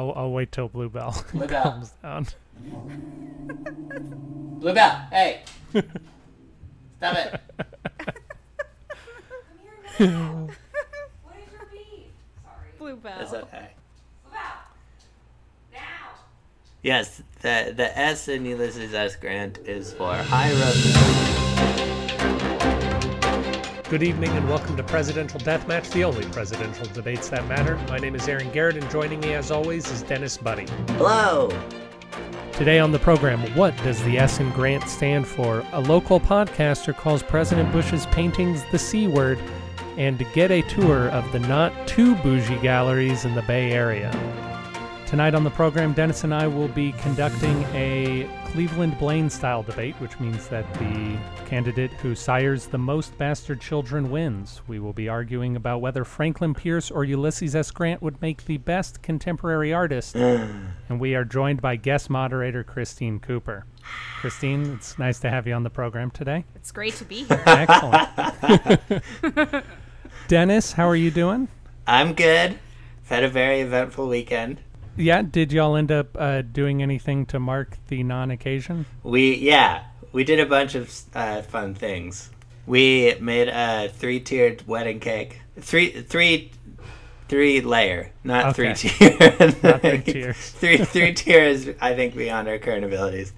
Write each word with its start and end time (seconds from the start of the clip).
I'll, 0.00 0.12
I'll 0.16 0.30
wait 0.32 0.50
till 0.50 0.68
Bluebell 0.68 1.14
Bluebell. 1.32 1.62
comes 1.62 1.90
down. 2.02 2.26
Bluebell, 4.60 5.06
hey. 5.10 5.42
Stop 6.96 7.16
it. 7.16 7.40
What 9.98 10.00
is 10.00 10.08
your 11.52 11.66
beef? 11.70 12.06
Sorry. 12.42 12.70
Bluebell. 12.78 13.18
That's 13.18 13.34
okay. 13.34 13.68
Bluebell. 14.24 14.40
Now. 15.70 15.78
Yes, 16.82 17.22
the 17.42 17.74
the 17.76 17.98
S 17.98 18.28
in 18.28 18.46
Ulysses 18.46 18.94
S. 18.94 19.16
Grant 19.16 19.58
is 19.58 19.92
for 19.92 20.14
High 20.14 20.52
Road. 20.52 21.29
Good 23.90 24.04
evening 24.04 24.30
and 24.36 24.48
welcome 24.48 24.76
to 24.76 24.84
Presidential 24.84 25.40
Deathmatch, 25.40 25.90
the 25.90 26.04
only 26.04 26.24
presidential 26.26 26.86
debates 26.86 27.28
that 27.30 27.44
matter. 27.48 27.74
My 27.88 27.98
name 27.98 28.14
is 28.14 28.28
Aaron 28.28 28.48
Garrett, 28.52 28.76
and 28.76 28.88
joining 28.88 29.18
me 29.18 29.34
as 29.34 29.50
always 29.50 29.90
is 29.90 30.04
Dennis 30.04 30.36
Buddy. 30.36 30.64
Hello. 30.90 31.50
Today 32.52 32.78
on 32.78 32.92
the 32.92 33.00
program, 33.00 33.40
what 33.56 33.76
does 33.78 34.00
the 34.04 34.16
S 34.16 34.38
in 34.38 34.48
Grant 34.52 34.88
stand 34.88 35.26
for? 35.26 35.66
A 35.72 35.80
local 35.80 36.20
podcaster 36.20 36.96
calls 36.96 37.24
President 37.24 37.72
Bush's 37.72 38.06
paintings 38.06 38.62
the 38.70 38.78
C 38.78 39.08
word, 39.08 39.40
and 39.96 40.20
to 40.20 40.24
get 40.26 40.52
a 40.52 40.62
tour 40.62 41.08
of 41.08 41.32
the 41.32 41.40
not 41.40 41.88
too 41.88 42.14
bougie 42.14 42.58
galleries 42.58 43.24
in 43.24 43.34
the 43.34 43.42
Bay 43.42 43.72
Area. 43.72 44.12
Tonight 45.10 45.34
on 45.34 45.42
the 45.42 45.50
program, 45.50 45.92
Dennis 45.92 46.22
and 46.22 46.32
I 46.32 46.46
will 46.46 46.68
be 46.68 46.92
conducting 46.92 47.64
a 47.74 48.30
Cleveland 48.52 48.96
Blaine 48.96 49.28
style 49.28 49.60
debate, 49.60 49.96
which 49.96 50.20
means 50.20 50.46
that 50.46 50.72
the 50.74 51.18
candidate 51.46 51.90
who 51.94 52.14
sires 52.14 52.66
the 52.66 52.78
most 52.78 53.18
bastard 53.18 53.60
children 53.60 54.08
wins. 54.12 54.62
We 54.68 54.78
will 54.78 54.92
be 54.92 55.08
arguing 55.08 55.56
about 55.56 55.80
whether 55.80 56.04
Franklin 56.04 56.54
Pierce 56.54 56.92
or 56.92 57.02
Ulysses 57.02 57.56
S. 57.56 57.72
Grant 57.72 58.00
would 58.02 58.22
make 58.22 58.44
the 58.44 58.58
best 58.58 59.02
contemporary 59.02 59.72
artist. 59.72 60.14
and 60.14 61.00
we 61.00 61.16
are 61.16 61.24
joined 61.24 61.60
by 61.60 61.74
guest 61.74 62.08
moderator 62.08 62.62
Christine 62.62 63.18
Cooper. 63.18 63.66
Christine, 64.20 64.74
it's 64.74 64.96
nice 64.96 65.18
to 65.18 65.28
have 65.28 65.44
you 65.44 65.54
on 65.54 65.64
the 65.64 65.70
program 65.70 66.12
today. 66.12 66.44
It's 66.54 66.70
great 66.70 66.94
to 66.94 67.04
be 67.04 67.24
here. 67.24 67.42
Excellent. 67.46 68.08
Dennis, 70.28 70.70
how 70.70 70.88
are 70.88 70.94
you 70.94 71.10
doing? 71.10 71.48
I'm 71.84 72.12
good. 72.12 72.60
Had 73.06 73.24
a 73.24 73.28
very 73.28 73.60
eventful 73.60 74.06
weekend. 74.06 74.60
Yeah, 75.00 75.22
did 75.22 75.52
y'all 75.52 75.76
end 75.76 75.90
up 75.90 76.08
uh, 76.18 76.42
doing 76.42 76.82
anything 76.82 77.26
to 77.26 77.40
mark 77.40 77.78
the 77.88 78.02
non 78.02 78.30
occasion? 78.30 78.86
We 79.02 79.34
yeah, 79.36 79.84
we 80.12 80.24
did 80.24 80.38
a 80.40 80.46
bunch 80.46 80.74
of 80.74 80.92
uh, 81.14 81.42
fun 81.42 81.74
things. 81.74 82.30
We 82.66 83.14
made 83.20 83.48
a 83.48 83.88
three-tiered 83.88 84.66
wedding 84.68 85.00
cake. 85.00 85.40
Three 85.58 86.02
three 86.02 86.52
three 87.28 87.60
layer, 87.60 88.12
not 88.24 88.58
Okay. 88.58 88.74
three 88.74 88.90
tier. 88.90 89.54
Not 89.62 89.80
three 89.80 90.02
tiers. 90.02 90.36
three 90.50 90.76
three 90.78 91.14
tiers 91.14 91.68
I 91.80 91.94
think 91.94 92.14
beyond 92.14 92.48
our 92.48 92.58
current 92.58 92.84
abilities. 92.84 93.32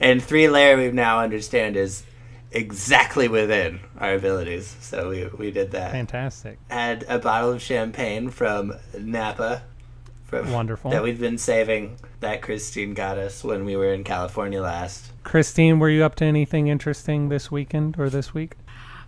And 0.00 0.22
three 0.22 0.48
layer 0.48 0.76
we 0.76 0.90
now 0.90 1.20
understand 1.20 1.76
is 1.76 2.02
exactly 2.52 3.28
within 3.28 3.80
our 3.98 4.14
abilities. 4.14 4.76
So 4.80 5.10
we 5.10 5.26
we 5.26 5.50
did 5.50 5.72
that. 5.72 5.92
Fantastic. 5.92 6.58
Had 6.70 7.04
a 7.08 7.18
bottle 7.18 7.52
of 7.52 7.60
champagne 7.62 8.30
from 8.30 8.74
Napa. 8.98 9.62
From, 10.26 10.52
Wonderful. 10.52 10.90
That 10.90 11.02
we've 11.02 11.20
been 11.20 11.38
saving 11.38 11.98
that 12.20 12.42
Christine 12.42 12.94
got 12.94 13.18
us 13.18 13.44
when 13.44 13.64
we 13.64 13.76
were 13.76 13.92
in 13.92 14.04
California 14.04 14.60
last. 14.60 15.12
Christine, 15.24 15.78
were 15.78 15.90
you 15.90 16.04
up 16.04 16.16
to 16.16 16.24
anything 16.24 16.68
interesting 16.68 17.28
this 17.28 17.50
weekend 17.50 17.98
or 17.98 18.10
this 18.10 18.34
week? 18.34 18.56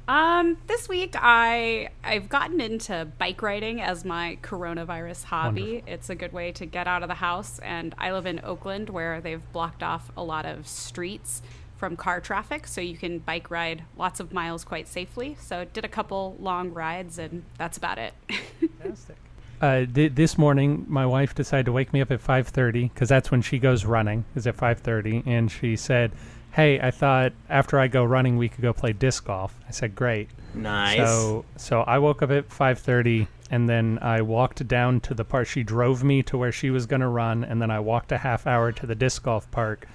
Um, 0.09 0.57
this 0.67 0.89
week 0.89 1.15
I 1.19 1.91
I've 2.03 2.31
gotten 2.31 2.63
into 2.63 3.07
bike 3.19 3.43
riding 3.43 3.83
as 3.83 4.07
my 4.07 4.39
coronavirus 4.43 5.25
hobby. 5.25 5.61
Wonderful. 5.61 5.93
It's 5.93 6.09
a 6.09 6.15
good 6.15 6.33
way 6.33 6.51
to 6.53 6.65
get 6.65 6.87
out 6.87 7.03
of 7.03 7.09
the 7.09 7.17
house, 7.17 7.59
and 7.59 7.95
I 7.99 8.13
live 8.13 8.25
in 8.25 8.41
Oakland 8.43 8.89
where 8.89 9.21
they've 9.21 9.43
blocked 9.53 9.83
off 9.83 10.11
a 10.17 10.25
lot 10.25 10.47
of 10.47 10.67
streets 10.67 11.43
from 11.77 11.95
car 11.95 12.21
traffic, 12.21 12.67
so 12.67 12.81
you 12.81 12.97
can 12.97 13.19
bike 13.19 13.51
ride 13.51 13.85
lots 13.99 14.19
of 14.19 14.33
miles 14.33 14.65
quite 14.65 14.89
safely. 14.89 15.37
So 15.41 15.67
did 15.67 15.85
a 15.85 15.89
couple 15.89 16.37
long 16.41 16.73
rides, 16.73 17.19
and 17.19 17.45
that's 17.59 17.77
about 17.77 17.99
it. 17.99 18.15
Fantastic. 18.81 19.17
Uh, 19.61 19.85
th- 19.93 20.15
this 20.15 20.39
morning, 20.39 20.87
my 20.89 21.05
wife 21.05 21.35
decided 21.35 21.67
to 21.67 21.73
wake 21.73 21.93
me 21.93 22.01
up 22.01 22.11
at 22.11 22.21
5:30 22.21 22.93
because 22.93 23.09
that's 23.09 23.31
when 23.31 23.43
she 23.43 23.59
goes 23.59 23.85
running. 23.85 24.25
Is 24.35 24.47
at 24.47 24.57
5:30, 24.57 25.25
and 25.27 25.51
she 25.51 25.77
said, 25.77 26.13
"Hey, 26.53 26.81
I 26.81 26.91
thought 26.91 27.33
after 27.49 27.79
I 27.79 27.89
go 27.89 28.05
running, 28.05 28.37
we 28.37 28.49
could 28.49 28.63
go 28.63 28.73
play 28.73 28.93
disc 28.93 29.27
golf." 29.27 29.57
I 29.67 29.73
said, 29.73 29.95
"Great." 29.95 30.31
Nice. 30.55 30.97
So 30.97 31.45
so 31.57 31.81
I 31.83 31.99
woke 31.99 32.23
up 32.23 32.31
at 32.31 32.49
5:30 32.49 33.27
and 33.51 33.69
then 33.69 33.99
I 34.03 34.21
walked 34.21 34.67
down 34.69 35.01
to 35.01 35.15
the 35.15 35.25
park. 35.25 35.47
She 35.47 35.63
drove 35.63 36.05
me 36.05 36.23
to 36.25 36.37
where 36.37 36.53
she 36.53 36.71
was 36.71 36.87
going 36.87 37.01
to 37.01 37.09
run 37.09 37.45
and 37.45 37.61
then 37.63 37.71
I 37.71 37.81
walked 37.81 38.13
a 38.13 38.19
half 38.19 38.47
hour 38.47 38.73
to 38.73 38.87
the 38.87 38.95
disc 38.95 39.23
golf 39.23 39.51
park 39.51 39.89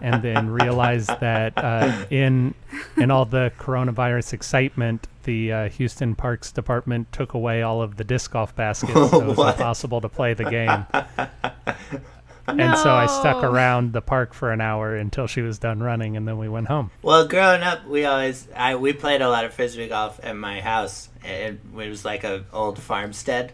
and 0.00 0.22
then 0.22 0.48
realized 0.50 1.08
that 1.20 1.52
uh, 1.56 2.04
in 2.10 2.54
in 2.96 3.10
all 3.10 3.24
the 3.24 3.52
coronavirus 3.58 4.32
excitement, 4.32 5.08
the 5.24 5.52
uh, 5.52 5.68
Houston 5.70 6.14
Parks 6.14 6.52
Department 6.52 7.10
took 7.12 7.34
away 7.34 7.62
all 7.62 7.82
of 7.82 7.96
the 7.96 8.04
disc 8.04 8.32
golf 8.32 8.54
baskets, 8.54 8.92
so 9.10 9.20
it 9.20 9.26
was 9.26 9.38
impossible 9.38 10.00
to 10.00 10.08
play 10.08 10.34
the 10.34 10.44
game. 10.44 10.86
And 12.48 12.76
so 12.76 12.92
I 12.92 13.06
stuck 13.06 13.44
around 13.44 13.92
the 13.92 14.00
park 14.02 14.34
for 14.34 14.50
an 14.50 14.60
hour 14.60 14.96
until 14.96 15.28
she 15.28 15.42
was 15.42 15.58
done 15.58 15.80
running, 15.80 16.16
and 16.16 16.26
then 16.26 16.38
we 16.38 16.48
went 16.48 16.66
home. 16.66 16.90
Well, 17.00 17.26
growing 17.28 17.62
up, 17.62 17.86
we 17.86 18.04
always 18.04 18.48
I 18.56 18.74
we 18.74 18.92
played 18.92 19.22
a 19.22 19.28
lot 19.30 19.44
of 19.44 19.54
frisbee 19.54 19.88
golf 19.88 20.18
at 20.22 20.36
my 20.36 20.60
house. 20.60 21.08
It, 21.24 21.60
it 21.78 21.88
was 21.88 22.04
like 22.04 22.24
an 22.24 22.46
old 22.52 22.80
farmstead, 22.80 23.52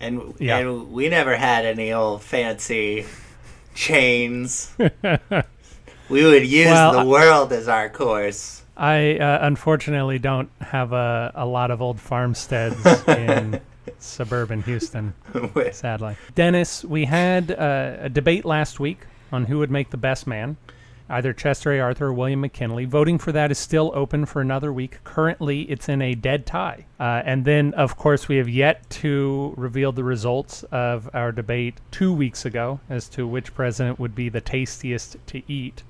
and 0.00 0.34
Yeah. 0.38 0.58
and 0.58 0.92
we 0.92 1.08
never 1.08 1.34
had 1.34 1.64
any 1.64 1.92
old 1.94 2.22
fancy 2.22 3.06
chains. 3.74 4.74
we 4.78 6.24
would 6.24 6.46
use 6.46 6.66
Well, 6.66 7.04
the 7.04 7.08
world 7.08 7.54
as 7.54 7.68
our 7.68 7.88
course. 7.88 8.62
I 8.76 9.16
uh, 9.16 9.38
unfortunately 9.42 10.18
don't 10.18 10.50
have 10.60 10.92
a, 10.92 11.32
a 11.34 11.46
lot 11.46 11.70
of 11.70 11.80
old 11.80 11.98
farmsteads 12.00 12.84
in 13.08 13.60
suburban 13.98 14.62
Houston, 14.62 15.14
sadly. 15.72 16.16
Dennis, 16.34 16.84
we 16.84 17.06
had 17.06 17.50
uh, 17.50 17.96
a 18.00 18.08
debate 18.08 18.44
last 18.44 18.78
week 18.78 19.00
on 19.32 19.46
who 19.46 19.58
would 19.58 19.70
make 19.70 19.90
the 19.90 19.96
best 19.96 20.26
man, 20.26 20.56
either 21.08 21.32
Chester 21.32 21.72
A. 21.72 21.80
Arthur 21.80 22.06
or 22.06 22.12
William 22.12 22.40
McKinley. 22.40 22.84
Voting 22.84 23.18
for 23.18 23.32
that 23.32 23.50
is 23.50 23.58
still 23.58 23.92
open 23.94 24.26
for 24.26 24.40
another 24.42 24.72
week. 24.72 25.02
Currently, 25.04 25.62
it's 25.62 25.88
in 25.88 26.02
a 26.02 26.14
dead 26.14 26.44
tie. 26.44 26.84
Uh, 27.00 27.22
and 27.24 27.44
then, 27.44 27.72
of 27.74 27.96
course, 27.96 28.28
we 28.28 28.36
have 28.36 28.48
yet 28.48 28.88
to 28.90 29.54
reveal 29.56 29.92
the 29.92 30.04
results 30.04 30.64
of 30.64 31.08
our 31.14 31.32
debate 31.32 31.80
two 31.90 32.12
weeks 32.12 32.44
ago 32.44 32.80
as 32.90 33.08
to 33.10 33.26
which 33.26 33.54
president 33.54 33.98
would 33.98 34.14
be 34.14 34.28
the 34.28 34.40
tastiest 34.40 35.16
to 35.28 35.42
eat 35.50 35.82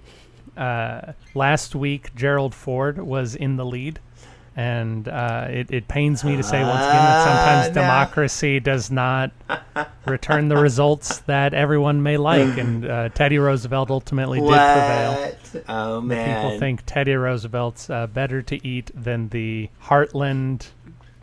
uh, 0.57 1.13
last 1.35 1.75
week 1.75 2.15
Gerald 2.15 2.55
Ford 2.55 2.99
was 2.99 3.35
in 3.35 3.57
the 3.57 3.65
lead, 3.65 4.01
and 4.57 5.07
uh, 5.09 5.47
it, 5.51 5.71
it 5.71 5.89
pains 5.89 6.25
me 6.25 6.37
to 6.37 6.43
say 6.43 6.63
once 6.63 6.85
again 6.85 6.95
that 6.95 7.25
sometimes 7.25 7.67
Ah, 7.67 7.69
no. 7.69 7.75
democracy 7.83 8.59
does 8.61 8.91
not 8.91 9.31
return 10.07 10.49
the 10.49 10.57
results 10.57 11.19
that 11.21 11.53
everyone 11.55 12.03
may 12.03 12.17
like, 12.17 12.57
and 12.59 12.87
uh, 12.87 13.09
Teddy 13.11 13.39
Roosevelt 13.39 13.91
ultimately 13.91 14.41
did 14.41 14.49
prevail. 14.49 15.33
Oh 15.69 16.01
man! 16.01 16.45
People 16.45 16.59
think 16.59 16.83
Teddy 16.87 17.15
Roosevelt's 17.15 17.89
uh, 17.91 18.07
better 18.07 18.41
to 18.43 18.67
eat 18.67 18.91
than 18.95 19.29
the 19.29 19.69
Heartland 19.85 20.69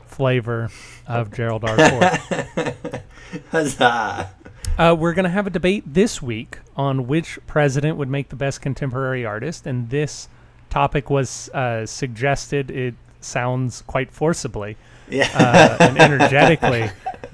flavor 0.06 0.70
of 1.08 1.32
Gerald 1.34 1.64
R. 1.66 1.76
Ford. 1.76 2.76
Huzzah! 3.52 4.30
Uh, 4.78 4.96
we're 4.98 5.14
going 5.14 5.24
to 5.24 5.30
have 5.30 5.46
a 5.46 5.52
debate 5.52 5.84
this 5.86 6.22
week 6.22 6.58
on 6.76 7.06
which 7.08 7.38
president 7.46 7.96
would 7.98 8.10
make 8.10 8.30
the 8.30 8.36
best 8.36 8.60
contemporary 8.62 9.24
artist, 9.26 9.68
and 9.68 9.90
this 9.92 10.28
topic 10.70 11.10
was 11.12 11.48
uh, 11.50 11.86
suggested. 11.86 12.72
It 12.72 12.96
sounds 13.22 13.84
quite 13.84 14.12
forcibly 14.12 14.76
Yeah. 15.10 15.30
uh, 15.36 15.78
and 15.80 15.98
energetically 16.00 16.90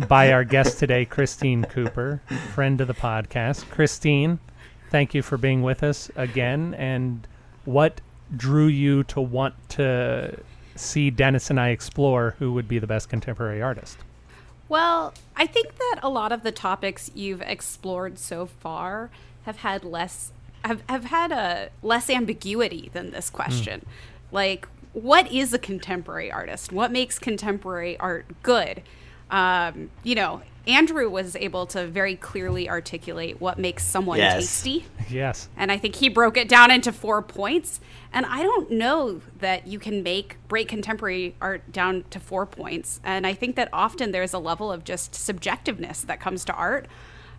by 0.08 0.34
our 0.34 0.44
guest 0.44 0.80
today, 0.80 1.06
Christine 1.06 1.64
Cooper, 1.64 2.22
friend 2.54 2.80
of 2.82 2.88
the 2.88 2.94
podcast. 2.94 3.70
Christine, 3.70 4.40
thank 4.92 5.14
you 5.14 5.22
for 5.22 5.38
being 5.38 5.62
with 5.64 5.82
us 5.82 6.12
again. 6.18 6.74
And 6.76 7.26
what 7.64 8.02
drew 8.36 8.68
you 8.68 9.04
to 9.06 9.22
want 9.22 9.56
to 9.70 10.38
see 10.76 11.10
Dennis 11.10 11.50
and 11.50 11.60
I 11.60 11.70
explore 11.70 12.36
who 12.40 12.52
would 12.54 12.68
be 12.68 12.80
the 12.80 12.88
best 12.88 13.10
contemporary 13.10 13.62
artist? 13.62 13.98
Well, 14.70 15.16
I 15.36 15.48
think 15.48 15.78
that 15.78 16.00
a 16.04 16.10
lot 16.10 16.32
of 16.32 16.44
the 16.44 16.52
topics 16.52 17.10
you've 17.16 17.42
explored 17.42 18.20
so 18.20 18.46
far 18.46 19.10
have 19.44 19.58
had 19.58 19.84
less 19.84 20.32
have, 20.64 20.84
have 20.88 21.06
had 21.06 21.32
a 21.32 21.70
less 21.82 22.10
ambiguity 22.10 22.90
than 22.94 23.12
this 23.12 23.30
hmm. 23.30 23.36
question. 23.36 23.86
Like, 24.32 24.68
what 24.94 25.32
is 25.32 25.54
a 25.54 25.60
contemporary 25.60 26.32
artist? 26.32 26.72
What 26.72 26.92
makes 26.92 27.18
contemporary 27.18 27.98
art 27.98 28.26
good? 28.44 28.84
Um, 29.32 29.90
you 30.04 30.16
know, 30.16 30.42
Andrew 30.68 31.10
was 31.10 31.36
able 31.36 31.66
to 31.68 31.88
very 31.88 32.16
clearly 32.16 32.70
articulate 32.70 33.42
what 33.42 33.58
makes 33.58 33.84
someone 33.84 34.20
Yes. 34.20 34.36
tasty. 34.36 34.86
Yes. 35.10 35.50
And 35.58 35.72
I 35.72 35.78
think 35.78 35.96
he 35.96 36.10
broke 36.10 36.38
it 36.38 36.48
down 36.48 36.70
into 36.70 36.92
four 36.92 37.22
points. 37.22 37.80
And 38.14 38.26
I 38.26 38.44
don't 38.44 38.72
know 38.72 39.22
that 39.40 39.68
you 39.68 39.80
can 39.80 40.04
make 40.04 40.38
break 40.48 40.68
contemporary 40.68 41.36
art 41.42 41.72
down 41.72 42.04
to 42.12 42.20
four 42.20 42.46
points. 42.46 43.00
And 43.04 43.26
I 43.26 43.34
think 43.34 43.56
that 43.56 43.70
often 43.74 44.12
there's 44.12 44.34
a 44.34 44.40
level 44.40 44.72
of 44.72 44.84
just 44.84 45.14
subjectiveness 45.14 46.06
that 46.06 46.20
comes 46.20 46.46
to 46.46 46.54
art. 46.54 46.88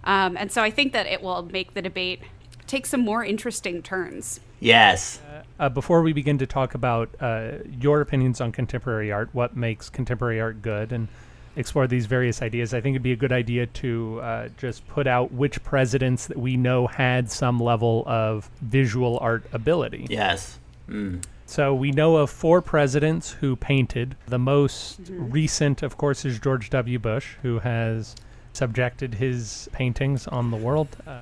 Um, 0.05 0.37
and 0.37 0.51
so 0.51 0.63
I 0.63 0.71
think 0.71 0.93
that 0.93 1.07
it 1.07 1.23
will 1.23 1.43
make 1.43 1.75
the 1.75 1.83
debate 1.83 2.23
take 2.67 2.87
some 2.87 3.01
more 3.01 3.25
interesting 3.25 3.83
turns. 3.83 4.41
Yes. 4.61 5.21
Uh, 5.59 5.69
before 5.69 6.03
we 6.03 6.13
begin 6.13 6.39
to 6.39 6.47
talk 6.47 6.75
about 6.75 7.11
uh, 7.21 7.53
your 7.81 8.01
opinions 8.01 8.41
on 8.41 8.53
contemporary 8.53 9.11
art, 9.11 9.31
what 9.33 9.57
makes 9.57 9.91
contemporary 9.91 10.41
art 10.41 10.63
good, 10.63 10.93
and 10.93 11.09
explore 11.57 11.87
these 11.87 12.07
various 12.07 12.43
ideas, 12.43 12.73
I 12.73 12.81
think 12.81 12.95
it'd 12.95 13.03
be 13.03 13.13
a 13.13 13.17
good 13.17 13.33
idea 13.33 13.67
to 13.67 14.21
uh, 14.23 14.49
just 14.57 14.87
put 14.89 15.07
out 15.07 15.33
which 15.33 15.63
presidents 15.63 16.27
that 16.27 16.39
we 16.39 16.57
know 16.57 16.87
had 16.87 17.31
some 17.31 17.61
level 17.61 18.05
of 18.07 18.51
visual 18.61 19.19
art 19.21 19.45
ability. 19.53 20.07
Yes. 20.09 20.59
Mm. 20.89 21.23
So 21.47 21.75
we 21.75 21.91
know 21.91 22.17
of 22.17 22.31
four 22.31 22.63
presidents 22.63 23.33
who 23.33 23.57
painted. 23.57 24.17
The 24.27 24.39
most 24.39 25.01
recent, 25.09 25.83
of 25.83 25.97
course, 25.97 26.25
is 26.25 26.39
George 26.39 26.71
W. 26.71 26.99
Bush, 26.99 27.35
who 27.43 27.59
has 27.59 28.15
subjected 28.61 29.15
his 29.15 29.71
paintings 29.73 30.27
on 30.27 30.51
the 30.51 30.57
world. 30.59 30.95
Uh, 31.07 31.21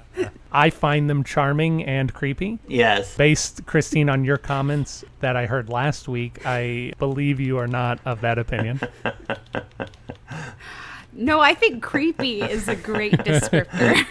I 0.51 0.71
find 0.71 1.09
them 1.09 1.23
charming 1.23 1.85
and 1.85 2.13
creepy. 2.13 2.59
Yes. 2.67 3.17
Based, 3.17 3.65
Christine, 3.65 4.09
on 4.11 4.25
your 4.25 4.39
comments 4.39 5.05
that 5.21 5.37
I 5.37 5.47
heard 5.47 5.69
last 5.69 6.09
week, 6.09 6.45
I 6.45 6.95
believe 6.99 7.39
you 7.39 7.57
are 7.59 7.69
not 7.69 8.01
of 8.05 8.23
that 8.23 8.39
opinion. 8.39 8.81
No, 11.13 11.39
I 11.39 11.55
think 11.55 11.81
creepy 11.81 12.43
is 12.43 12.67
a 12.67 12.75
great 12.75 13.13
descriptor. 13.19 14.05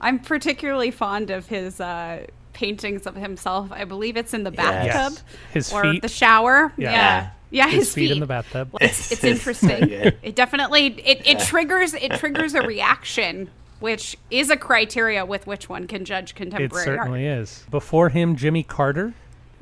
I'm 0.00 0.18
particularly 0.20 0.90
fond 0.90 1.28
of 1.30 1.46
his 1.46 1.78
uh, 1.78 2.24
paintings 2.54 3.06
of 3.06 3.16
himself. 3.16 3.70
I 3.70 3.84
believe 3.84 4.16
it's 4.16 4.32
in 4.32 4.44
the 4.44 4.50
bathtub 4.50 5.12
Yes. 5.12 5.24
His 5.52 5.72
or 5.74 5.82
feet. 5.82 6.00
the 6.00 6.08
shower. 6.08 6.72
Yeah. 6.78 6.90
Yeah. 6.92 7.30
Yeah, 7.54 7.66
his, 7.66 7.84
his, 7.84 7.94
feet, 7.94 8.10
in 8.10 8.18
the 8.18 8.26
bathtub. 8.26 8.70
It's, 8.80 9.12
it's 9.12 9.22
interesting. 9.22 9.88
it 10.22 10.34
definitely 10.34 10.86
it, 10.86 11.24
it 11.24 11.38
triggers 11.38 11.94
it 11.94 12.10
triggers 12.14 12.54
a 12.54 12.62
reaction, 12.62 13.48
which 13.78 14.16
is 14.28 14.50
a 14.50 14.56
criteria 14.56 15.24
with 15.24 15.46
which 15.46 15.68
one 15.68 15.86
can 15.86 16.04
judge 16.04 16.30
It 16.30 16.36
contemporary 16.36 16.88
art. 16.88 16.98
certainly 16.98 17.26
is. 17.26 17.64
Before 17.70 18.08
him, 18.08 18.34
Jimmy 18.34 18.64
Carter 18.64 19.14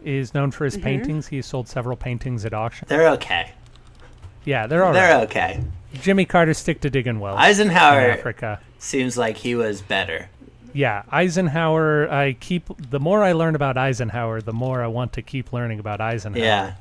is 0.03 0.33
known 0.33 0.53
for 0.53 0.65
his 0.65 0.75
mm-hmm. 0.75 0.85
paintings. 0.85 1.27
He 1.27 1.43
sold 1.43 1.69
several 1.69 1.97
paintings 1.97 2.47
at 2.47 2.55
auction. 2.55 2.89
They're 2.89 3.11
okay. 3.11 3.53
Yeah, 4.45 4.67
they're 4.67 4.85
all 4.85 4.95
They're 4.95 5.19
right. 5.19 5.25
okay. 5.25 5.63
Jimmy 6.01 6.25
Carter 6.25 6.55
stick 6.55 6.81
to 6.81 6.91
digging 6.91 7.21
wells 7.21 7.37
in 7.37 7.45
Eisenhower 7.45 8.01
Africa. 8.01 8.61
seems 8.79 9.19
like 9.19 9.37
he 9.37 9.55
was 9.55 9.83
better. 9.83 10.31
Yeah, 10.73 11.03
Eisenhower. 11.11 12.11
I 12.11 12.33
keep 12.33 12.71
the 12.79 12.99
more 12.99 13.23
I 13.23 13.33
learn 13.33 13.55
about 13.55 13.77
Eisenhower, 13.77 14.41
the 14.41 14.55
more 14.55 14.83
I 14.83 14.87
want 14.87 15.13
to 15.13 15.23
keep 15.23 15.53
learning 15.53 15.79
about 15.79 16.01
Eisenhower. 16.01 16.43
Yeah. 16.43 16.75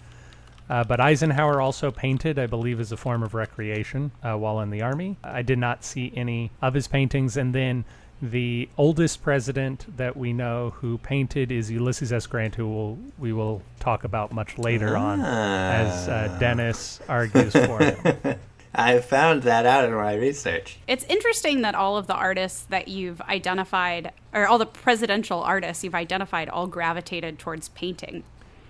Uh, 0.72 0.86
but 0.86 1.02
Eisenhower 1.02 1.60
also 1.60 1.92
painted, 1.92 2.40
I 2.40 2.48
believe, 2.48 2.80
as 2.80 2.94
a 2.94 2.98
form 2.98 3.24
of 3.24 3.34
recreation 3.34 4.12
uh, 4.24 4.38
while 4.38 4.62
in 4.62 4.70
the 4.70 4.82
army. 4.82 5.18
I 5.22 5.42
did 5.42 5.60
not 5.60 5.84
see 5.84 6.14
any 6.16 6.50
of 6.62 6.74
his 6.74 6.88
paintings. 6.88 7.36
And 7.36 7.54
then 7.54 7.84
the 8.22 8.70
oldest 8.78 9.22
president 9.22 9.86
that 9.98 10.16
we 10.16 10.32
know 10.32 10.70
who 10.78 10.98
painted 11.00 11.52
is 11.52 11.70
Ulysses 11.70 12.14
S. 12.14 12.26
Grant, 12.26 12.56
who 12.56 12.70
will, 12.70 12.98
we 13.20 13.34
will 13.34 13.62
talk 13.82 14.06
about 14.06 14.32
much 14.32 14.58
later 14.58 14.96
on, 14.96 15.20
as 15.20 16.08
uh, 16.08 16.38
Dennis 16.40 17.02
argues 17.10 17.52
for 17.52 17.84
him. 17.84 18.40
I 18.74 19.00
found 19.00 19.44
that 19.44 19.66
out 19.66 19.84
in 19.84 19.94
my 19.94 20.16
research. 20.16 20.78
It's 20.88 21.04
interesting 21.10 21.64
that 21.64 21.76
all 21.76 21.98
of 21.98 22.08
the 22.08 22.16
artists 22.16 22.62
that 22.70 22.88
you've 22.88 23.20
identified, 23.20 24.14
or 24.34 24.48
all 24.48 24.58
the 24.58 24.66
presidential 24.66 25.44
artists 25.44 25.84
you've 25.84 25.96
identified, 25.96 26.48
all 26.48 26.68
gravitated 26.68 27.40
towards 27.40 27.68
painting. 27.70 28.24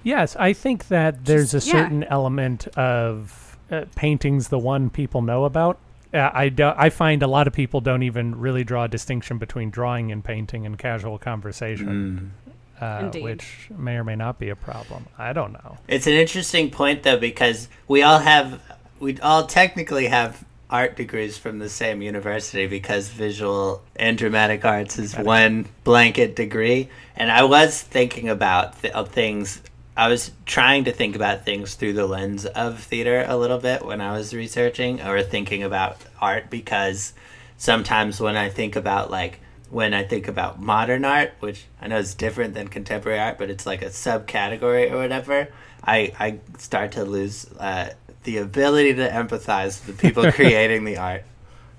Yes, 0.03 0.35
I 0.35 0.53
think 0.53 0.87
that 0.87 1.25
there's 1.25 1.53
a 1.53 1.57
Just- 1.57 1.67
yeah. 1.67 1.73
certain 1.73 2.03
element 2.05 2.67
of 2.77 3.57
uh, 3.71 3.85
paintings 3.95 4.49
the 4.49 4.59
one 4.59 4.89
people 4.89 5.21
know 5.21 5.45
about. 5.45 5.77
Uh, 6.13 6.29
I, 6.33 6.49
do, 6.49 6.73
I 6.75 6.89
find 6.89 7.23
a 7.23 7.27
lot 7.27 7.47
of 7.47 7.53
people 7.53 7.79
don't 7.79 8.03
even 8.03 8.37
really 8.37 8.65
draw 8.65 8.83
a 8.83 8.87
distinction 8.89 9.37
between 9.37 9.69
drawing 9.69 10.11
and 10.11 10.21
painting 10.23 10.65
in 10.65 10.75
casual 10.75 11.17
conversation, 11.17 12.33
uh, 12.81 13.09
which 13.11 13.69
may 13.77 13.95
or 13.95 14.03
may 14.03 14.17
not 14.17 14.37
be 14.37 14.49
a 14.49 14.55
problem. 14.57 15.05
I 15.17 15.31
don't 15.31 15.53
know. 15.53 15.77
It's 15.87 16.07
an 16.07 16.13
interesting 16.13 16.69
point 16.69 17.03
though 17.03 17.17
because 17.17 17.69
we 17.87 18.03
all 18.03 18.19
have 18.19 18.61
we 18.99 19.17
all 19.19 19.45
technically 19.47 20.07
have 20.07 20.43
art 20.69 20.97
degrees 20.97 21.37
from 21.37 21.59
the 21.59 21.69
same 21.69 22.01
university 22.01 22.67
because 22.67 23.07
visual 23.09 23.81
and 23.95 24.17
dramatic 24.17 24.63
arts 24.65 24.99
is 24.99 25.17
one 25.17 25.65
blanket 25.83 26.35
degree 26.35 26.89
and 27.15 27.29
I 27.31 27.43
was 27.43 27.81
thinking 27.81 28.29
about 28.29 28.81
th- 28.81 28.93
things 29.07 29.61
I 29.95 30.07
was 30.07 30.31
trying 30.45 30.85
to 30.85 30.91
think 30.91 31.15
about 31.15 31.45
things 31.45 31.75
through 31.75 31.93
the 31.93 32.07
lens 32.07 32.45
of 32.45 32.79
theater 32.79 33.25
a 33.27 33.35
little 33.35 33.57
bit 33.57 33.85
when 33.85 33.99
I 33.99 34.13
was 34.13 34.33
researching 34.33 35.01
or 35.01 35.21
thinking 35.21 35.63
about 35.63 35.97
art 36.21 36.49
because 36.49 37.13
sometimes 37.57 38.19
when 38.19 38.37
I 38.37 38.49
think 38.49 38.75
about 38.75 39.11
like 39.11 39.39
when 39.69 39.93
I 39.93 40.03
think 40.03 40.27
about 40.27 40.61
modern 40.61 41.05
art, 41.05 41.33
which 41.39 41.65
I 41.81 41.87
know 41.87 41.97
is 41.97 42.13
different 42.13 42.53
than 42.53 42.67
contemporary 42.67 43.19
art, 43.19 43.37
but 43.37 43.49
it's 43.49 43.65
like 43.65 43.81
a 43.81 43.87
subcategory 43.87 44.91
or 44.91 44.97
whatever, 44.97 45.47
I, 45.83 46.13
I 46.19 46.39
start 46.57 46.93
to 46.93 47.05
lose 47.05 47.49
uh, 47.57 47.91
the 48.23 48.37
ability 48.37 48.95
to 48.95 49.09
empathize 49.09 49.85
with 49.85 49.97
the 49.97 50.07
people 50.07 50.29
creating 50.33 50.83
the 50.83 50.97
art, 50.97 51.23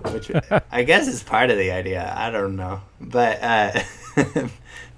which 0.09 0.31
I 0.71 0.83
guess 0.83 1.07
is 1.07 1.23
part 1.23 1.51
of 1.51 1.57
the 1.57 1.71
idea. 1.71 2.11
I 2.15 2.31
don't 2.31 2.55
know, 2.55 2.81
but 2.99 3.41
uh, 3.41 3.83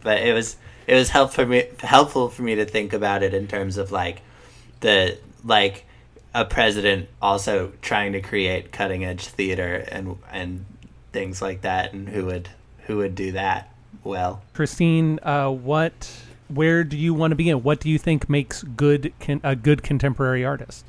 but 0.01 0.19
it 0.21 0.33
was 0.33 0.57
it 0.87 0.95
was 0.95 1.09
helpful 1.09 1.43
for 1.43 1.49
me 1.49 1.67
helpful 1.79 2.29
for 2.29 2.41
me 2.43 2.55
to 2.55 2.65
think 2.65 2.93
about 2.93 3.23
it 3.23 3.33
in 3.33 3.47
terms 3.47 3.77
of 3.77 3.91
like 3.91 4.21
the 4.81 5.17
like 5.43 5.85
a 6.33 6.45
president 6.45 7.07
also 7.21 7.71
trying 7.81 8.13
to 8.13 8.21
create 8.21 8.71
cutting 8.71 9.05
edge 9.05 9.25
theater 9.27 9.85
and 9.89 10.17
and 10.31 10.65
things 11.11 11.41
like 11.41 11.61
that 11.61 11.93
and 11.93 12.09
who 12.09 12.25
would 12.25 12.49
who 12.87 12.97
would 12.97 13.15
do 13.15 13.31
that 13.31 13.73
well 14.03 14.41
Christine, 14.53 15.19
uh, 15.21 15.49
what, 15.49 16.11
where 16.47 16.83
do 16.85 16.97
you 16.97 17.13
want 17.13 17.31
to 17.31 17.35
begin? 17.35 17.61
What 17.61 17.81
do 17.81 17.89
you 17.89 17.97
think 17.97 18.29
makes 18.29 18.63
good 18.63 19.11
con- 19.19 19.41
a 19.43 19.55
good 19.55 19.83
contemporary 19.83 20.45
artist? 20.45 20.85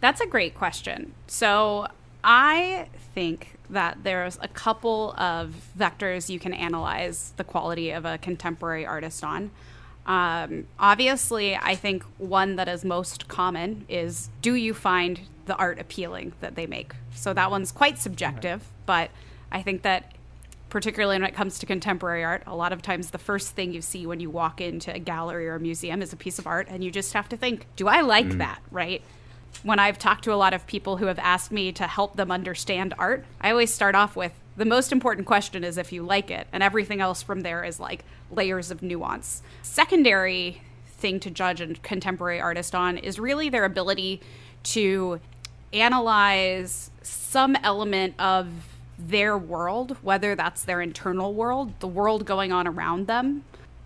That's 0.00 0.20
a 0.20 0.26
great 0.26 0.54
question. 0.54 1.14
So 1.26 1.86
I 2.30 2.88
think 3.14 3.56
that 3.70 4.04
there's 4.04 4.38
a 4.42 4.48
couple 4.48 5.14
of 5.16 5.54
vectors 5.76 6.28
you 6.28 6.38
can 6.38 6.52
analyze 6.52 7.32
the 7.38 7.44
quality 7.44 7.90
of 7.90 8.04
a 8.04 8.18
contemporary 8.18 8.84
artist 8.84 9.24
on. 9.24 9.50
Um, 10.04 10.66
obviously, 10.78 11.56
I 11.56 11.74
think 11.74 12.02
one 12.18 12.56
that 12.56 12.68
is 12.68 12.84
most 12.84 13.28
common 13.28 13.86
is 13.88 14.28
do 14.42 14.54
you 14.54 14.74
find 14.74 15.20
the 15.46 15.56
art 15.56 15.78
appealing 15.78 16.34
that 16.40 16.54
they 16.54 16.66
make? 16.66 16.92
So 17.14 17.32
that 17.32 17.50
one's 17.50 17.72
quite 17.72 17.98
subjective, 17.98 18.62
but 18.84 19.10
I 19.50 19.62
think 19.62 19.80
that 19.82 20.12
particularly 20.68 21.14
when 21.14 21.26
it 21.26 21.34
comes 21.34 21.58
to 21.60 21.66
contemporary 21.66 22.24
art, 22.24 22.42
a 22.46 22.54
lot 22.54 22.74
of 22.74 22.82
times 22.82 23.10
the 23.10 23.18
first 23.18 23.52
thing 23.52 23.72
you 23.72 23.80
see 23.80 24.06
when 24.06 24.20
you 24.20 24.28
walk 24.28 24.60
into 24.60 24.94
a 24.94 24.98
gallery 24.98 25.48
or 25.48 25.54
a 25.54 25.60
museum 25.60 26.02
is 26.02 26.12
a 26.12 26.16
piece 26.16 26.38
of 26.38 26.46
art, 26.46 26.68
and 26.68 26.84
you 26.84 26.90
just 26.90 27.14
have 27.14 27.26
to 27.30 27.38
think, 27.38 27.64
do 27.76 27.88
I 27.88 28.02
like 28.02 28.32
that, 28.36 28.60
right? 28.70 29.02
When 29.64 29.80
I've 29.80 29.98
talked 29.98 30.24
to 30.24 30.32
a 30.32 30.36
lot 30.36 30.54
of 30.54 30.66
people 30.66 30.98
who 30.98 31.06
have 31.06 31.18
asked 31.18 31.50
me 31.50 31.72
to 31.72 31.86
help 31.86 32.16
them 32.16 32.30
understand 32.30 32.94
art, 32.98 33.24
I 33.40 33.50
always 33.50 33.72
start 33.72 33.94
off 33.94 34.14
with 34.14 34.32
the 34.56 34.64
most 34.64 34.92
important 34.92 35.26
question 35.26 35.64
is 35.64 35.78
if 35.78 35.92
you 35.92 36.02
like 36.02 36.30
it, 36.30 36.46
and 36.52 36.62
everything 36.62 37.00
else 37.00 37.22
from 37.22 37.40
there 37.40 37.64
is 37.64 37.80
like 37.80 38.04
layers 38.30 38.70
of 38.70 38.82
nuance. 38.82 39.42
Secondary 39.62 40.62
thing 40.86 41.20
to 41.20 41.30
judge 41.30 41.60
a 41.60 41.74
contemporary 41.74 42.40
artist 42.40 42.74
on 42.74 42.98
is 42.98 43.18
really 43.18 43.48
their 43.48 43.64
ability 43.64 44.20
to 44.64 45.20
analyze 45.72 46.90
some 47.02 47.56
element 47.62 48.14
of 48.18 48.48
their 48.98 49.38
world, 49.38 49.96
whether 50.02 50.34
that's 50.34 50.64
their 50.64 50.80
internal 50.80 51.34
world, 51.34 51.72
the 51.80 51.86
world 51.86 52.24
going 52.24 52.50
on 52.50 52.66
around 52.66 53.06
them, 53.06 53.44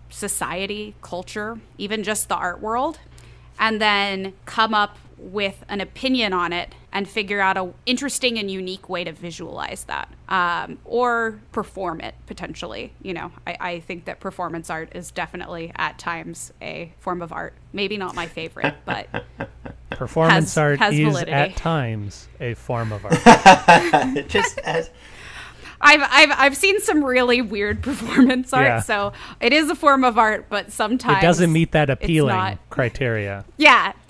society, 0.09 0.95
culture, 1.01 1.59
even 1.77 2.03
just 2.03 2.29
the 2.29 2.35
art 2.35 2.61
world, 2.61 2.99
and 3.59 3.79
then 3.79 4.33
come 4.45 4.73
up 4.73 4.97
with 5.31 5.63
an 5.69 5.79
opinion 5.79 6.33
on 6.33 6.51
it 6.51 6.75
and 6.91 7.07
figure 7.07 7.39
out 7.39 7.55
a 7.57 7.71
interesting 7.85 8.37
and 8.37 8.51
unique 8.51 8.89
way 8.89 9.03
to 9.05 9.11
visualize 9.13 9.85
that 9.85 10.09
um, 10.27 10.77
or 10.83 11.39
perform 11.53 12.01
it 12.01 12.13
potentially 12.27 12.91
you 13.01 13.13
know 13.13 13.31
I, 13.47 13.57
I 13.59 13.79
think 13.79 14.05
that 14.05 14.19
performance 14.19 14.69
art 14.69 14.89
is 14.93 15.11
definitely 15.11 15.71
at 15.77 15.97
times 15.97 16.51
a 16.61 16.93
form 16.99 17.21
of 17.21 17.31
art 17.31 17.53
maybe 17.71 17.95
not 17.97 18.15
my 18.15 18.27
favorite 18.27 18.75
but 18.85 19.07
Performance 19.91 20.55
Has- 20.55 20.57
art 20.57 20.79
has 20.79 20.93
is 20.93 21.07
validity. 21.07 21.31
at 21.31 21.55
times 21.55 22.27
a 22.41 22.53
form 22.55 22.91
of 22.91 23.05
art. 23.05 24.27
just 24.27 24.57
as 24.59 24.89
I've, 25.85 26.01
I've 26.01 26.31
I've 26.39 26.57
seen 26.57 26.79
some 26.79 27.03
really 27.03 27.41
weird 27.41 27.83
performance 27.83 28.53
art, 28.53 28.65
Yeah. 28.65 28.79
so 28.79 29.11
it 29.41 29.51
is 29.51 29.69
a 29.69 29.75
form 29.75 30.05
of 30.05 30.17
art, 30.17 30.45
but 30.49 30.71
sometimes 30.71 31.17
it 31.17 31.21
doesn't 31.21 31.51
meet 31.51 31.73
that 31.73 31.89
appealing 31.89 32.57
criteria. 32.69 33.43
Yeah, 33.57 33.87
Indeed. 33.87 34.02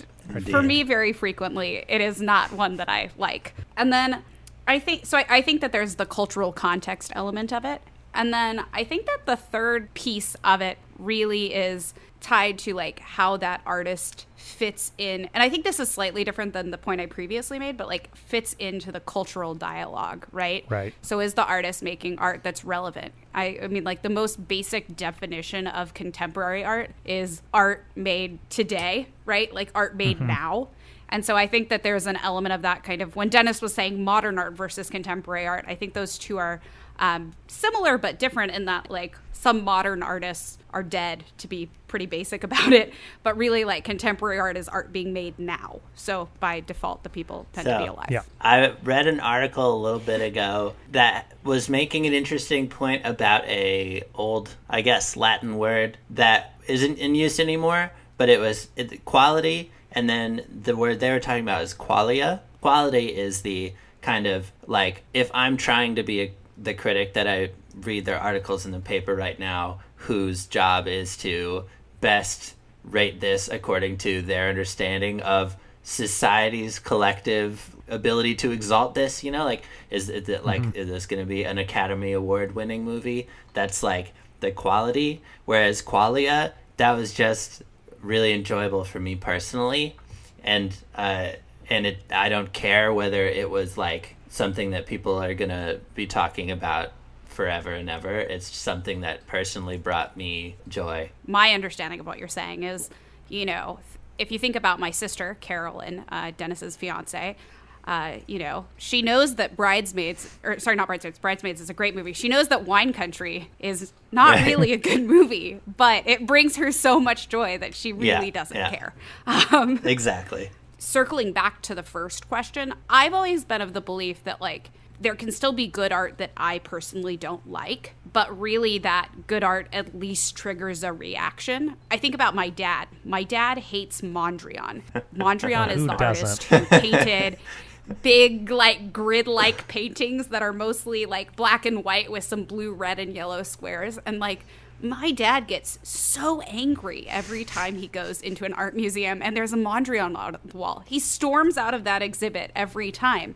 For 0.49 0.61
me, 0.61 0.83
very 0.83 1.13
frequently, 1.13 1.83
it 1.87 2.01
is 2.01 2.21
not 2.21 2.51
one 2.51 2.77
that 2.77 2.89
I 2.89 3.09
like. 3.17 3.53
And 3.77 3.91
then 3.91 4.23
I 4.67 4.79
think 4.79 5.05
so. 5.05 5.17
I, 5.17 5.25
I 5.29 5.41
think 5.41 5.61
that 5.61 5.71
there's 5.71 5.95
the 5.95 6.05
cultural 6.05 6.51
context 6.51 7.11
element 7.15 7.51
of 7.51 7.65
it. 7.65 7.81
And 8.13 8.33
then 8.33 8.63
I 8.73 8.83
think 8.83 9.05
that 9.07 9.25
the 9.25 9.35
third 9.35 9.93
piece 9.93 10.35
of 10.43 10.61
it 10.61 10.77
really 10.99 11.53
is 11.53 11.93
tied 12.23 12.57
to 12.57 12.73
like 12.73 12.99
how 12.99 13.35
that 13.35 13.61
artist 13.65 14.25
fits 14.35 14.93
in 14.97 15.29
and 15.33 15.43
i 15.43 15.49
think 15.49 15.65
this 15.65 15.77
is 15.77 15.89
slightly 15.89 16.23
different 16.23 16.53
than 16.53 16.71
the 16.71 16.77
point 16.77 17.01
i 17.01 17.05
previously 17.05 17.59
made 17.59 17.75
but 17.75 17.85
like 17.87 18.15
fits 18.15 18.53
into 18.59 18.91
the 18.93 18.99
cultural 19.01 19.53
dialogue 19.53 20.25
right? 20.31 20.65
Right. 20.69 20.93
so 21.01 21.19
is 21.19 21.33
the 21.33 21.45
artist 21.45 21.83
making 21.83 22.17
art 22.19 22.41
that's 22.43 22.63
relevant? 22.63 23.13
I, 23.35 23.59
I 23.61 23.67
mean 23.67 23.83
like 23.83 24.01
the 24.03 24.09
most 24.09 24.47
basic 24.47 24.95
definition 24.95 25.67
of 25.67 25.93
contemporary 25.93 26.63
art 26.63 26.91
is 27.05 27.41
art 27.53 27.85
made 27.95 28.39
today 28.49 29.07
right? 29.25 29.53
Like 29.53 29.69
art 29.75 29.95
made 29.95 30.17
mm-hmm. 30.17 30.27
now 30.27 30.69
and 31.13 31.23
so 31.23 31.37
I 31.37 31.45
think 31.45 31.69
that 31.69 31.83
there's 31.83 32.07
an 32.07 32.17
element 32.17 32.53
of 32.53 32.63
that 32.63 32.83
kind 32.83 32.99
of 32.99 33.15
when 33.15 33.29
Dennis 33.29 33.61
was 33.61 33.71
saying 33.71 34.03
modern 34.03 34.39
art 34.39 34.53
versus 34.53 34.89
contemporary 34.89 35.45
art, 35.45 35.63
I 35.67 35.75
think 35.75 35.93
those 35.93 36.17
two 36.17 36.39
are 36.39 36.59
um, 36.97 37.33
similar 37.47 37.99
but 37.99 38.17
different 38.17 38.51
in 38.53 38.65
that 38.65 38.89
like 38.89 39.15
some 39.31 39.63
modern 39.63 40.01
artists 40.01 40.57
are 40.71 40.81
dead 40.81 41.23
to 41.37 41.47
be 41.47 41.69
pretty 41.87 42.07
basic 42.07 42.43
about 42.47 42.73
it, 42.73 42.93
but 43.21 43.37
really 43.37 43.63
like 43.63 43.83
contemporary 43.83 44.39
art 44.39 44.57
is 44.57 44.67
art 44.67 44.91
being 44.91 45.13
made 45.13 45.37
now. 45.37 45.81
So 45.93 46.29
by 46.39 46.61
default, 46.61 47.03
the 47.03 47.09
people 47.09 47.45
tend 47.53 47.67
to 47.67 47.77
be 47.77 47.85
alive. 47.85 48.07
Yeah. 48.09 48.23
I 48.41 48.73
read 48.83 49.05
an 49.05 49.19
article 49.19 49.71
a 49.71 49.79
little 49.79 49.99
bit 49.99 50.19
ago 50.19 50.73
that 50.93 51.31
was 51.43 51.69
making 51.69 52.07
an 52.07 52.13
interesting 52.13 52.69
point 52.69 53.05
about 53.05 53.45
a 53.45 54.01
old, 54.15 54.55
I 54.67 54.81
guess, 54.81 55.15
Latin 55.15 55.59
word 55.59 55.99
that 56.09 56.55
isn't 56.67 56.97
in 56.97 57.13
use 57.13 57.39
anymore, 57.39 57.91
but 58.17 58.29
it 58.29 58.39
was 58.39 58.69
it, 58.75 59.05
quality, 59.05 59.71
and 59.93 60.09
then 60.09 60.41
the 60.63 60.75
word 60.75 60.99
they 60.99 61.11
were 61.11 61.19
talking 61.19 61.43
about 61.43 61.61
is 61.61 61.73
qualia. 61.73 62.41
Quality 62.61 63.15
is 63.15 63.41
the 63.41 63.73
kind 64.01 64.27
of 64.27 64.51
like 64.67 65.03
if 65.13 65.31
I'm 65.33 65.55
trying 65.55 65.95
to 65.95 66.03
be 66.03 66.21
a, 66.21 66.33
the 66.57 66.73
critic 66.73 67.13
that 67.13 67.27
I 67.27 67.51
read 67.75 68.05
their 68.05 68.19
articles 68.19 68.65
in 68.65 68.71
the 68.71 68.79
paper 68.79 69.15
right 69.15 69.39
now, 69.39 69.79
whose 69.95 70.45
job 70.45 70.87
is 70.87 71.15
to 71.17 71.65
best 72.01 72.55
rate 72.83 73.21
this 73.21 73.47
according 73.47 73.97
to 73.97 74.21
their 74.21 74.49
understanding 74.49 75.21
of 75.21 75.55
society's 75.83 76.79
collective 76.79 77.75
ability 77.89 78.35
to 78.35 78.51
exalt 78.51 78.95
this 78.95 79.23
you 79.23 79.31
know? 79.31 79.45
Like 79.45 79.63
is, 79.89 80.09
it 80.09 80.27
like 80.45 80.61
mm-hmm. 80.61 80.77
is 80.77 80.89
this 80.89 81.05
going 81.05 81.21
to 81.21 81.27
be 81.27 81.43
an 81.43 81.57
academy 81.57 82.13
award 82.13 82.55
winning 82.55 82.83
movie 82.83 83.27
that's 83.53 83.83
like 83.83 84.13
the 84.39 84.51
quality? 84.51 85.21
Whereas 85.45 85.81
qualia 85.81 86.53
that 86.77 86.91
was 86.93 87.13
just 87.13 87.63
really 88.03 88.33
enjoyable 88.33 88.83
for 88.83 88.99
me 88.99 89.15
personally. 89.15 89.95
And 90.43 90.75
uh 90.95 91.29
and 91.69 91.85
it 91.85 91.97
i 92.11 92.27
don't 92.27 92.51
care 92.51 92.93
whether 92.93 93.25
it 93.25 93.49
was 93.49 93.77
like 93.77 94.17
something 94.27 94.71
that 94.71 94.85
people 94.85 95.15
are 95.23 95.33
to 95.49 95.79
be 95.95 96.05
talking 96.05 96.51
about 96.51 96.91
forever 97.33 97.71
and 97.71 97.89
ever. 97.89 98.19
It's 98.19 98.47
something 98.47 99.01
that 99.01 99.27
personally 99.27 99.77
brought 99.77 100.15
me 100.15 100.55
joy. 100.67 101.11
My 101.27 101.53
understanding 101.53 101.99
of 101.99 102.05
what 102.05 102.19
you're 102.19 102.27
saying 102.27 102.63
is, 102.63 102.89
you 103.27 103.45
know, 103.45 103.79
if 104.17 104.31
you 104.31 104.39
think 104.39 104.55
about 104.55 104.79
my 104.79 104.91
sister, 104.91 105.37
Carolyn, 105.41 106.05
uh, 106.09 106.31
Dennis's 106.37 106.75
fiance, 106.77 107.35
uh, 107.85 108.13
you 108.27 108.39
know, 108.39 108.65
she 108.77 109.01
knows 109.01 109.35
that 109.35 109.55
Bridesmaids, 109.57 110.37
or 110.43 110.57
sorry, 110.59 110.75
not 110.77 110.87
Bridesmaids, 110.87 111.19
Bridesmaids 111.19 111.59
is 111.59 111.69
a 111.69 111.73
great 111.73 111.95
movie. 111.95 112.13
She 112.13 112.29
knows 112.29 112.47
that 112.47 112.65
Wine 112.65 112.93
Country 112.93 113.49
is 113.59 113.91
not 114.11 114.35
Right. 114.35 114.45
really 114.47 114.71
a 114.73 114.77
good 114.77 115.03
movie, 115.07 115.59
but 115.77 116.07
it 116.07 116.25
brings 116.25 116.55
her 116.57 116.71
so 116.71 116.99
much 116.99 117.27
joy 117.29 117.57
that 117.57 117.75
she 117.75 117.91
really 117.91 118.07
Yeah, 118.27 118.29
doesn't 118.31 118.55
yeah. 118.57 118.69
care. 118.75 118.93
Um, 119.27 119.79
exactly 119.83 120.51
circling 120.79 121.31
back 121.31 121.61
to 121.61 121.73
the 121.73 121.83
first 121.83 122.27
question, 122.27 122.73
I've 122.89 123.13
always 123.13 123.45
been 123.45 123.61
of 123.61 123.71
the 123.73 123.79
belief 123.79 124.21
that 124.25 124.41
like 124.41 124.69
there 124.99 125.15
can 125.15 125.31
still 125.31 125.53
be 125.53 125.65
good 125.65 125.91
art 125.93 126.17
that 126.17 126.31
I 126.35 126.59
personally 126.59 127.15
don't 127.17 127.49
like, 127.49 127.93
but 128.11 128.37
really 128.37 128.77
that 128.79 129.09
good 129.27 129.43
art 129.45 129.67
at 129.71 129.97
least 129.97 130.35
triggers 130.35 130.83
a 130.83 130.91
reaction. 130.91 131.75
I 131.89 131.95
think 131.97 132.13
about 132.15 132.35
my 132.35 132.49
dad. 132.49 132.89
My 133.05 133.23
dad 133.23 133.57
hates 133.59 134.01
Mondrian. 134.01 134.81
Mondrian 135.15 135.71
is 135.71 135.85
the 135.85 135.93
doesn't? 135.95 136.01
artist 136.01 136.43
who 136.43 136.65
painted 136.65 137.37
big 138.01 138.49
like 138.49 138.93
grid 138.93 139.27
like 139.27 139.67
paintings 139.67 140.27
that 140.27 140.41
are 140.41 140.53
mostly 140.53 141.05
like 141.05 141.35
black 141.35 141.65
and 141.65 141.83
white 141.83 142.11
with 142.11 142.23
some 142.23 142.43
blue, 142.43 142.73
red 142.73 142.99
and 142.99 143.13
yellow 143.13 143.43
squares 143.43 143.99
and 144.05 144.19
like 144.19 144.45
my 144.81 145.11
dad 145.11 145.47
gets 145.47 145.79
so 145.81 146.41
angry 146.41 147.07
every 147.07 147.45
time 147.45 147.75
he 147.75 147.87
goes 147.87 148.21
into 148.21 148.43
an 148.43 148.53
art 148.53 148.75
museum 148.75 149.21
and 149.21 149.35
there's 149.35 149.53
a 149.53 149.57
Mondrian 149.57 150.15
on 150.17 150.37
the 150.43 150.57
wall. 150.57 150.83
He 150.85 150.99
storms 150.99 151.57
out 151.57 151.73
of 151.73 151.85
that 151.85 152.01
exhibit 152.01 152.51
every 152.53 152.91
time. 152.91 153.33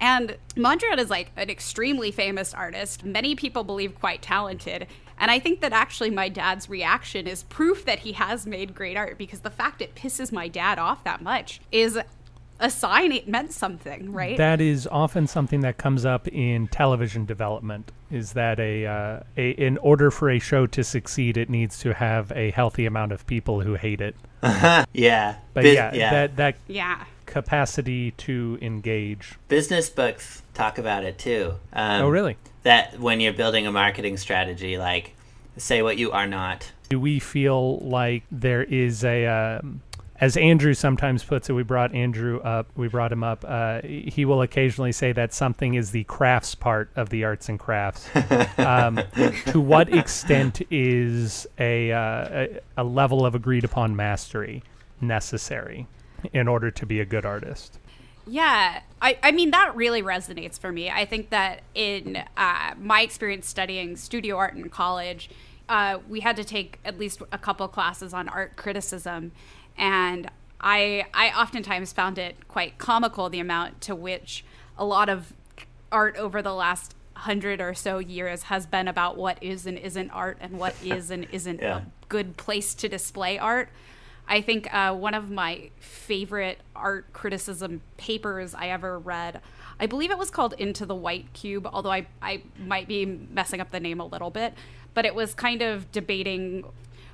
And 0.00 0.36
Mondrian 0.54 0.98
is 0.98 1.10
like 1.10 1.32
an 1.36 1.50
extremely 1.50 2.10
famous 2.10 2.54
artist, 2.54 3.04
many 3.04 3.34
people 3.34 3.62
believe 3.62 3.94
quite 3.94 4.22
talented. 4.22 4.86
And 5.18 5.30
I 5.30 5.38
think 5.38 5.60
that 5.60 5.72
actually 5.72 6.10
my 6.10 6.28
dad's 6.28 6.68
reaction 6.68 7.26
is 7.26 7.42
proof 7.44 7.84
that 7.86 8.00
he 8.00 8.12
has 8.12 8.46
made 8.46 8.74
great 8.74 8.96
art 8.96 9.16
because 9.16 9.40
the 9.40 9.50
fact 9.50 9.80
it 9.80 9.94
pisses 9.94 10.32
my 10.32 10.48
dad 10.48 10.78
off 10.78 11.04
that 11.04 11.22
much 11.22 11.60
is 11.72 11.98
a 12.60 12.70
sign 12.70 13.12
it 13.12 13.28
meant 13.28 13.52
something, 13.52 14.12
right? 14.12 14.36
That 14.36 14.60
is 14.60 14.86
often 14.86 15.26
something 15.26 15.60
that 15.60 15.76
comes 15.78 16.04
up 16.04 16.26
in 16.28 16.68
television 16.68 17.24
development. 17.26 17.92
Is 18.10 18.32
that 18.32 18.58
a, 18.60 18.86
uh, 18.86 19.20
a 19.36 19.50
in 19.50 19.78
order 19.78 20.10
for 20.10 20.30
a 20.30 20.38
show 20.38 20.66
to 20.68 20.84
succeed, 20.84 21.36
it 21.36 21.50
needs 21.50 21.78
to 21.80 21.92
have 21.94 22.32
a 22.32 22.50
healthy 22.52 22.86
amount 22.86 23.12
of 23.12 23.26
people 23.26 23.60
who 23.60 23.74
hate 23.74 24.00
it. 24.00 24.14
yeah 24.92 25.36
But 25.54 25.64
Bus- 25.64 25.74
yeah, 25.74 25.90
that 26.10 26.36
that 26.36 26.56
yeah. 26.68 27.04
capacity 27.24 28.12
to 28.12 28.58
engage. 28.62 29.34
business 29.48 29.90
books 29.90 30.42
talk 30.54 30.78
about 30.78 31.04
it 31.04 31.18
too 31.18 31.54
um, 31.72 32.02
oh, 32.02 32.08
really? 32.08 32.36
that 32.62 32.98
when 33.00 33.18
you're 33.20 33.32
building 33.32 33.66
a 33.66 33.72
marketing 33.72 34.16
strategy 34.16 34.78
like 34.78 35.14
say 35.56 35.82
what 35.82 35.96
you 35.98 36.12
are 36.12 36.26
not 36.26 36.70
Do 36.88 37.00
we 37.00 37.18
feel 37.18 37.78
like 37.78 38.22
there 38.30 38.62
is 38.62 39.04
a, 39.04 39.26
um, 39.26 39.80
as 40.20 40.36
Andrew 40.36 40.74
sometimes 40.74 41.22
puts 41.24 41.50
it, 41.50 41.52
we 41.52 41.62
brought 41.62 41.94
Andrew 41.94 42.40
up, 42.40 42.68
we 42.76 42.88
brought 42.88 43.12
him 43.12 43.22
up. 43.22 43.44
Uh, 43.46 43.80
he 43.82 44.24
will 44.24 44.42
occasionally 44.42 44.92
say 44.92 45.12
that 45.12 45.34
something 45.34 45.74
is 45.74 45.90
the 45.90 46.04
crafts 46.04 46.54
part 46.54 46.90
of 46.96 47.10
the 47.10 47.24
arts 47.24 47.48
and 47.48 47.58
crafts. 47.58 48.08
um, 48.58 49.00
to 49.46 49.60
what 49.60 49.92
extent 49.92 50.62
is 50.70 51.46
a, 51.58 51.92
uh, 51.92 52.28
a 52.30 52.60
a 52.78 52.84
level 52.84 53.24
of 53.24 53.34
agreed 53.34 53.64
upon 53.64 53.96
mastery 53.96 54.62
necessary 55.00 55.86
in 56.32 56.48
order 56.48 56.70
to 56.70 56.86
be 56.86 57.00
a 57.00 57.04
good 57.04 57.24
artist? 57.24 57.78
Yeah, 58.26 58.80
I, 59.00 59.18
I 59.22 59.30
mean, 59.30 59.52
that 59.52 59.76
really 59.76 60.02
resonates 60.02 60.58
for 60.58 60.72
me. 60.72 60.90
I 60.90 61.04
think 61.04 61.30
that 61.30 61.62
in 61.74 62.24
uh, 62.36 62.74
my 62.78 63.02
experience 63.02 63.46
studying 63.46 63.96
studio 63.96 64.36
art 64.36 64.54
in 64.54 64.68
college, 64.68 65.30
uh, 65.68 65.98
we 66.08 66.20
had 66.20 66.36
to 66.36 66.44
take 66.44 66.78
at 66.84 66.98
least 66.98 67.22
a 67.30 67.38
couple 67.38 67.66
classes 67.68 68.12
on 68.12 68.28
art 68.28 68.56
criticism. 68.56 69.32
And 69.78 70.30
I, 70.60 71.06
I 71.12 71.30
oftentimes 71.30 71.92
found 71.92 72.18
it 72.18 72.48
quite 72.48 72.78
comical 72.78 73.28
the 73.28 73.40
amount 73.40 73.80
to 73.82 73.94
which 73.94 74.44
a 74.78 74.84
lot 74.84 75.08
of 75.08 75.32
art 75.92 76.16
over 76.16 76.42
the 76.42 76.54
last 76.54 76.94
hundred 77.14 77.60
or 77.60 77.72
so 77.74 77.98
years 77.98 78.44
has 78.44 78.66
been 78.66 78.88
about 78.88 79.16
what 79.16 79.42
is 79.42 79.66
and 79.66 79.78
isn't 79.78 80.10
art 80.10 80.36
and 80.40 80.58
what 80.58 80.74
is 80.84 81.10
and 81.10 81.26
isn't 81.32 81.60
Yeah. 81.60 81.78
a 81.78 81.82
good 82.08 82.36
place 82.36 82.74
to 82.74 82.88
display 82.88 83.38
art. 83.38 83.68
I 84.28 84.40
think 84.40 84.72
uh, 84.74 84.92
one 84.94 85.14
of 85.14 85.30
my 85.30 85.70
favorite 85.78 86.58
art 86.74 87.12
criticism 87.12 87.80
papers 87.96 88.54
I 88.56 88.68
ever 88.70 88.98
read, 88.98 89.40
I 89.78 89.86
believe 89.86 90.10
it 90.10 90.18
was 90.18 90.30
called 90.30 90.52
Into 90.58 90.84
the 90.84 90.96
White 90.96 91.32
Cube, 91.32 91.68
although 91.72 91.92
I, 91.92 92.06
I 92.20 92.42
might 92.58 92.88
be 92.88 93.06
messing 93.06 93.60
up 93.60 93.70
the 93.70 93.78
name 93.78 94.00
a 94.00 94.04
little 94.06 94.30
bit, 94.30 94.52
but 94.94 95.04
it 95.04 95.14
was 95.14 95.32
kind 95.32 95.62
of 95.62 95.92
debating 95.92 96.64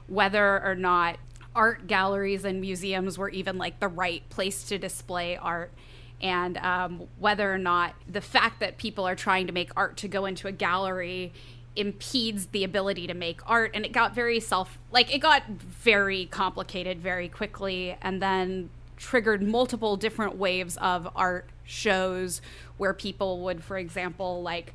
whether 0.06 0.64
or 0.64 0.74
not 0.74 1.18
art 1.54 1.86
galleries 1.86 2.44
and 2.44 2.60
museums 2.60 3.18
were 3.18 3.28
even 3.28 3.58
like 3.58 3.80
the 3.80 3.88
right 3.88 4.28
place 4.30 4.64
to 4.64 4.78
display 4.78 5.36
art. 5.36 5.72
And 6.20 6.56
um, 6.58 7.08
whether 7.18 7.52
or 7.52 7.58
not 7.58 7.94
the 8.08 8.20
fact 8.20 8.60
that 8.60 8.78
people 8.78 9.06
are 9.06 9.16
trying 9.16 9.48
to 9.48 9.52
make 9.52 9.70
art 9.76 9.96
to 9.98 10.08
go 10.08 10.24
into 10.24 10.46
a 10.46 10.52
gallery 10.52 11.32
impedes 11.74 12.46
the 12.46 12.64
ability 12.64 13.06
to 13.06 13.14
make 13.14 13.40
art. 13.48 13.72
And 13.74 13.84
it 13.84 13.92
got 13.92 14.14
very 14.14 14.40
self 14.40 14.78
like 14.90 15.12
it 15.14 15.18
got 15.18 15.46
very 15.48 16.26
complicated 16.26 17.00
very 17.00 17.28
quickly 17.28 17.96
and 18.02 18.22
then 18.22 18.70
triggered 18.96 19.42
multiple 19.42 19.96
different 19.96 20.36
waves 20.36 20.76
of 20.76 21.08
art 21.16 21.48
shows 21.64 22.40
where 22.76 22.94
people 22.94 23.40
would 23.40 23.64
for 23.64 23.76
example 23.76 24.42
like 24.42 24.74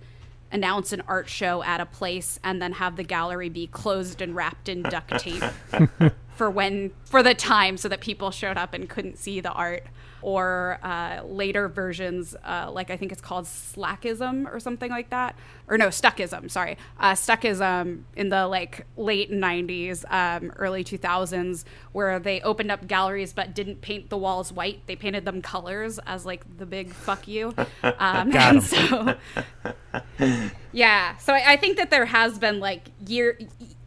announce 0.52 0.92
an 0.92 1.02
art 1.08 1.30
show 1.30 1.64
at 1.64 1.80
a 1.80 1.86
place 1.86 2.38
and 2.44 2.62
then 2.62 2.74
have 2.74 2.98
the 2.98 3.04
gallery 3.04 3.48
be 3.48 3.68
closed 3.68 4.22
and 4.22 4.36
wrapped 4.36 4.68
in 4.68 4.82
duct 4.82 5.18
tape 5.20 5.44
for 6.38 6.50
when 6.50 6.91
for 7.06 7.24
the 7.24 7.34
time 7.34 7.77
so 7.77 7.89
that 7.89 8.00
people 8.00 8.32
showed 8.32 8.58
up 8.58 8.74
and 8.74 8.88
couldn't 8.88 9.17
see 9.17 9.41
the 9.41 9.51
art. 9.51 9.84
Or 10.24 10.79
uh, 10.82 11.22
later 11.25 11.70
versions, 11.70 12.36
uh, 12.44 12.72
like 12.72 12.89
I 12.89 12.98
think 12.98 13.12
it's 13.12 13.22
called 13.22 13.46
slackism 13.46 14.51
or 14.51 14.60
something 14.60 14.89
like 14.89 15.12
that, 15.12 15.36
or 15.67 15.77
no, 15.77 15.89
stuckism. 15.89 16.50
Sorry, 16.50 16.75
uh, 17.00 17.12
stuckism 17.12 18.01
in 18.15 18.29
the 18.29 18.48
like 18.48 18.88
late 18.98 19.32
'90s, 19.32 20.03
um, 20.12 20.51
early 20.58 20.84
2000s, 20.84 21.65
where 21.91 22.17
they 22.17 22.41
opened 22.41 22.72
up 22.72 22.88
galleries 22.88 23.32
but 23.32 23.53
didn't 23.53 23.82
paint 23.82 24.10
the 24.10 24.17
walls 24.17 24.51
white; 24.51 24.82
they 24.88 24.96
painted 24.96 25.24
them 25.24 25.39
colors 25.39 26.00
as 26.08 26.25
like 26.25 26.58
the 26.58 26.65
big 26.65 26.91
"fuck 26.91 27.27
you." 27.27 27.53
Um, 27.84 28.36
and 28.36 28.62
so, 28.62 29.15
yeah, 30.72 31.15
so 31.17 31.34
I, 31.34 31.53
I 31.53 31.58
think 31.58 31.77
that 31.77 31.89
there 31.89 32.06
has 32.06 32.38
been 32.39 32.60
like 32.60 32.89
year, 33.06 33.38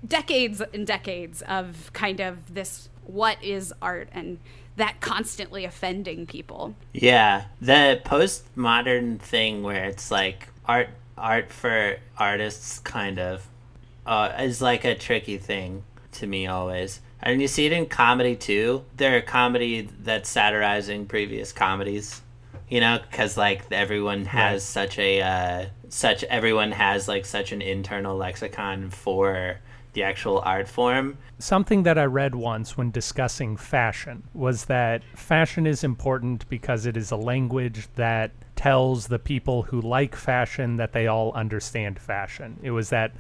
decades 0.07 0.61
and 0.73 0.87
decades 0.87 1.43
of 1.43 1.93
kind 1.93 2.21
of 2.21 2.55
this 2.55 2.89
what 3.05 3.43
is 3.43 3.73
art 3.83 4.09
and 4.13 4.39
that 4.77 5.01
constantly 5.01 5.65
offending 5.65 6.27
people. 6.27 6.75
Yeah, 6.93 7.45
the 7.61 8.01
postmodern 8.05 9.19
thing 9.19 9.63
where 9.63 9.85
it's 9.85 10.11
like 10.11 10.49
art 10.67 10.89
art 11.19 11.53
for 11.53 11.97
artists 12.17 12.79
kind 12.79 13.19
of 13.19 13.47
uh, 14.07 14.33
is 14.41 14.63
like 14.63 14.85
a 14.85 14.95
tricky 14.95 15.37
thing 15.39 15.83
to 16.13 16.27
me 16.27 16.47
always. 16.47 17.01
And 17.23 17.43
you 17.43 17.49
see 17.49 17.67
it 17.67 17.73
in 17.73 17.87
comedy 17.87 18.35
too. 18.37 18.85
There 18.97 19.17
are 19.17 19.21
comedy 19.21 19.89
that's 20.03 20.31
satirizing 20.31 21.05
previous 21.07 21.53
comedies, 21.53 22.23
you 22.71 22.81
know, 22.81 22.99
because 23.11 23.37
like 23.37 23.71
everyone 23.71 24.25
has 24.25 24.63
Right. 24.63 24.63
such 24.63 24.99
a 24.99 25.21
uh, 25.21 25.67
such 25.91 26.25
everyone 26.25 26.73
has 26.73 27.07
like 27.09 27.27
such 27.27 27.53
an 27.53 27.61
internal 27.61 28.17
lexicon 28.17 28.89
for 28.89 29.59
the 29.93 30.03
actual 30.03 30.41
art 30.45 30.69
form. 30.69 31.19
Something 31.39 31.83
that 31.85 31.99
I 31.99 32.05
read 32.05 32.35
once 32.35 32.77
when 32.77 32.91
discussing 32.91 33.57
fashion 33.57 34.23
was 34.35 34.67
that 34.67 35.03
fashion 35.15 35.67
is 35.67 35.83
important 35.85 36.49
because 36.49 36.87
it 36.87 36.97
is 36.97 37.11
a 37.11 37.17
language 37.17 37.89
that 37.97 38.33
tells 38.57 39.09
the 39.09 39.19
people 39.19 39.63
who 39.63 39.81
like 39.81 40.15
fashion 40.15 40.77
that 40.77 40.93
they 40.93 41.07
all 41.07 41.33
understand 41.33 41.99
fashion. 41.99 42.59
It 42.63 42.71
was 42.71 42.91
that 42.91 43.13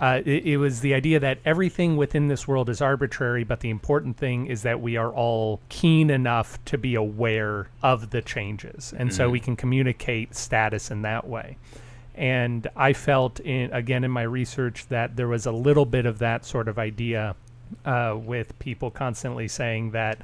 uh, 0.00 0.20
it, 0.24 0.44
it 0.44 0.56
was 0.56 0.80
the 0.80 0.92
idea 0.92 1.20
that 1.20 1.38
everything 1.44 1.96
within 1.96 2.26
this 2.26 2.48
world 2.48 2.68
is 2.68 2.80
arbitrary, 2.80 3.44
but 3.44 3.60
the 3.60 3.70
important 3.70 4.16
thing 4.16 4.46
is 4.46 4.62
that 4.62 4.80
we 4.80 4.96
are 4.96 5.12
all 5.12 5.60
keen 5.68 6.10
enough 6.10 6.62
to 6.64 6.76
be 6.76 6.96
aware 6.96 7.68
of 7.82 8.10
the 8.10 8.20
changes, 8.20 8.92
and 8.96 9.14
so 9.14 9.30
we 9.30 9.38
can 9.38 9.54
communicate 9.54 10.34
status 10.34 10.90
in 10.90 11.02
that 11.02 11.26
way 11.26 11.56
and 12.14 12.66
I 12.76 12.92
felt 12.92 13.40
in 13.40 13.72
again 13.72 14.04
in 14.04 14.10
my 14.10 14.22
research 14.22 14.86
that 14.88 15.16
there 15.16 15.28
was 15.28 15.46
a 15.46 15.52
little 15.52 15.86
bit 15.86 16.06
of 16.06 16.18
that 16.18 16.44
sort 16.44 16.68
of 16.68 16.78
idea 16.78 17.34
uh, 17.84 18.16
with 18.20 18.58
people 18.58 18.90
constantly 18.90 19.48
saying 19.48 19.92
that, 19.92 20.18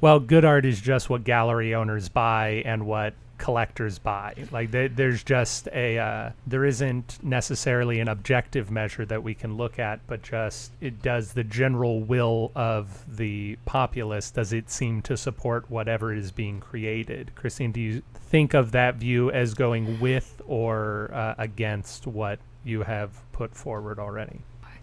well, 0.00 0.20
good 0.20 0.44
art 0.44 0.66
is 0.66 0.80
just 0.80 1.08
what 1.08 1.24
gallery 1.24 1.74
owners 1.74 2.08
buy 2.08 2.62
and 2.64 2.86
what 2.86 3.14
collectors 3.42 3.98
buy. 3.98 4.32
Like 4.52 4.70
there, 4.70 4.88
there's 4.88 5.24
just 5.24 5.68
a 5.72 5.98
uh, 5.98 6.30
there 6.46 6.64
isn't 6.64 7.18
necessarily 7.24 7.98
an 7.98 8.06
objective 8.06 8.70
measure 8.70 9.04
that 9.06 9.24
we 9.24 9.34
can 9.34 9.56
look 9.56 9.80
at, 9.80 9.98
but 10.06 10.22
just 10.22 10.70
it 10.80 11.02
does 11.02 11.32
the 11.32 11.42
general 11.42 12.00
will 12.00 12.52
of 12.54 13.04
the 13.16 13.58
populace. 13.64 14.30
Does 14.30 14.52
it 14.52 14.70
seem 14.70 15.02
to 15.02 15.16
support 15.16 15.68
whatever 15.68 16.14
is 16.14 16.30
being 16.30 16.60
created? 16.60 17.32
Christine, 17.34 17.72
do 17.72 17.80
you 17.80 18.02
think 18.14 18.54
of 18.54 18.70
that 18.72 18.94
view 18.94 19.32
as 19.32 19.54
going 19.54 19.98
with 19.98 20.40
or 20.46 21.10
uh, 21.12 21.34
against 21.36 22.06
what 22.06 22.38
you 22.64 22.84
have 22.84 23.10
put 23.32 23.56
forward 23.56 23.98
already? 23.98 24.42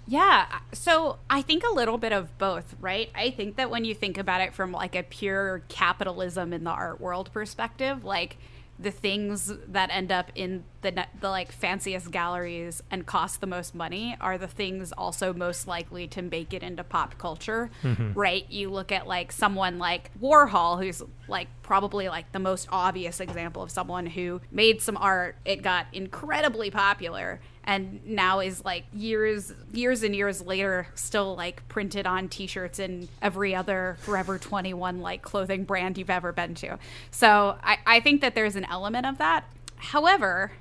Yeah, 0.10 0.48
so 0.74 1.20
I 1.30 1.44
think 1.44 1.64
a 1.64 1.72
little 1.72 2.00
bit 2.00 2.12
of 2.12 2.36
both, 2.40 2.76
right? 2.80 3.12
I 3.14 3.30
think 3.30 3.58
that 3.58 3.70
when 3.70 3.86
you 3.86 3.94
think 3.94 4.18
about 4.18 4.42
it 4.42 4.56
from 4.56 4.72
like 4.72 4.96
a 4.96 5.04
pure 5.04 5.62
capitalism 5.68 6.52
in 6.52 6.64
the 6.64 6.72
art 6.72 7.00
world 7.00 7.32
perspective, 7.32 8.04
like 8.04 8.38
the 8.80 8.90
things 8.90 9.52
that 9.68 9.90
end 9.92 10.12
up 10.12 10.32
in 10.34 10.64
the 10.82 11.06
the 11.20 11.30
like 11.30 11.52
fanciest 11.52 12.10
galleries 12.10 12.82
and 12.90 13.06
cost 13.06 13.42
the 13.42 13.46
most 13.46 13.76
money 13.76 14.16
are 14.20 14.38
the 14.38 14.48
things 14.48 14.92
also 14.94 15.32
most 15.34 15.68
likely 15.68 16.08
to 16.08 16.24
make 16.24 16.54
it 16.54 16.64
into 16.64 16.84
pop 16.84 17.20
culture, 17.20 17.70
mm-hmm. 17.84 18.14
right? 18.14 18.50
You 18.50 18.72
look 18.72 18.92
at 18.92 19.06
like 19.06 19.32
someone 19.32 19.78
like 19.78 20.10
Warhol 20.20 20.84
who's 20.84 21.04
like 21.28 21.50
probably 21.62 22.10
like 22.10 22.32
the 22.32 22.40
most 22.40 22.68
obvious 22.72 23.20
example 23.20 23.62
of 23.62 23.70
someone 23.70 24.08
who 24.08 24.42
made 24.50 24.82
some 24.82 24.98
art, 24.98 25.36
it 25.46 25.62
got 25.62 25.86
incredibly 25.94 26.72
popular 26.72 27.42
and 27.70 28.04
now 28.04 28.40
is 28.40 28.66
like 28.66 28.84
years 28.92 29.54
years 29.72 30.02
and 30.02 30.16
years 30.16 30.42
later 30.42 30.88
still 30.96 31.36
like 31.36 31.66
printed 31.70 32.08
on 32.08 32.28
t-shirts 32.28 32.80
in 32.80 33.08
every 33.22 33.54
other 33.54 33.96
forever 34.00 34.40
21 34.40 35.02
like 35.02 35.22
clothing 35.22 35.66
brand 35.66 35.96
you've 35.96 36.10
ever 36.10 36.32
been 36.32 36.56
to. 36.56 36.80
So 37.12 37.60
I, 37.64 37.78
I 37.86 38.00
think 38.00 38.22
that 38.22 38.34
there's 38.34 38.56
an 38.56 38.66
element 38.66 39.06
of 39.06 39.20
that. 39.20 39.46
However 39.78 40.52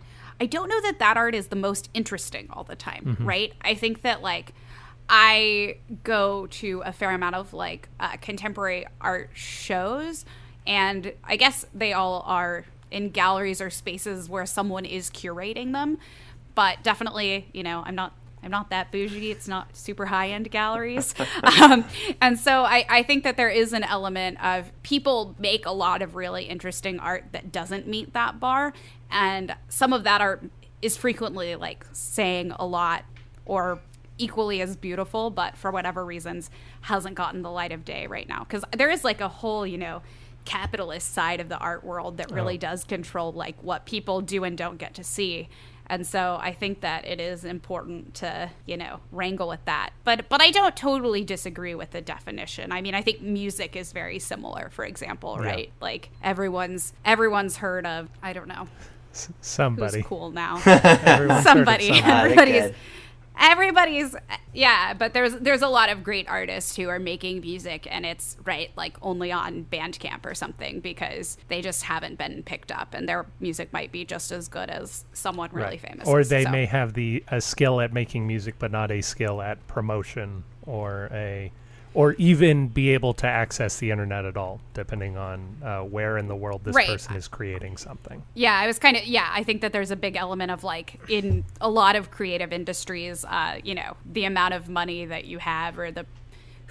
i 0.41 0.47
don't 0.47 0.69
know 0.69 0.81
that 0.83 1.01
that 1.01 1.17
art 1.17 1.35
is 1.35 1.49
the 1.49 1.57
most 1.57 1.91
interesting 1.95 2.47
all 2.53 2.63
the 2.63 2.77
time 2.77 3.17
right? 3.21 3.53
I 3.61 3.75
think 3.75 4.03
that 4.03 4.23
like 4.23 4.53
I 5.09 5.79
go 6.05 6.47
to 6.47 6.83
a 6.85 6.93
fair 6.93 7.11
amount 7.11 7.35
of 7.35 7.55
like 7.55 7.89
uh, 7.99 8.19
contemporary 8.19 8.87
art 9.01 9.31
shows, 9.33 10.27
and 10.67 11.15
I 11.25 11.37
guess 11.37 11.65
they 11.75 11.95
all 11.95 12.23
are 12.27 12.67
in 12.91 13.11
galleries 13.11 13.61
or 13.61 13.71
spaces 13.71 14.29
where 14.29 14.47
someone 14.47 14.85
is 14.85 15.11
curating 15.11 15.73
them. 15.73 15.99
But 16.59 16.83
definitely, 16.83 17.49
you 17.53 17.63
know, 17.63 17.85
I'm 17.87 17.95
not. 17.95 18.17
I'm 18.43 18.51
not 18.51 18.71
that 18.71 18.91
bougie. 18.91 19.31
It's 19.31 19.47
not 19.47 19.77
super 19.77 20.07
high 20.07 20.31
end 20.31 20.51
galleries. 20.51 21.15
um, 21.63 21.85
and 22.21 22.37
so 22.37 22.63
I, 22.65 22.85
I 22.89 23.03
think 23.05 23.23
that 23.23 23.37
there 23.37 23.49
is 23.49 23.73
an 23.73 23.85
element 23.85 24.43
of 24.45 24.73
people 24.83 25.37
make 25.39 25.67
a 25.67 25.71
lot 25.71 26.03
of 26.03 26.17
really 26.17 26.47
interesting 26.47 26.99
art 26.99 27.27
that 27.31 27.53
doesn't 27.53 27.87
meet 27.87 28.13
that 28.15 28.41
bar. 28.41 28.73
And 29.09 29.55
some 29.69 29.93
of 29.93 30.03
that 30.03 30.21
art 30.21 30.43
is 30.83 30.97
frequently 30.97 31.55
like 31.55 31.87
saying 31.93 32.53
a 32.59 32.67
lot 32.67 33.05
or 33.45 33.79
equally 34.19 34.61
as 34.61 34.77
beautiful, 34.77 35.31
but 35.31 35.57
for 35.57 35.71
whatever 35.71 36.05
reasons 36.05 36.51
hasn't 36.81 37.15
gotten 37.15 37.43
the 37.43 37.53
light 37.53 37.71
of 37.71 37.85
day 37.85 38.09
right 38.09 38.29
now. 38.29 38.41
Because 38.41 38.65
there 38.77 38.91
is 38.91 39.05
like 39.05 39.21
a 39.21 39.29
whole, 39.29 39.65
you 39.65 39.79
know, 39.79 40.03
capitalist 40.45 41.13
side 41.13 41.41
of 41.41 41.49
the 41.49 41.59
art 41.59 41.85
world 41.85 42.17
that 42.17 42.31
really 42.31 42.57
does 42.57 42.83
control 42.83 43.33
like 43.33 43.63
what 43.63 43.85
people 43.85 44.23
do 44.23 44.45
and 44.45 44.57
don't 44.57 44.79
get 44.79 44.95
to 44.95 45.05
see. 45.05 45.49
And 45.91 46.07
so 46.07 46.39
I 46.41 46.53
think 46.53 46.83
that 46.83 47.07
it 47.07 47.19
is 47.21 47.45
important 47.45 48.15
to, 48.17 48.51
you 48.67 48.77
know, 48.77 49.01
wrangle 49.11 49.49
with 49.49 49.65
that. 49.65 49.91
But 50.05 50.29
but 50.29 50.43
I 50.43 50.51
don't 50.51 50.77
totally 50.77 51.25
disagree 51.25 51.75
with 51.75 51.93
the 51.93 52.01
definition. 52.03 52.73
I 52.73 52.81
mean, 52.83 52.95
I 52.95 53.01
think 53.03 53.23
music 53.23 53.75
is 53.75 53.93
very 53.93 54.19
similar, 54.19 54.69
for 54.71 54.85
example, 54.85 55.39
Yeah. 55.41 55.47
right? 55.47 55.73
Like 55.81 56.11
everyone's 56.23 56.93
everyone's 57.05 57.57
heard 57.57 57.87
of, 57.87 58.09
I 58.23 58.33
don't 58.35 58.49
know, 58.49 58.69
S- 59.13 59.27
who's 59.27 59.35
somebody. 59.41 60.03
cool 60.03 60.31
now. 60.31 60.57
Everyone's 60.67 61.07
heard 61.07 61.31
of 61.31 61.43
somebody 61.43 61.87
somebody. 61.89 62.03
Everybody's 62.03 62.63
good. 62.63 62.75
Everybody's 63.39 64.15
yeah 64.53 64.93
but 64.95 65.15
there's 65.15 65.35
there's 65.37 65.63
a 65.63 65.69
lot 65.69 65.89
of 65.91 66.03
great 66.03 66.29
artists 66.29 66.75
who 66.77 66.89
are 66.89 66.99
making 66.99 67.41
music 67.41 67.87
and 67.91 68.05
it's 68.05 68.37
right 68.45 68.71
like 68.77 68.97
only 69.03 69.31
on 69.31 69.65
bandcamp 69.71 70.25
or 70.27 70.35
something 70.35 70.81
because 70.81 71.39
they 71.49 71.61
just 71.63 71.85
haven't 71.85 72.19
been 72.19 72.43
picked 72.43 72.73
up 72.73 72.95
and 72.95 73.09
their 73.09 73.27
music 73.41 73.73
might 73.73 73.93
be 73.93 74.05
just 74.05 74.33
as 74.33 74.49
good 74.49 74.69
as 74.71 75.05
someone 75.13 75.49
really 75.53 75.69
Right. 75.69 75.81
famous 75.81 76.09
Or 76.09 76.25
they 76.25 76.45
so. 76.45 76.51
may 76.51 76.67
have 76.67 76.95
the 76.95 77.23
a 77.29 77.41
skill 77.41 77.81
at 77.81 77.93
making 77.93 78.27
music, 78.27 78.55
but 78.59 78.73
not 78.73 78.91
a 78.91 79.01
skill 79.03 79.41
at 79.43 79.65
promotion 79.67 80.45
or 80.67 81.09
a, 81.13 81.53
or 81.99 82.13
even 82.13 82.69
be 82.69 82.91
able 82.91 83.13
to 83.13 83.27
access 83.27 83.79
the 83.81 83.91
internet 83.91 84.25
at 84.25 84.37
all, 84.37 84.61
depending 84.73 85.17
on 85.17 85.57
uh, 85.65 85.81
where 85.81 86.17
in 86.17 86.29
the 86.29 86.37
world 86.37 86.61
this 86.63 86.77
Right. 86.77 86.87
person 86.87 87.17
is 87.17 87.27
creating 87.27 87.77
something. 87.77 88.23
yeah 88.35 88.55
i 88.57 88.67
was 88.69 88.79
kind 88.79 88.97
of 88.97 89.05
yeah 89.05 89.29
i 89.33 89.43
think 89.43 89.63
that 89.63 89.73
there's 89.73 89.91
a 89.91 89.97
big 89.97 90.15
element 90.15 90.51
of 90.53 90.63
like 90.63 91.01
in 91.09 91.45
a 91.61 91.69
lot 91.69 91.97
of 91.97 92.11
creative 92.13 92.53
industries 92.53 93.25
uh, 93.25 93.59
you 93.65 93.75
know 93.75 93.97
the 94.13 94.25
amount 94.25 94.55
of 94.55 94.69
money 94.69 95.05
that 95.07 95.25
you 95.25 95.39
have 95.39 95.77
or 95.77 95.91
the 95.91 96.07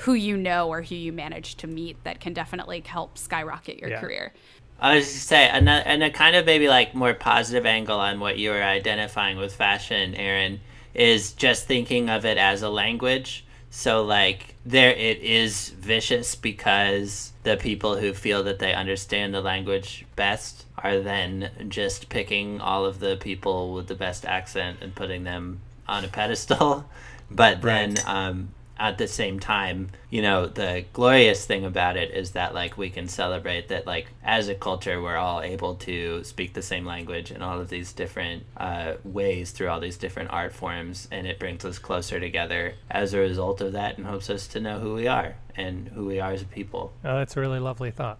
who 0.03 0.13
you 0.13 0.37
know 0.37 0.69
or 0.69 0.81
who 0.81 0.95
you 0.95 1.11
manage 1.11 1.55
to 1.55 1.67
meet 1.67 2.01
that 2.05 2.21
can 2.21 2.31
definitely 2.33 2.81
help 2.85 3.17
skyrocket 3.17 3.77
your 3.79 3.89
Yeah. 3.89 3.99
career 3.99 4.33
I 4.79 4.95
was 4.95 5.11
just 5.11 5.27
say 5.27 5.49
another 5.49 5.83
and 5.85 6.03
a 6.03 6.09
kind 6.11 6.35
of 6.37 6.45
maybe 6.45 6.69
like 6.69 6.95
more 6.95 7.13
positive 7.13 7.65
angle 7.65 7.99
on 7.99 8.19
what 8.21 8.37
you 8.37 8.51
were 8.51 8.63
identifying 8.63 9.37
with 9.37 9.53
fashion, 9.55 10.13
Aaron, 10.15 10.61
is 10.93 11.33
just 11.33 11.65
thinking 11.67 12.09
of 12.09 12.23
it 12.25 12.37
as 12.37 12.61
a 12.61 12.69
language. 12.69 13.43
So 13.69 14.03
like 14.03 14.55
there 14.65 14.91
it 14.91 15.19
is 15.19 15.69
vicious 15.69 16.35
because 16.35 17.31
the 17.43 17.57
people 17.57 17.97
who 17.97 18.13
feel 18.13 18.43
that 18.43 18.59
they 18.59 18.73
understand 18.73 19.33
the 19.33 19.41
language 19.41 20.05
best 20.15 20.65
are 20.77 20.99
then 20.99 21.49
just 21.67 22.09
picking 22.09 22.59
all 22.61 22.85
of 22.85 22.99
the 22.99 23.17
people 23.17 23.73
with 23.73 23.87
the 23.87 23.95
best 23.95 24.25
accent 24.25 24.79
and 24.81 24.95
putting 24.95 25.23
them 25.23 25.59
on 25.87 26.03
a 26.03 26.07
pedestal. 26.07 26.89
But 27.29 27.61
then 27.61 27.97
um 28.05 28.53
at 28.79 28.97
the 28.97 29.07
same 29.07 29.39
time, 29.39 29.89
you 30.09 30.21
know, 30.21 30.47
the 30.47 30.85
glorious 30.93 31.45
thing 31.45 31.65
about 31.65 31.97
it 31.97 32.11
is 32.11 32.31
that 32.31 32.53
like 32.53 32.77
we 32.77 32.89
can 32.89 33.07
celebrate 33.07 33.69
that 33.69 33.87
like 33.87 34.07
as 34.23 34.47
a 34.47 34.55
culture 34.55 35.01
we're 35.01 35.17
all 35.17 35.41
able 35.41 35.75
to 35.75 36.23
speak 36.23 36.53
the 36.53 36.61
same 36.61 36.85
language 36.85 37.31
in 37.31 37.41
all 37.41 37.59
of 37.59 37.69
these 37.69 37.91
different 37.93 38.43
uh, 38.57 38.93
ways 39.03 39.51
through 39.51 39.67
all 39.67 39.79
these 39.79 39.97
different 39.97 40.29
art 40.31 40.53
forms, 40.53 41.07
and 41.11 41.27
it 41.27 41.39
brings 41.39 41.65
us 41.65 41.79
closer 41.79 42.19
together 42.19 42.75
as 42.89 43.13
a 43.13 43.19
result 43.19 43.61
of 43.61 43.73
that, 43.73 43.97
and 43.97 44.05
helps 44.05 44.29
us 44.29 44.47
to 44.47 44.59
know 44.59 44.79
who 44.79 44.93
we 44.93 45.07
are 45.07 45.35
and 45.55 45.87
who 45.89 46.05
we 46.05 46.19
are 46.19 46.31
as 46.31 46.41
a 46.41 46.45
people. 46.45 46.93
Oh, 47.03 47.17
that's 47.17 47.35
a 47.35 47.39
really 47.39 47.59
lovely 47.59 47.91
thought. 47.91 48.19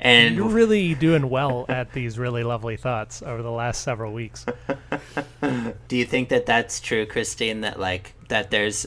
And 0.00 0.36
You're 0.36 0.48
really 0.48 0.94
doing 0.94 1.28
well 1.28 1.66
at 1.68 1.92
these 1.92 2.18
really 2.18 2.44
lovely 2.44 2.76
thoughts 2.76 3.22
over 3.22 3.42
the 3.42 3.50
last 3.50 3.82
several 3.82 4.12
weeks. 4.12 4.46
do 5.88 5.96
you 5.96 6.04
think 6.04 6.28
that 6.28 6.46
that's 6.46 6.80
true, 6.80 7.06
Christine? 7.06 7.62
That 7.62 7.80
like 7.80 8.14
that 8.28 8.50
there's 8.50 8.86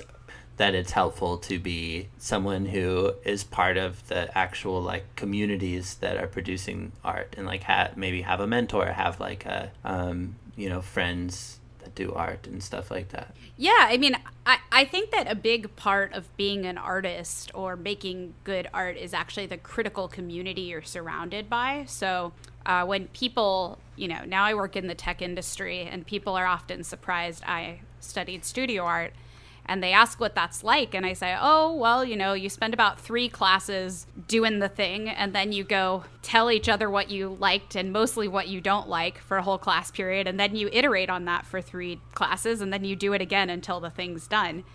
that 0.62 0.76
it's 0.76 0.91
helpful 0.91 1.39
to 1.39 1.58
be 1.58 2.08
someone 2.19 2.67
who 2.67 3.12
is 3.26 3.43
part 3.43 3.78
of 3.78 4.08
the 4.10 4.38
actual 4.38 4.80
like 4.80 5.04
communities 5.15 5.95
that 5.95 6.17
are 6.17 6.28
producing 6.28 6.91
art 7.04 7.34
and 7.36 7.47
like 7.47 7.63
have 7.63 7.97
maybe 7.97 8.21
have 8.21 8.39
a 8.39 8.45
mentor, 8.45 8.86
have 8.86 9.19
like 9.19 9.43
a 9.47 9.71
um, 9.84 10.36
you 10.56 10.69
know 10.69 10.80
friends 10.80 11.60
that 11.80 11.95
do 11.95 12.13
art 12.13 12.45
and 12.45 12.62
stuff 12.62 12.91
like 12.91 13.10
that. 13.10 13.36
Yeah, 13.58 13.88
I 13.89 13.97
mean, 13.97 14.15
I, 14.45 14.60
I 14.71 14.86
think 14.86 15.10
that 15.10 15.26
a 15.28 15.34
big 15.34 15.76
part 15.76 16.13
of 16.13 16.30
being 16.38 16.67
an 16.67 16.78
artist 16.78 17.50
or 17.56 17.76
making 17.76 18.36
good 18.43 18.67
art 18.71 18.97
is 18.97 19.15
actually 19.15 19.47
the 19.47 19.58
critical 19.58 20.08
community 20.08 20.62
you're 20.62 20.84
surrounded 20.84 21.50
by. 21.50 21.86
So 21.88 22.34
uh, 22.67 22.86
when 22.86 23.08
people, 23.08 23.80
you 23.95 24.08
know, 24.08 24.26
now 24.28 24.43
I 24.43 24.54
work 24.54 24.76
in 24.76 24.86
the 24.86 24.93
tech 24.93 25.24
industry 25.24 25.89
and 25.91 26.06
people 26.06 26.36
are 26.36 26.45
often 26.45 26.84
surprised 26.84 27.43
I 27.47 27.80
studied 28.00 28.45
studio 28.45 28.84
art 28.84 29.13
and 29.71 29.81
they 29.81 29.93
ask 29.93 30.19
what 30.19 30.36
that's 30.36 30.65
like 30.65 30.93
and 30.93 31.05
i 31.05 31.13
say 31.13 31.34
oh 31.39 31.73
well 31.73 32.03
you 32.03 32.17
know 32.17 32.34
you 32.34 32.49
spend 32.49 32.73
about 32.73 32.99
three 32.99 33.29
classes 33.29 34.05
doing 34.27 34.60
the 34.60 34.67
thing 34.67 35.07
and 35.07 35.34
then 35.34 35.53
you 35.53 35.63
go 35.63 36.03
tell 36.21 36.51
each 36.51 36.67
other 36.67 36.89
what 36.89 37.10
you 37.10 37.38
liked 37.39 37.73
and 37.75 37.93
mostly 37.93 38.27
what 38.27 38.49
you 38.49 38.60
don't 38.60 38.89
like 38.89 39.17
for 39.17 39.38
a 39.38 39.41
whole 39.41 39.57
class 39.57 39.89
period 39.89 40.27
and 40.27 40.38
then 40.38 40.57
you 40.57 40.69
iterate 40.73 41.10
on 41.10 41.23
that 41.23 41.45
for 41.45 41.62
three 41.62 42.01
classes 42.13 42.60
and 42.60 42.73
then 42.73 42.84
you 42.84 42.97
do 42.97 43.13
it 43.13 43.21
again 43.21 43.49
until 43.49 43.79
the 43.79 43.89
thing's 43.89 44.27
done. 44.27 44.65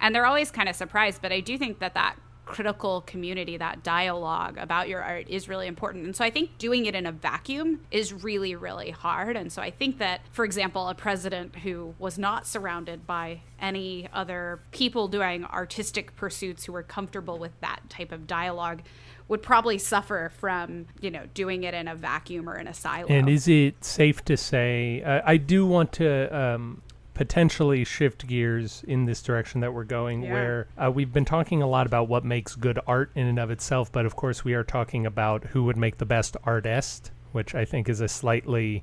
And 0.00 0.14
they're 0.14 0.26
always 0.26 0.50
kind 0.50 0.68
of 0.68 0.74
surprised 0.74 1.22
but 1.22 1.30
i 1.30 1.38
do 1.38 1.56
think 1.56 1.78
that 1.78 1.94
that 1.94 2.16
critical 2.50 3.02
community, 3.02 3.56
that 3.56 3.82
dialogue 3.82 4.58
about 4.58 4.88
your 4.88 5.02
art 5.02 5.28
is 5.28 5.48
really 5.48 5.66
important. 5.66 6.04
And 6.04 6.16
so 6.16 6.24
I 6.24 6.30
think 6.30 6.58
doing 6.58 6.86
it 6.86 6.94
in 6.94 7.06
a 7.06 7.12
vacuum 7.12 7.80
is 7.90 8.12
really, 8.12 8.54
really 8.54 8.90
hard. 8.90 9.36
And 9.36 9.52
so 9.52 9.62
I 9.62 9.70
think 9.70 9.98
that, 9.98 10.20
for 10.32 10.44
example, 10.44 10.88
a 10.88 10.94
president 10.94 11.56
who 11.56 11.94
was 11.98 12.18
not 12.18 12.46
surrounded 12.46 13.06
by 13.06 13.40
any 13.60 14.08
other 14.12 14.60
people 14.72 15.08
doing 15.08 15.44
artistic 15.44 16.16
pursuits 16.16 16.64
who 16.64 16.72
were 16.72 16.82
comfortable 16.82 17.38
with 17.38 17.52
that 17.60 17.80
type 17.88 18.12
of 18.12 18.26
dialogue 18.26 18.82
would 19.28 19.42
probably 19.44 19.78
suffer 19.78 20.32
from 20.38 20.86
you 21.00 21.08
know 21.08 21.22
doing 21.34 21.62
it 21.62 21.72
in 21.72 21.86
a 21.86 21.94
vacuum 21.94 22.48
or 22.48 22.56
in 22.56 22.66
a 22.66 22.74
silo. 22.74 23.06
And 23.08 23.28
is 23.28 23.46
it 23.46 23.84
safe 23.84 24.24
to 24.24 24.36
say? 24.36 25.02
Uh, 25.04 25.20
I 25.24 25.36
do 25.36 25.64
want 25.64 25.92
to 25.92 26.36
um, 26.36 26.82
potentially 27.14 27.84
shift 27.84 28.26
gears 28.26 28.82
in 28.86 29.04
this 29.04 29.22
direction 29.22 29.60
that 29.60 29.72
we're 29.74 29.84
going 29.84 30.22
Yeah. 30.22 30.32
where 30.32 30.66
uh, 30.78 30.90
we've 30.90 31.12
been 31.12 31.24
talking 31.24 31.62
a 31.62 31.66
lot 31.66 31.86
about 31.86 32.08
what 32.08 32.24
makes 32.24 32.54
good 32.54 32.78
art 32.86 33.10
in 33.14 33.26
and 33.26 33.38
of 33.38 33.50
itself 33.50 33.90
but 33.92 34.06
of 34.06 34.16
course 34.16 34.44
we 34.44 34.54
are 34.54 34.64
talking 34.64 35.06
about 35.06 35.44
who 35.44 35.64
would 35.64 35.76
make 35.76 35.98
the 35.98 36.06
best 36.06 36.36
artist 36.44 37.10
which 37.32 37.54
i 37.54 37.64
think 37.64 37.88
is 37.88 38.00
a 38.00 38.08
slightly 38.08 38.82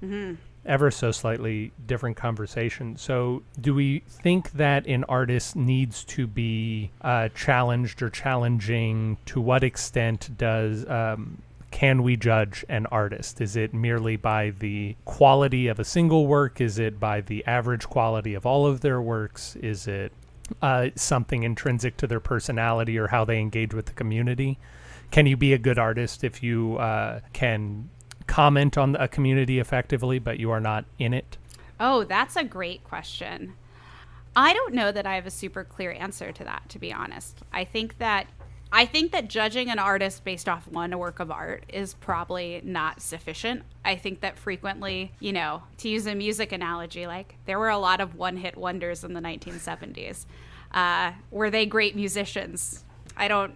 ever 0.66 0.92
so 0.92 1.12
slightly 1.12 1.72
different 1.86 2.18
conversation. 2.18 2.98
So 2.98 3.42
do 3.62 3.74
we 3.74 4.00
think 4.06 4.52
that 4.52 4.86
an 4.86 5.06
artist 5.06 5.56
needs 5.56 6.04
to 6.06 6.28
be 6.28 6.92
uh, 7.00 7.30
challenged 7.30 8.02
or 8.02 8.10
challenging? 8.10 9.16
To 9.28 9.40
what 9.40 9.64
extent 9.64 10.38
does 10.38 10.86
um, 10.90 11.42
can 11.72 12.04
we 12.04 12.16
judge 12.16 12.66
an 12.70 12.86
artist? 12.88 13.42
Is 13.42 13.56
it 13.56 13.74
merely 13.74 14.16
by 14.16 14.52
the 14.52 14.96
quality 15.06 15.68
of 15.68 15.80
a 15.80 15.84
single 15.84 16.28
work? 16.28 16.62
Is 16.62 16.80
it 16.80 17.00
by 17.00 17.22
the 17.22 17.46
average 17.46 17.88
quality 17.88 18.34
of 18.34 18.46
all 18.46 18.66
of 18.66 18.82
their 18.82 19.02
works? 19.02 19.56
Is 19.58 19.88
it 19.88 20.12
uh, 20.62 20.90
something 20.96 21.44
intrinsic 21.44 21.98
to 21.98 22.08
their 22.08 22.20
personality 22.20 22.98
or 22.98 23.08
how 23.08 23.26
they 23.26 23.40
engage 23.40 23.74
with 23.74 23.88
the 23.88 23.94
community? 23.94 24.58
Can 25.12 25.26
you 25.26 25.38
be 25.38 25.54
a 25.54 25.58
good 25.58 25.80
artist 25.80 26.24
if 26.24 26.42
you 26.42 26.78
uh, 26.78 27.22
can 27.34 27.90
comment 28.28 28.78
on 28.78 28.96
a 28.96 29.08
community 29.08 29.60
effectively, 29.60 30.20
but 30.20 30.40
you 30.40 30.52
are 30.52 30.60
not 30.60 30.86
in 31.00 31.14
it? 31.14 31.38
Oh, 31.80 32.04
that's 32.04 32.36
a 32.36 32.44
great 32.44 32.84
question. 32.84 33.54
I 34.36 34.54
don't 34.54 34.74
know 34.74 34.92
that 34.92 35.08
I 35.08 35.16
have 35.16 35.26
a 35.26 35.32
super 35.32 35.64
clear 35.64 35.92
answer 35.92 36.32
to 36.32 36.44
that, 36.44 36.70
to 36.70 36.80
be 36.80 36.94
honest. 36.94 37.40
I 37.52 37.64
think 37.64 37.98
that 37.98 38.28
I 38.72 38.86
think 38.86 39.12
that 39.14 39.30
judging 39.30 39.70
an 39.70 39.80
artist 39.80 40.24
based 40.24 40.50
off 40.50 40.68
one 40.68 40.98
work 40.98 41.20
of 41.20 41.32
art 41.32 41.64
is 41.70 41.94
probably 41.94 42.62
not 42.64 43.02
sufficient. 43.02 43.64
I 43.86 43.96
think 43.96 44.22
that 44.22 44.38
frequently, 44.38 45.14
you 45.20 45.32
know, 45.32 45.64
to 45.78 45.90
use 45.90 46.06
a 46.06 46.16
music 46.16 46.52
analogy, 46.52 47.08
like 47.08 47.36
there 47.46 47.60
were 47.60 47.70
a 47.70 47.78
lot 47.78 48.02
of 48.02 48.16
one-hit 48.16 48.58
wonders 48.58 49.04
in 49.04 49.14
the 49.14 49.22
1970s. 49.22 50.26
Uh, 50.72 51.14
were 51.32 51.50
they 51.50 51.66
great 51.66 51.96
musicians? 51.96 52.84
I 53.16 53.28
don't. 53.28 53.56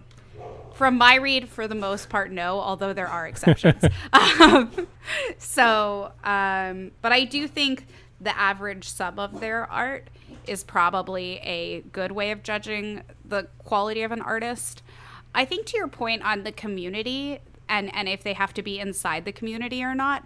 From 0.74 0.96
my 0.96 1.16
read, 1.16 1.48
for 1.48 1.68
the 1.68 1.74
most 1.74 2.08
part, 2.08 2.32
no. 2.32 2.58
Although 2.58 2.94
there 2.94 3.06
are 3.06 3.26
exceptions. 3.26 3.84
um, 4.14 4.70
so, 5.36 6.12
um, 6.24 6.92
but 7.02 7.12
I 7.12 7.24
do 7.24 7.46
think 7.46 7.86
the 8.20 8.36
average 8.36 8.88
sum 8.88 9.18
of 9.18 9.40
their 9.40 9.70
art 9.70 10.08
is 10.46 10.64
probably 10.64 11.38
a 11.38 11.82
good 11.92 12.12
way 12.12 12.30
of 12.30 12.42
judging 12.42 13.02
the 13.24 13.46
quality 13.58 14.02
of 14.02 14.12
an 14.12 14.22
artist. 14.22 14.82
I 15.34 15.44
think 15.44 15.66
to 15.66 15.76
your 15.76 15.88
point 15.88 16.22
on 16.22 16.42
the 16.42 16.52
community 16.52 17.40
and 17.68 17.94
and 17.94 18.08
if 18.08 18.22
they 18.22 18.34
have 18.34 18.52
to 18.54 18.62
be 18.62 18.78
inside 18.78 19.24
the 19.24 19.32
community 19.32 19.82
or 19.82 19.94
not, 19.94 20.24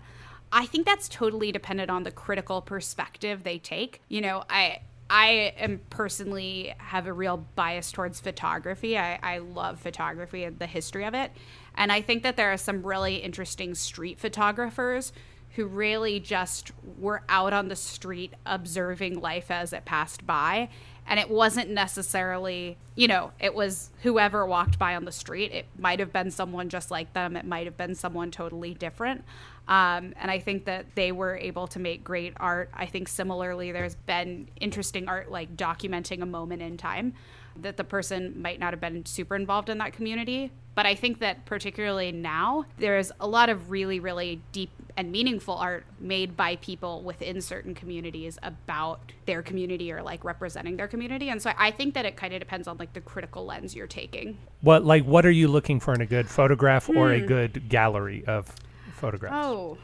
I 0.53 0.67
think 0.67 0.87
that's 0.87 1.09
totally 1.09 1.53
dependent 1.53 1.91
on 1.91 2.03
the 2.03 2.11
critical 2.11 2.61
perspective 2.61 3.43
they 3.43 3.59
take. 3.59 4.01
You 4.09 4.21
know, 4.21 4.45
I 4.49 4.81
I 5.09 5.55
am 5.59 5.81
personally 5.89 6.75
have 6.79 7.07
a 7.07 7.13
real 7.13 7.47
bias 7.55 7.93
towards 7.93 8.21
photography. 8.21 8.99
I, 8.99 9.19
I 9.23 9.39
love 9.39 9.79
photography 9.79 10.45
and 10.45 10.59
the 10.59 10.67
history 10.67 11.05
of 11.05 11.15
it. 11.15 11.31
And 11.77 11.93
I 11.93 12.01
think 12.01 12.25
that 12.25 12.37
there 12.37 12.53
are 12.53 12.57
some 12.57 12.85
really 12.85 13.17
interesting 13.17 13.75
street 13.75 14.19
photographers 14.19 15.13
who 15.55 15.67
really 15.67 16.21
just 16.21 16.73
were 16.99 17.23
out 17.29 17.53
on 17.53 17.69
the 17.69 17.77
street 17.77 18.35
observing 18.45 19.21
life 19.21 19.51
as 19.51 19.73
it 19.73 19.85
passed 19.85 20.27
by. 20.27 20.69
And 21.09 21.21
it 21.21 21.31
wasn't 21.31 21.71
necessarily, 21.71 22.77
you 22.97 23.07
know, 23.07 23.31
it 23.39 23.55
was 23.55 23.91
whoever 24.03 24.45
walked 24.45 24.79
by 24.79 24.97
on 24.97 25.05
the 25.05 25.13
street. 25.13 25.53
It 25.53 25.67
might 25.79 26.01
have 26.01 26.13
been 26.13 26.31
someone 26.31 26.69
just 26.69 26.91
like 26.91 27.13
them, 27.13 27.37
it 27.37 27.45
might 27.45 27.67
have 27.67 27.77
been 27.77 27.95
someone 27.95 28.31
totally 28.31 28.75
different. 28.75 29.25
Um, 29.69 30.15
and 30.17 30.31
I 30.31 30.39
think 30.39 30.65
that 30.67 30.87
they 30.95 31.13
were 31.13 31.37
able 31.37 31.67
to 31.69 31.79
make 31.79 32.05
great 32.05 32.33
art. 32.39 32.71
I 32.73 32.87
think 32.87 33.09
similarly, 33.09 33.73
there's 33.73 33.97
been 33.97 34.49
interesting 34.61 35.09
art 35.09 35.31
like 35.31 35.57
documenting 35.57 36.23
a 36.23 36.27
moment 36.27 36.63
in 36.63 36.77
time 36.77 37.15
that 37.63 37.77
the 37.77 37.85
person 37.85 38.41
might 38.41 38.61
not 38.61 38.73
have 38.73 38.81
been 38.81 39.05
super 39.07 39.35
involved 39.35 39.69
in 39.69 39.79
that 39.79 39.93
community. 39.93 40.53
But 40.77 40.85
I 40.85 40.95
think 40.95 41.21
that 41.21 41.47
particularly 41.47 42.13
now, 42.13 42.67
there's 42.79 43.11
a 43.19 43.27
lot 43.27 43.49
of 43.49 43.71
really, 43.71 43.99
really 43.99 44.43
deep 44.53 44.69
and 44.99 45.11
meaningful 45.11 45.55
art 45.55 45.87
made 45.99 46.37
by 46.37 46.57
people 46.57 47.01
within 47.01 47.41
certain 47.41 47.75
communities 47.75 48.39
about 48.43 49.01
their 49.25 49.43
community 49.43 49.91
or 49.91 50.03
like 50.03 50.23
representing 50.23 50.77
their 50.77 50.87
community. 50.87 51.31
And 51.31 51.41
so 51.41 51.53
I 51.57 51.71
think 51.71 51.95
that 51.95 52.05
it 52.05 52.17
kind 52.17 52.35
of 52.35 52.41
depends 52.41 52.69
on 52.69 52.77
like 52.77 52.93
the 52.93 53.01
critical 53.01 53.47
lens 53.47 53.75
you're 53.75 53.87
taking. 53.87 54.37
What 54.61 54.85
like 54.85 55.05
what 55.05 55.25
are 55.25 55.31
you 55.31 55.49
looking 55.49 55.81
for 55.81 55.95
in 55.95 56.03
a 56.03 56.07
good 56.07 56.29
photograph 56.29 56.91
or 56.91 57.11
a 57.11 57.23
good 57.23 57.71
gallery 57.71 58.23
of 58.27 58.55
photographs? 58.93 59.35
Oh, 59.35 59.79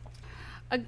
a, 0.71 0.81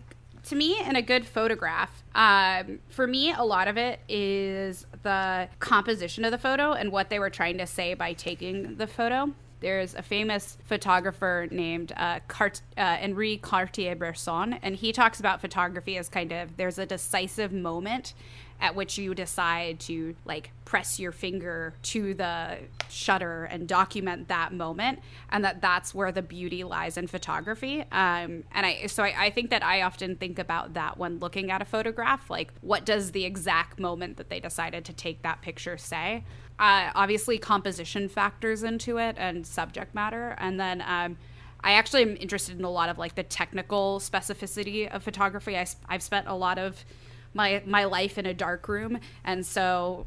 to 0.44 0.54
me, 0.54 0.78
in 0.80 0.96
a 0.96 1.02
good 1.02 1.26
photograph, 1.26 2.02
um, 2.14 2.80
for 2.90 3.06
me, 3.06 3.32
a 3.32 3.42
lot 3.42 3.68
of 3.68 3.78
it 3.78 4.00
is 4.06 4.86
the 5.02 5.48
composition 5.60 6.26
of 6.26 6.30
the 6.30 6.38
photo 6.38 6.72
and 6.72 6.92
what 6.92 7.08
they 7.08 7.18
were 7.18 7.30
trying 7.30 7.56
to 7.56 7.66
say 7.66 7.94
by 7.94 8.12
taking 8.12 8.76
the 8.76 8.86
photo. 8.86 9.32
There's 9.64 9.94
a 9.94 10.02
famous 10.02 10.58
photographer 10.66 11.48
named 11.50 11.94
uh, 11.96 12.20
Cart- 12.28 12.60
uh, 12.76 12.82
Henri 13.00 13.38
Cartier-Bresson, 13.38 14.58
and 14.62 14.76
he 14.76 14.92
talks 14.92 15.20
about 15.20 15.40
photography 15.40 15.96
as 15.96 16.10
kind 16.10 16.32
of 16.32 16.58
there's 16.58 16.78
a 16.78 16.84
decisive 16.84 17.50
moment 17.50 18.12
at 18.60 18.74
which 18.74 18.98
you 18.98 19.14
decide 19.14 19.80
to 19.80 20.14
like 20.26 20.50
press 20.64 21.00
your 21.00 21.12
finger 21.12 21.74
to 21.82 22.12
the 22.14 22.58
shutter 22.88 23.44
and 23.44 23.66
document 23.66 24.28
that 24.28 24.52
moment 24.52 25.00
and 25.30 25.44
that 25.44 25.60
that's 25.60 25.94
where 25.94 26.12
the 26.12 26.22
beauty 26.22 26.62
lies 26.62 26.96
in 26.96 27.06
photography. 27.06 27.80
Um, 27.90 28.44
and 28.52 28.64
i 28.64 28.86
so 28.86 29.02
I, 29.02 29.14
I 29.26 29.30
think 29.30 29.50
that 29.50 29.62
i 29.64 29.82
often 29.82 30.16
think 30.16 30.38
about 30.38 30.74
that 30.74 30.98
when 30.98 31.18
looking 31.18 31.50
at 31.50 31.60
a 31.60 31.64
photograph 31.64 32.30
like 32.30 32.52
what 32.60 32.84
does 32.84 33.12
the 33.12 33.24
exact 33.24 33.78
moment 33.78 34.16
that 34.18 34.28
they 34.30 34.40
decided 34.40 34.84
to 34.86 34.92
take 34.92 35.22
that 35.22 35.42
picture 35.42 35.76
say 35.76 36.24
uh, 36.58 36.90
obviously 36.94 37.38
composition 37.38 38.08
factors 38.08 38.62
into 38.62 38.98
it 38.98 39.16
and 39.18 39.46
subject 39.46 39.94
matter 39.94 40.34
and 40.38 40.58
then 40.58 40.82
um, 40.86 41.16
I 41.64 41.72
actually 41.72 42.02
am 42.02 42.16
interested 42.18 42.58
in 42.58 42.64
a 42.64 42.70
lot 42.70 42.90
of 42.90 42.98
like 42.98 43.14
the 43.14 43.22
technical 43.22 43.98
specificity 43.98 44.86
of 44.86 45.02
photography. 45.02 45.56
I, 45.56 45.66
have 45.88 46.02
spent 46.02 46.28
a 46.28 46.34
lot 46.34 46.58
of 46.58 46.84
my 47.32 47.62
my 47.64 47.84
life 47.84 48.18
in 48.18 48.26
a 48.26 48.34
dark 48.34 48.68
room, 48.68 48.98
and 49.24 49.44
so 49.44 50.06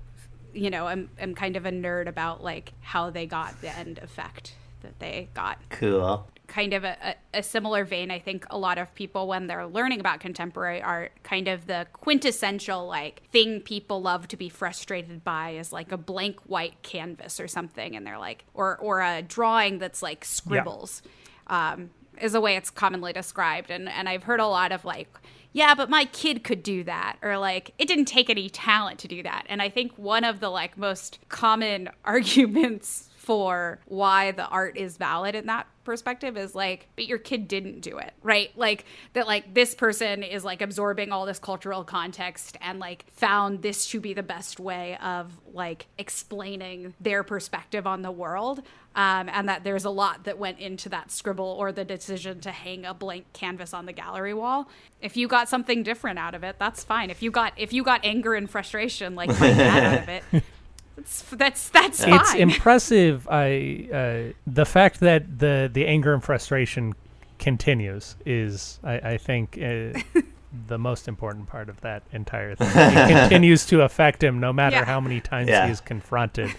you 0.54 0.70
know, 0.70 0.86
I'm 0.86 1.10
I'm 1.20 1.34
kind 1.34 1.56
of 1.56 1.66
a 1.66 1.72
nerd 1.72 2.08
about 2.08 2.44
like 2.44 2.74
how 2.82 3.10
they 3.10 3.26
got 3.26 3.60
the 3.62 3.76
end 3.76 3.98
effect 3.98 4.54
that 4.82 5.00
they 5.00 5.30
got 5.34 5.58
Cool. 5.70 6.28
Kind 6.48 6.74
of 6.74 6.84
a, 6.84 7.16
a, 7.34 7.44
similar 7.44 7.84
vein 7.84 8.10
i 8.10 8.20
think 8.20 8.46
a 8.50 8.58
lot 8.58 8.78
of 8.78 8.94
people 8.96 9.28
when 9.28 9.48
they're 9.48 9.68
learning 9.68 10.00
about 10.00 10.20
contemporary 10.20 10.82
art 10.82 11.12
kind 11.24 11.48
of 11.48 11.68
the 11.68 11.86
quintessential 11.94 12.88
like 12.88 13.22
thing 13.32 13.60
people 13.60 14.02
love 14.02 14.28
to 14.28 14.38
be 14.38 14.50
frustrated 14.50 15.24
by 15.24 15.52
is 15.52 15.74
like 15.74 15.92
a 15.92 15.98
blank 15.98 16.40
white 16.46 16.82
canvas 16.84 17.40
or 17.40 17.48
something 17.48 17.96
and 17.96 18.08
they're 18.08 18.18
like 18.18 18.46
or 18.54 18.78
or 18.78 19.02
a 19.02 19.22
drawing 19.22 19.78
that's 19.78 20.02
like 20.02 20.24
scribbles 20.24 21.02
um, 21.48 21.90
is 22.22 22.34
the 22.34 22.42
way 22.42 22.56
it's 22.56 22.70
commonly 22.70 23.14
described. 23.14 23.72
And 23.72 23.90
and 23.90 24.08
i've 24.10 24.24
heard 24.24 24.40
a 24.40 24.48
lot 24.48 24.72
of 24.72 24.86
like 24.86 25.08
yeah 25.54 25.76
but 25.76 25.90
my 25.90 26.06
kid 26.06 26.44
could 26.44 26.64
do 26.64 26.84
that 26.84 27.18
or 27.22 27.38
like 27.38 27.74
it 27.78 27.88
didn't 27.88 28.06
take 28.06 28.30
any 28.30 28.50
talent 28.50 29.00
to 29.00 29.08
do 29.08 29.24
that. 29.24 29.46
And 29.50 29.62
i 29.62 29.70
think 29.70 29.98
one 29.98 30.24
of 30.24 30.40
the 30.40 30.50
like 30.50 30.78
most 30.78 31.20
common 31.30 31.90
arguments 32.06 33.10
for 33.28 33.78
why 33.88 34.32
the 34.32 34.48
art 34.48 34.78
is 34.78 34.96
valid 34.96 35.36
in 35.36 35.48
that 35.48 35.68
perspective 35.84 36.38
is 36.38 36.56
like 36.56 36.88
but 36.96 37.06
your 37.08 37.18
kid 37.18 37.46
didn't 37.46 37.82
do 37.82 37.98
it 37.98 38.14
right? 38.24 38.52
Like 38.58 38.86
that 39.12 39.28
like 39.28 39.54
this 39.54 39.76
person 39.76 40.24
is 40.24 40.46
like 40.46 40.62
absorbing 40.62 41.12
all 41.12 41.26
this 41.26 41.38
cultural 41.38 41.84
context 41.84 42.58
and 42.62 42.80
like 42.80 43.04
found 43.12 43.62
this 43.62 43.88
to 43.88 44.00
be 44.00 44.14
the 44.14 44.24
best 44.24 44.62
way 44.62 44.98
of 45.04 45.34
like 45.54 45.88
explaining 45.98 46.94
their 47.02 47.22
perspective 47.22 47.86
on 47.86 48.02
the 48.02 48.12
world 48.12 48.60
um, 48.96 49.28
and 49.30 49.50
that 49.50 49.66
there's 49.66 49.84
a 49.84 49.90
lot 49.90 50.24
that 50.24 50.38
went 50.38 50.60
into 50.60 50.88
that 50.88 51.12
scribble 51.12 51.56
or 51.60 51.74
the 51.74 51.84
decision 51.84 52.40
to 52.42 52.52
hang 52.52 52.86
a 52.86 52.94
blank 52.94 53.26
canvas 53.34 53.74
on 53.74 53.86
the 53.86 53.94
gallery 53.94 54.34
wall. 54.34 54.70
If 55.02 55.18
you 55.18 55.28
got 55.28 55.50
something 55.50 55.84
different 55.84 56.18
out 56.18 56.34
of 56.34 56.46
it 56.46 56.56
that's 56.60 56.86
fine. 56.86 57.10
If 57.10 57.22
you 57.22 57.30
got 57.30 57.52
if 57.58 57.74
you 57.74 57.84
got 57.84 58.06
anger 58.06 58.36
and 58.36 58.50
frustration 58.50 59.16
like 59.16 59.30
out 59.42 60.04
of 60.04 60.08
it 60.08 60.24
that's 60.98 61.22
that's 61.22 61.70
that's 61.70 62.04
fine. 62.04 62.14
It's 62.16 62.34
impressive. 62.34 63.28
I 63.30 63.88
uh, 63.94 64.34
the 64.46 64.66
fact 64.66 65.00
that 65.00 65.40
the 65.40 65.70
the 65.72 65.86
anger 65.88 66.14
and 66.14 66.24
frustration 66.24 66.94
continues 67.40 68.16
is, 68.26 68.80
I, 68.84 69.12
I 69.14 69.18
think, 69.18 69.58
uh, 69.62 70.00
the 70.68 70.78
most 70.80 71.08
important 71.08 71.48
part 71.48 71.70
of 71.70 71.80
that 71.82 72.02
entire 72.12 72.56
thing. 72.56 72.68
It 72.74 73.20
continues 73.30 73.66
to 73.68 73.82
affect 73.84 74.24
him, 74.24 74.40
no 74.40 74.52
matter 74.52 74.78
Yeah. 74.78 74.86
how 74.86 75.00
many 75.00 75.22
times 75.22 75.48
Yeah. 75.50 75.68
he 75.68 75.72
is 75.72 75.80
confronted 75.80 76.50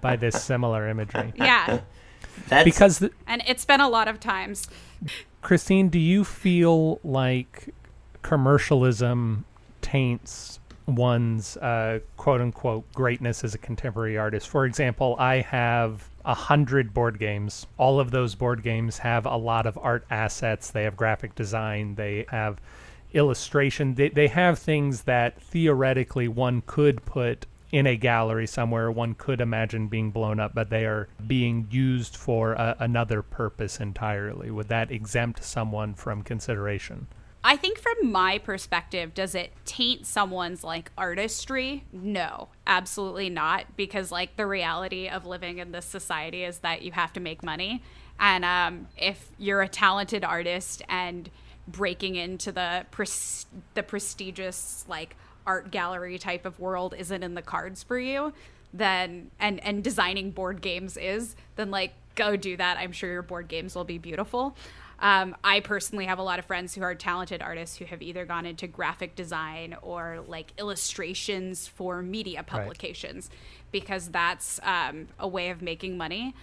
by 0.00 0.14
this 0.16 0.40
similar 0.40 0.88
imagery. 0.88 1.32
yeah 1.36 1.80
That's 2.48 2.64
Because 2.64 3.00
the, 3.00 3.10
and 3.26 3.42
it's 3.46 3.64
been 3.64 3.80
a 3.80 3.88
lot 3.88 4.06
of 4.06 4.20
times 4.20 4.68
Christine, 5.40 5.88
do 5.88 5.98
you 5.98 6.22
feel 6.22 7.00
like 7.02 7.74
commercialism 8.22 9.44
taints 9.80 10.60
one's 10.94 11.56
uh, 11.56 12.00
quote 12.16 12.40
unquote 12.40 12.90
greatness 12.92 13.44
as 13.44 13.54
a 13.54 13.58
contemporary 13.58 14.18
artist? 14.18 14.48
For 14.48 14.64
example, 14.64 15.16
I 15.18 15.40
have 15.40 16.08
a 16.24 16.34
hundred 16.34 16.94
board 16.94 17.18
games. 17.18 17.66
All 17.78 18.00
of 18.00 18.10
those 18.10 18.34
board 18.34 18.62
games 18.62 18.98
have 18.98 19.26
a 19.26 19.36
lot 19.36 19.66
of 19.66 19.78
art 19.78 20.04
assets. 20.10 20.70
They 20.70 20.84
have 20.84 20.96
graphic 20.96 21.34
design. 21.34 21.96
They 21.96 22.26
have 22.28 22.60
illustration. 23.12 23.94
They, 23.94 24.08
they 24.08 24.28
have 24.28 24.58
things 24.58 25.02
that 25.02 25.40
theoretically 25.40 26.28
one 26.28 26.62
could 26.66 27.04
put 27.04 27.46
in 27.72 27.86
a 27.86 27.96
gallery 27.96 28.46
somewhere 28.46 28.90
one 28.90 29.14
could 29.14 29.40
imagine 29.40 29.88
being 29.88 30.10
blown 30.10 30.38
up, 30.38 30.54
but 30.54 30.68
they 30.68 30.84
are 30.84 31.08
being 31.26 31.66
used 31.70 32.16
for 32.16 32.52
a, 32.52 32.76
another 32.78 33.22
purpose 33.22 33.80
entirely. 33.80 34.50
Would 34.50 34.68
that 34.68 34.90
exempt 34.90 35.42
someone 35.42 35.94
from 35.94 36.22
consideration? 36.22 37.06
I 37.44 37.56
think 37.56 37.78
from 37.78 38.12
my 38.12 38.38
perspective, 38.38 39.14
does 39.14 39.34
it 39.34 39.52
taint 39.64 40.06
someone's 40.06 40.62
like 40.62 40.92
artistry? 40.96 41.84
No, 41.92 42.48
absolutely 42.66 43.30
not. 43.30 43.76
Because 43.76 44.12
like 44.12 44.36
the 44.36 44.46
reality 44.46 45.08
of 45.08 45.26
living 45.26 45.58
in 45.58 45.72
this 45.72 45.84
society 45.84 46.44
is 46.44 46.58
that 46.58 46.82
you 46.82 46.92
have 46.92 47.12
to 47.14 47.20
make 47.20 47.42
money. 47.42 47.82
And 48.20 48.44
um, 48.44 48.86
if 48.96 49.30
you're 49.38 49.62
a 49.62 49.68
talented 49.68 50.22
artist 50.22 50.82
and 50.88 51.28
breaking 51.66 52.14
into 52.16 52.52
the 52.52 52.86
pres- 52.90 53.46
the 53.74 53.82
prestigious 53.82 54.84
like 54.88 55.16
art 55.46 55.70
gallery 55.70 56.18
type 56.18 56.46
of 56.46 56.60
world 56.60 56.94
isn't 56.96 57.22
in 57.22 57.34
the 57.34 57.42
cards 57.42 57.82
for 57.82 57.98
you, 57.98 58.32
then 58.72 59.30
and 59.40 59.58
and 59.64 59.82
designing 59.82 60.30
board 60.30 60.60
games 60.62 60.96
is, 60.96 61.34
then 61.56 61.72
like 61.72 61.94
go 62.14 62.36
do 62.36 62.56
that. 62.56 62.78
I'm 62.78 62.92
sure 62.92 63.10
your 63.10 63.22
board 63.22 63.48
games 63.48 63.74
will 63.74 63.84
be 63.84 63.98
beautiful. 63.98 64.56
Um, 65.02 65.34
I 65.42 65.58
personally 65.58 66.06
have 66.06 66.20
a 66.20 66.22
lot 66.22 66.38
of 66.38 66.44
friends 66.44 66.76
who 66.76 66.82
are 66.82 66.94
talented 66.94 67.42
artists 67.42 67.76
who 67.76 67.84
have 67.86 68.02
either 68.02 68.24
gone 68.24 68.46
into 68.46 68.68
graphic 68.68 69.16
design 69.16 69.76
or 69.82 70.22
like 70.28 70.52
illustrations 70.58 71.66
for 71.66 72.02
media 72.02 72.44
publications 72.44 73.28
because 73.72 74.08
that's 74.08 74.60
um, 74.62 75.08
a 75.18 75.26
way 75.26 75.50
of 75.50 75.60
making 75.60 75.96
money. 75.96 76.36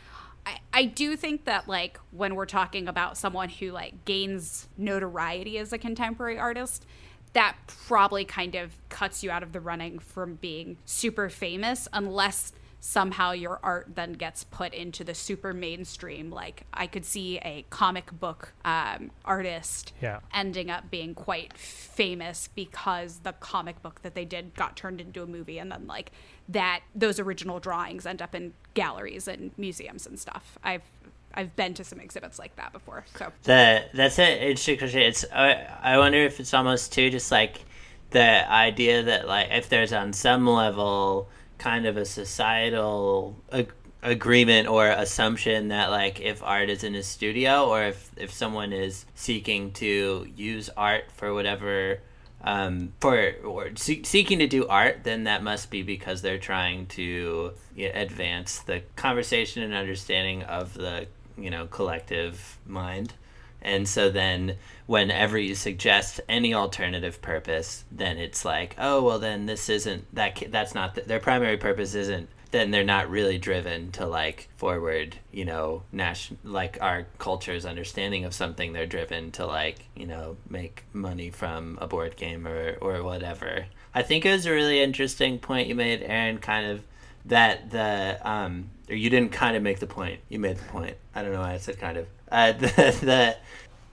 I, 0.45 0.59
I 0.73 0.85
do 0.85 1.15
think 1.15 1.45
that 1.45 1.69
like 1.69 1.99
when 2.11 2.35
we're 2.35 2.45
talking 2.45 2.89
about 2.89 3.17
someone 3.17 3.47
who 3.47 3.71
like 3.71 4.03
gains 4.03 4.67
notoriety 4.77 5.57
as 5.57 5.71
a 5.71 5.77
contemporary 5.77 6.37
artist, 6.37 6.85
that 7.31 7.55
probably 7.87 8.25
kind 8.25 8.55
of 8.55 8.73
cuts 8.89 9.23
you 9.23 9.31
out 9.31 9.41
of 9.41 9.53
the 9.53 9.61
running 9.61 9.99
from 9.99 10.35
being 10.35 10.75
super 10.83 11.29
famous 11.29 11.87
unless 11.93 12.51
somehow 12.81 13.31
your 13.31 13.59
art 13.61 13.87
then 13.95 14.13
gets 14.13 14.43
put 14.45 14.73
into 14.73 15.03
the 15.03 15.13
super 15.13 15.53
mainstream 15.53 16.29
like 16.29 16.63
i 16.73 16.87
could 16.87 17.03
see 17.03 17.37
a 17.39 17.65
comic 17.69 18.11
book 18.19 18.53
um, 18.63 19.11
artist 19.25 19.91
Yeah. 20.01 20.19
ending 20.33 20.69
up 20.71 20.89
being 20.89 21.13
quite 21.13 21.57
famous 21.57 22.47
because 22.55 23.19
the 23.19 23.33
comic 23.33 23.81
book 23.81 24.01
that 24.03 24.15
they 24.15 24.25
did 24.25 24.55
got 24.55 24.75
turned 24.77 25.01
into 25.01 25.21
a 25.21 25.27
movie 25.27 25.59
and 25.59 25.71
then 25.71 25.87
like 25.87 26.11
that 26.47 26.81
those 26.95 27.19
original 27.19 27.59
drawings 27.59 28.05
end 28.05 28.21
up 28.21 28.33
in 28.33 28.53
galleries 28.73 29.27
and 29.27 29.51
museums 29.57 30.07
and 30.07 30.17
stuff 30.19 30.57
i've 30.63 30.83
i've 31.33 31.53
been 31.55 31.73
to 31.73 31.83
some 31.83 31.99
exhibits 31.99 32.39
like 32.39 32.55
that 32.55 32.71
before 32.71 33.05
so 33.17 33.31
the 33.43 33.83
that's 33.93 34.17
an 34.19 34.37
interesting 34.39 34.77
question. 34.77 35.01
It's 35.01 35.25
I, 35.33 35.67
I 35.81 35.97
wonder 35.97 36.17
if 36.19 36.39
it's 36.39 36.53
almost 36.53 36.93
too 36.93 37.09
just 37.09 37.29
like 37.31 37.65
the 38.11 38.49
idea 38.51 39.03
that 39.03 39.27
like 39.27 39.49
if 39.51 39.69
there's 39.69 39.93
on 39.93 40.13
some 40.13 40.47
level 40.47 41.29
kind 41.59 41.85
of 41.85 41.97
a 41.97 42.05
societal 42.05 43.35
ag- 43.51 43.73
agreement 44.01 44.67
or 44.67 44.87
assumption 44.87 45.67
that 45.67 45.91
like 45.91 46.21
if 46.21 46.41
art 46.41 46.69
is 46.69 46.83
in 46.83 46.95
a 46.95 47.03
studio 47.03 47.67
or 47.69 47.83
if 47.83 48.11
if 48.17 48.31
someone 48.31 48.73
is 48.73 49.05
seeking 49.13 49.71
to 49.73 50.25
use 50.35 50.69
art 50.75 51.11
for 51.11 51.33
whatever 51.33 51.99
um, 52.41 52.93
for 53.01 53.33
or 53.43 53.75
see, 53.75 54.03
seeking 54.03 54.39
to 54.39 54.47
do 54.47 54.65
art, 54.67 55.03
then 55.03 55.25
that 55.25 55.43
must 55.43 55.69
be 55.69 55.81
because 55.81 56.21
they're 56.21 56.37
trying 56.37 56.85
to 56.87 57.51
yeah, 57.75 57.89
advance 57.89 58.59
the 58.59 58.81
conversation 58.95 59.61
and 59.61 59.73
understanding 59.73 60.43
of 60.43 60.73
the 60.73 61.07
you 61.37 61.49
know 61.49 61.67
collective 61.67 62.57
mind. 62.65 63.13
And 63.61 63.87
so 63.87 64.09
then, 64.09 64.55
whenever 64.85 65.37
you 65.37 65.55
suggest 65.55 66.21
any 66.29 66.53
alternative 66.53 67.21
purpose, 67.21 67.83
then 67.91 68.17
it's 68.17 68.45
like, 68.45 68.75
oh 68.77 69.03
well, 69.03 69.19
then 69.19 69.45
this 69.45 69.69
isn't 69.69 70.13
that. 70.15 70.43
That's 70.49 70.73
not 70.73 70.95
the, 70.95 71.01
their 71.01 71.19
primary 71.19 71.57
purpose. 71.57 71.93
Isn't 71.93 72.29
then 72.51 72.71
they're 72.71 72.83
not 72.83 73.09
really 73.09 73.37
driven 73.37 73.91
to 73.91 74.07
like 74.07 74.49
forward, 74.57 75.15
you 75.31 75.45
know, 75.45 75.83
nation 75.91 76.37
like 76.43 76.77
our 76.81 77.05
culture's 77.19 77.65
understanding 77.65 78.25
of 78.25 78.33
something. 78.33 78.73
They're 78.73 78.87
driven 78.87 79.31
to 79.31 79.45
like, 79.45 79.85
you 79.95 80.07
know, 80.07 80.37
make 80.49 80.83
money 80.91 81.29
from 81.29 81.77
a 81.81 81.87
board 81.87 82.15
game 82.15 82.47
or 82.47 82.77
or 82.81 83.03
whatever. 83.03 83.65
I 83.93 84.01
think 84.01 84.25
it 84.25 84.31
was 84.31 84.45
a 84.45 84.51
really 84.51 84.81
interesting 84.81 85.39
point 85.39 85.67
you 85.67 85.75
made, 85.75 86.01
Aaron. 86.01 86.39
Kind 86.39 86.67
of 86.67 86.83
that 87.25 87.69
the 87.69 88.19
um 88.23 88.71
or 88.89 88.95
you 88.95 89.09
didn't 89.09 89.31
kind 89.31 89.55
of 89.55 89.61
make 89.61 89.79
the 89.79 89.87
point. 89.87 90.19
You 90.29 90.39
made 90.39 90.57
the 90.57 90.65
point. 90.65 90.97
I 91.13 91.21
don't 91.21 91.33
know 91.33 91.41
why 91.41 91.53
I 91.53 91.57
said 91.57 91.79
kind 91.79 91.97
of. 91.97 92.07
Uh, 92.31 92.51
the 92.53 92.67
the 93.01 93.37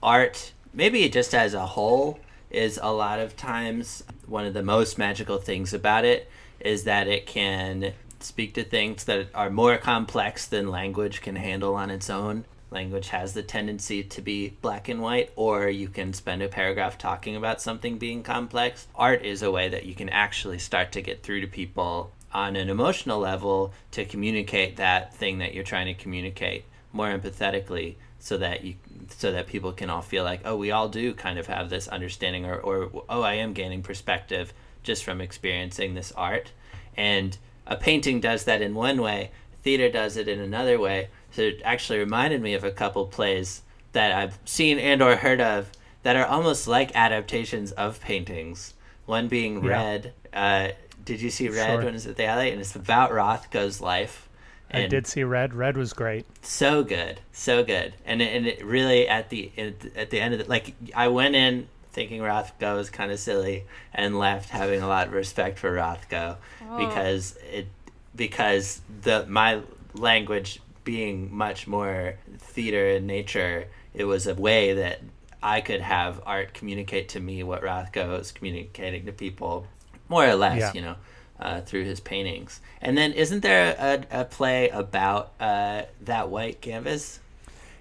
art 0.01 0.51
maybe 0.73 1.07
just 1.09 1.33
as 1.33 1.53
a 1.53 1.65
whole 1.65 2.19
is 2.49 2.79
a 2.81 2.91
lot 2.91 3.19
of 3.19 3.35
times 3.35 4.03
one 4.25 4.45
of 4.45 4.53
the 4.53 4.63
most 4.63 4.97
magical 4.97 5.37
things 5.37 5.73
about 5.73 6.05
it 6.05 6.29
is 6.59 6.83
that 6.83 7.07
it 7.07 7.25
can 7.25 7.93
speak 8.19 8.53
to 8.53 8.63
things 8.63 9.03
that 9.05 9.27
are 9.33 9.49
more 9.49 9.77
complex 9.77 10.45
than 10.45 10.69
language 10.69 11.21
can 11.21 11.35
handle 11.35 11.75
on 11.75 11.89
its 11.89 12.09
own. 12.09 12.45
Language 12.69 13.09
has 13.09 13.33
the 13.33 13.43
tendency 13.43 14.03
to 14.03 14.21
be 14.21 14.49
black 14.61 14.89
and 14.89 15.01
white, 15.01 15.31
or 15.35 15.69
you 15.69 15.87
can 15.87 16.13
spend 16.13 16.41
a 16.41 16.47
paragraph 16.47 16.97
talking 16.97 17.35
about 17.35 17.61
something 17.61 17.97
being 17.97 18.23
complex. 18.23 18.87
Art 18.95 19.23
is 19.23 19.41
a 19.41 19.51
way 19.51 19.69
that 19.69 19.85
you 19.85 19.95
can 19.95 20.09
actually 20.09 20.59
start 20.59 20.91
to 20.93 21.01
get 21.01 21.23
through 21.23 21.41
to 21.41 21.47
people 21.47 22.11
on 22.33 22.55
an 22.55 22.69
emotional 22.69 23.19
level 23.19 23.73
to 23.91 24.03
communicate 24.03 24.75
that 24.77 25.13
thing 25.13 25.37
that 25.37 25.53
you're 25.53 25.63
trying 25.63 25.85
to 25.85 25.93
communicate 25.93 26.65
more 26.91 27.07
empathetically 27.07 27.95
so 28.19 28.37
that 28.37 28.63
you 28.63 28.75
so 29.09 29.31
that 29.31 29.47
people 29.47 29.71
can 29.71 29.89
all 29.89 30.01
feel 30.01 30.23
like 30.23 30.41
oh 30.45 30.55
we 30.55 30.71
all 30.71 30.89
do 30.89 31.13
kind 31.13 31.39
of 31.39 31.47
have 31.47 31.69
this 31.69 31.87
understanding 31.87 32.45
or, 32.45 32.55
or 32.57 33.03
oh 33.09 33.21
i 33.21 33.33
am 33.33 33.53
gaining 33.53 33.81
perspective 33.81 34.53
just 34.83 35.03
from 35.03 35.21
experiencing 35.21 35.93
this 35.93 36.11
art 36.13 36.51
and 36.95 37.37
a 37.65 37.75
painting 37.75 38.19
does 38.19 38.45
that 38.45 38.61
in 38.61 38.73
one 38.73 39.01
way 39.01 39.31
theater 39.61 39.89
does 39.89 40.17
it 40.17 40.27
in 40.27 40.39
another 40.39 40.79
way 40.79 41.09
so 41.31 41.41
it 41.41 41.61
actually 41.63 41.99
reminded 41.99 42.41
me 42.41 42.53
of 42.53 42.63
a 42.63 42.71
couple 42.71 43.05
plays 43.05 43.61
that 43.91 44.11
i've 44.11 44.37
seen 44.45 44.77
and 44.79 45.01
or 45.01 45.15
heard 45.17 45.41
of 45.41 45.69
that 46.03 46.15
are 46.15 46.25
almost 46.25 46.67
like 46.67 46.95
adaptations 46.95 47.71
of 47.73 47.99
paintings 48.01 48.73
one 49.05 49.27
being 49.27 49.63
Yeah. 49.63 49.69
red 49.71 50.13
uh, 50.33 50.69
did 51.07 51.21
you 51.21 51.29
see 51.29 51.47
Red 51.47 51.67
Sure. 51.67 51.83
when 51.85 51.95
it 51.95 52.05
at 52.05 52.17
the 52.17 52.25
alley? 52.25 52.51
And 52.51 52.59
it's 52.59 52.75
about 52.75 53.11
Rothko's 53.11 53.79
life. 53.79 54.26
I 54.71 54.87
did 54.87 55.07
see 55.07 55.23
Red. 55.23 55.53
Red 55.53 55.77
was 55.77 55.93
great. 55.93 56.25
so 56.41 56.83
good, 56.83 57.19
so 57.31 57.63
good, 57.63 57.93
and 58.05 58.21
it, 58.21 58.35
and 58.35 58.45
it 58.47 58.63
really 58.65 59.07
at 59.07 59.29
the 59.29 59.51
at 59.95 60.09
the 60.09 60.19
end 60.19 60.33
of 60.33 60.39
the 60.41 60.45
like 60.49 60.75
I 60.95 61.07
went 61.07 61.35
in 61.35 61.67
thinking 61.91 62.21
Rothko 62.21 62.75
was 62.75 62.89
kind 62.89 63.11
of 63.11 63.19
silly 63.19 63.65
and 63.93 64.19
left 64.19 64.49
having 64.49 64.81
a 64.83 64.87
lot 64.87 65.07
of 65.07 65.13
respect 65.13 65.57
for 65.57 65.71
Rothko 65.75 66.35
Oh. 66.69 66.77
because 66.85 67.37
it 67.51 67.67
because 68.15 68.81
the 69.01 69.25
my 69.27 69.61
language 69.93 70.59
being 70.83 71.35
much 71.35 71.67
more 71.67 72.15
theater 72.37 72.87
in 72.89 73.07
nature, 73.07 73.65
it 73.93 74.03
was 74.05 74.27
a 74.27 74.35
way 74.35 74.73
that 74.73 75.01
I 75.41 75.61
could 75.61 75.81
have 75.81 76.21
art 76.25 76.53
communicate 76.53 77.09
to 77.09 77.19
me 77.19 77.43
what 77.43 77.61
Rothko 77.61 78.19
is 78.19 78.31
communicating 78.31 79.05
to 79.05 79.11
people, 79.11 79.67
more 80.09 80.25
or 80.27 80.35
less, 80.35 80.59
Yeah. 80.59 80.71
you 80.73 80.81
know, 80.81 80.95
uh, 81.39 81.61
through 81.61 81.83
his 81.83 81.99
paintings. 81.99 82.61
And 82.81 82.97
then, 82.97 83.13
isn't 83.13 83.41
there 83.41 83.75
a, 83.77 84.21
a 84.21 84.25
play 84.25 84.69
about 84.69 85.33
uh, 85.39 85.83
that 86.01 86.29
white 86.29 86.61
canvas? 86.61 87.19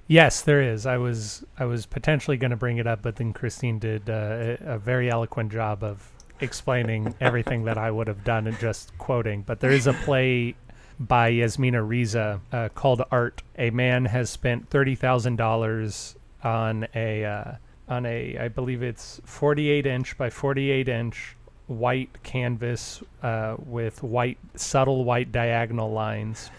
Yes, 0.08 0.42
there 0.42 0.62
is. 0.62 0.86
I 0.86 0.98
was 0.98 1.44
I 1.58 1.64
was 1.64 1.84
potentially 1.84 2.36
going 2.36 2.52
to 2.52 2.56
bring 2.56 2.78
it 2.78 2.86
up, 2.86 3.02
but 3.02 3.16
then 3.16 3.32
Christine 3.32 3.78
did 3.78 4.08
uh, 4.08 4.56
a, 4.62 4.74
a 4.74 4.78
very 4.78 5.10
eloquent 5.10 5.50
job 5.50 5.82
of 5.82 6.12
explaining 6.40 7.14
everything 7.20 7.64
that 7.64 7.78
I 7.78 7.90
would 7.90 8.06
have 8.06 8.22
done 8.22 8.46
and 8.46 8.58
just 8.58 8.96
quoting. 8.98 9.42
But 9.42 9.60
there 9.60 9.72
is 9.72 9.86
a 9.86 9.92
play 9.92 10.54
by 11.00 11.28
Yasmina 11.28 11.82
Reza 11.82 12.40
uh, 12.52 12.68
called 12.70 13.02
Art. 13.10 13.42
A 13.58 13.70
man 13.70 14.04
has 14.04 14.30
spent 14.30 14.70
thirty 14.70 14.94
thousand 14.94 15.36
dollars 15.36 16.14
on 16.44 16.86
a 16.94 17.24
uh, 17.24 17.52
on 17.88 18.06
a 18.06 18.38
I 18.38 18.48
believe 18.48 18.84
it's 18.84 19.20
forty 19.24 19.70
eight 19.70 19.86
inch 19.86 20.16
by 20.16 20.30
forty 20.30 20.70
eight 20.70 20.88
inch 20.88 21.36
white 21.66 22.22
canvas 22.22 23.02
uh, 23.22 23.56
with 23.58 24.02
white 24.02 24.38
subtle 24.54 25.04
white 25.04 25.32
diagonal 25.32 25.90
lines 25.90 26.50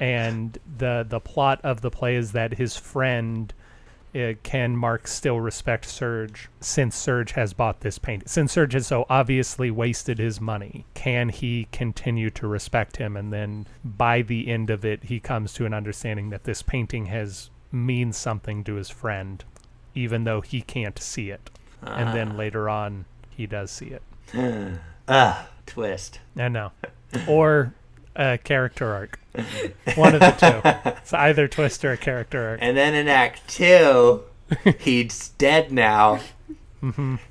and 0.00 0.58
the 0.78 1.06
the 1.08 1.20
plot 1.20 1.60
of 1.62 1.80
the 1.80 1.90
play 1.90 2.16
is 2.16 2.32
that 2.32 2.54
his 2.54 2.76
friend 2.76 3.52
uh, 4.14 4.32
can 4.42 4.76
Mark 4.76 5.06
still 5.06 5.40
respect 5.40 5.84
Serge 5.84 6.48
since 6.60 6.96
Serge 6.96 7.32
has 7.32 7.52
bought 7.52 7.80
this 7.80 7.98
painting? 7.98 8.26
Since 8.26 8.52
Serge 8.52 8.72
has 8.72 8.86
so 8.86 9.04
obviously 9.10 9.70
wasted 9.70 10.18
his 10.18 10.40
money, 10.40 10.86
can 10.94 11.28
he 11.28 11.68
continue 11.70 12.30
to 12.30 12.46
respect 12.46 12.96
him? 12.96 13.16
And 13.16 13.32
then 13.32 13.66
by 13.84 14.22
the 14.22 14.48
end 14.48 14.70
of 14.70 14.84
it, 14.84 15.04
he 15.04 15.20
comes 15.20 15.52
to 15.54 15.66
an 15.66 15.74
understanding 15.74 16.30
that 16.30 16.44
this 16.44 16.62
painting 16.62 17.06
has 17.06 17.50
means 17.70 18.16
something 18.16 18.64
to 18.64 18.74
his 18.74 18.88
friend, 18.88 19.44
even 19.94 20.24
though 20.24 20.40
he 20.40 20.62
can't 20.62 20.98
see 20.98 21.30
it. 21.30 21.50
And 21.82 22.16
then 22.16 22.36
later 22.36 22.68
on, 22.68 23.04
he 23.28 23.46
does 23.46 23.70
see 23.70 23.86
it. 23.86 24.02
Ah, 25.08 25.48
twist. 25.66 26.18
I 26.36 26.48
know. 26.48 26.72
Or 27.28 27.72
a 28.16 28.38
character 28.38 28.92
arc. 28.92 29.20
One 29.94 30.14
of 30.14 30.20
the 30.20 30.32
two. 30.32 30.90
It's 31.00 31.12
either 31.12 31.46
twist 31.46 31.84
or 31.84 31.92
a 31.92 31.96
character 31.96 32.48
arc. 32.48 32.58
And 32.60 32.76
then 32.76 32.94
in 32.94 33.06
Act 33.06 33.46
Two, 33.46 34.22
he's 34.80 35.28
dead 35.38 35.70
now, 35.70 36.18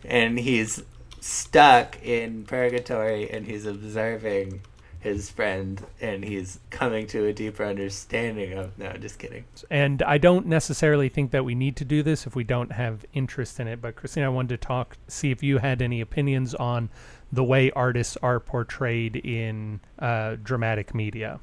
and 0.05 0.39
he's 0.39 0.83
stuck 1.19 2.01
in 2.01 2.45
purgatory, 2.45 3.29
and 3.29 3.45
he's 3.45 3.65
observing 3.65 4.61
his 5.05 5.29
friend, 5.29 5.85
and 6.01 6.25
he's 6.25 6.59
coming 6.71 7.05
to 7.07 7.27
a 7.27 7.33
deeper 7.33 7.63
understanding 7.63 8.53
of. 8.53 8.77
No, 8.77 8.91
just 8.93 9.19
kidding. 9.19 9.45
And 9.69 10.01
I 10.01 10.17
don't 10.17 10.47
necessarily 10.47 11.09
think 11.09 11.29
that 11.31 11.45
we 11.45 11.53
need 11.53 11.75
to 11.77 11.85
do 11.85 12.01
this 12.01 12.25
if 12.25 12.35
we 12.35 12.43
don't 12.43 12.71
have 12.71 13.05
interest 13.13 13.59
in 13.59 13.67
it. 13.67 13.81
But 13.81 13.95
Christine 13.95 14.23
I 14.23 14.29
wanted 14.29 14.59
to 14.59 14.67
talk, 14.67 14.97
see 15.07 15.29
if 15.29 15.43
you 15.43 15.59
had 15.59 15.81
any 15.81 16.01
opinions 16.01 16.55
on 16.55 16.89
the 17.31 17.43
way 17.43 17.71
artists 17.71 18.17
are 18.23 18.39
portrayed 18.39 19.15
in 19.17 19.79
uh, 19.99 20.37
dramatic 20.43 20.95
media. 20.95 21.39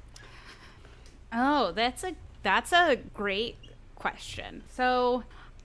Oh, 1.33 1.72
that's 1.72 2.03
a 2.03 2.14
that's 2.42 2.72
a 2.72 2.96
great 3.14 3.57
question. 3.94 4.64
So, 4.70 5.22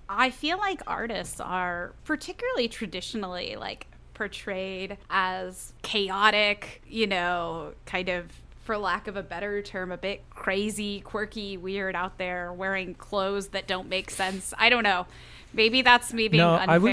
I 0.08 0.30
feel 0.30 0.60
like 0.60 0.82
artists 0.86 1.40
are 1.40 1.94
particularly 2.06 2.68
traditionally 2.68 3.56
like 3.56 3.88
portrayed 4.18 4.98
as 5.10 5.74
chaotic, 5.84 6.82
you 6.88 7.06
know, 7.08 7.74
kind 7.86 8.10
of 8.10 8.26
for 8.64 8.78
lack 8.78 9.08
of 9.08 9.16
a 9.16 9.24
better 9.24 9.62
term, 9.62 9.92
a 9.92 9.98
bit 9.98 10.22
crazy, 10.30 11.00
quirky, 11.02 11.56
weird 11.56 11.96
out 11.96 12.18
there, 12.18 12.52
wearing 12.52 12.94
clothes 12.96 13.50
that 13.50 13.68
don't 13.68 13.88
make 13.88 14.10
sense. 14.10 14.54
I 14.58 14.70
don't 14.70 14.84
know. 14.84 15.06
Maybe 15.54 15.82
that's 15.84 16.12
me 16.14 16.28
being 16.28 16.40
No, 16.44 16.56
I 16.56 16.78
would- 16.78 16.92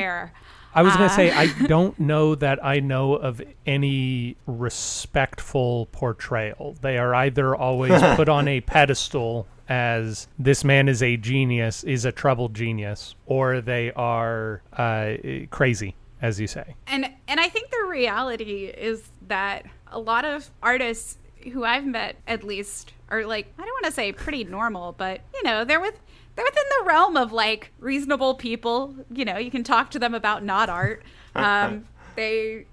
I 0.76 0.82
was 0.82 0.92
going 0.94 1.04
Uh, 1.04 1.08
to 1.08 1.14
say, 1.14 1.30
I 1.32 1.46
don't 1.66 1.98
know 2.00 2.34
that 2.34 2.64
I 2.64 2.80
know 2.80 3.14
of 3.14 3.40
any 3.64 4.36
respectful 4.46 5.86
portrayal. 5.92 6.76
They 6.80 6.98
are 6.98 7.14
either 7.14 7.54
always 7.54 8.00
put 8.16 8.28
on 8.28 8.48
a 8.48 8.60
pedestal 8.60 9.46
as 9.68 10.28
this 10.38 10.62
man 10.64 10.88
is 10.88 11.02
a 11.02 11.16
genius, 11.16 11.84
is 11.84 12.04
a 12.04 12.12
troubled 12.12 12.54
genius, 12.54 13.14
or 13.24 13.60
they 13.60 13.92
are 13.92 14.62
uh, 14.76 15.14
crazy, 15.50 15.94
as 16.24 16.40
you 16.40 16.46
say. 16.46 16.74
and 16.86 17.08
and 17.28 17.38
I 17.38 17.48
think 17.48 17.70
the 17.70 17.86
reality 17.88 18.64
is 18.64 19.02
that 19.28 19.66
a 19.88 19.98
lot 19.98 20.24
of 20.24 20.50
artists 20.62 21.18
who 21.52 21.64
I've 21.64 21.84
met 21.84 22.16
at 22.26 22.42
least 22.42 22.94
are 23.10 23.26
like 23.26 23.52
I 23.58 23.62
don't 23.62 23.74
want 23.74 23.84
to 23.84 23.92
say 23.92 24.12
pretty 24.12 24.42
normal, 24.44 24.92
but 24.92 25.20
you 25.34 25.42
know 25.42 25.64
they're 25.64 25.80
with 25.80 26.00
they're 26.34 26.44
within 26.44 26.64
the 26.78 26.84
realm 26.86 27.18
of 27.18 27.30
like 27.32 27.72
reasonable 27.78 28.34
people. 28.36 28.94
You 29.10 29.26
know, 29.26 29.36
you 29.36 29.50
can 29.50 29.64
talk 29.64 29.90
to 29.90 29.98
them 29.98 30.14
about 30.14 30.42
not 30.42 30.68
art. 30.68 31.02
Um, 31.36 31.86
they 32.14 32.66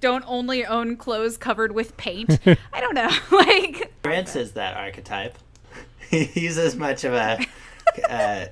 don't 0.00 0.24
only 0.26 0.64
own 0.64 0.96
clothes 0.96 1.36
covered 1.36 1.72
with 1.72 1.98
paint. 1.98 2.38
I 2.46 2.80
don't 2.80 2.94
know, 2.94 3.10
like 3.30 3.92
Prince 4.02 4.34
is 4.36 4.52
that 4.52 4.74
archetype. 4.74 5.36
He's 6.08 6.56
as 6.56 6.76
much 6.76 7.04
of 7.04 7.12
a 7.12 7.46
uh, 8.08 8.46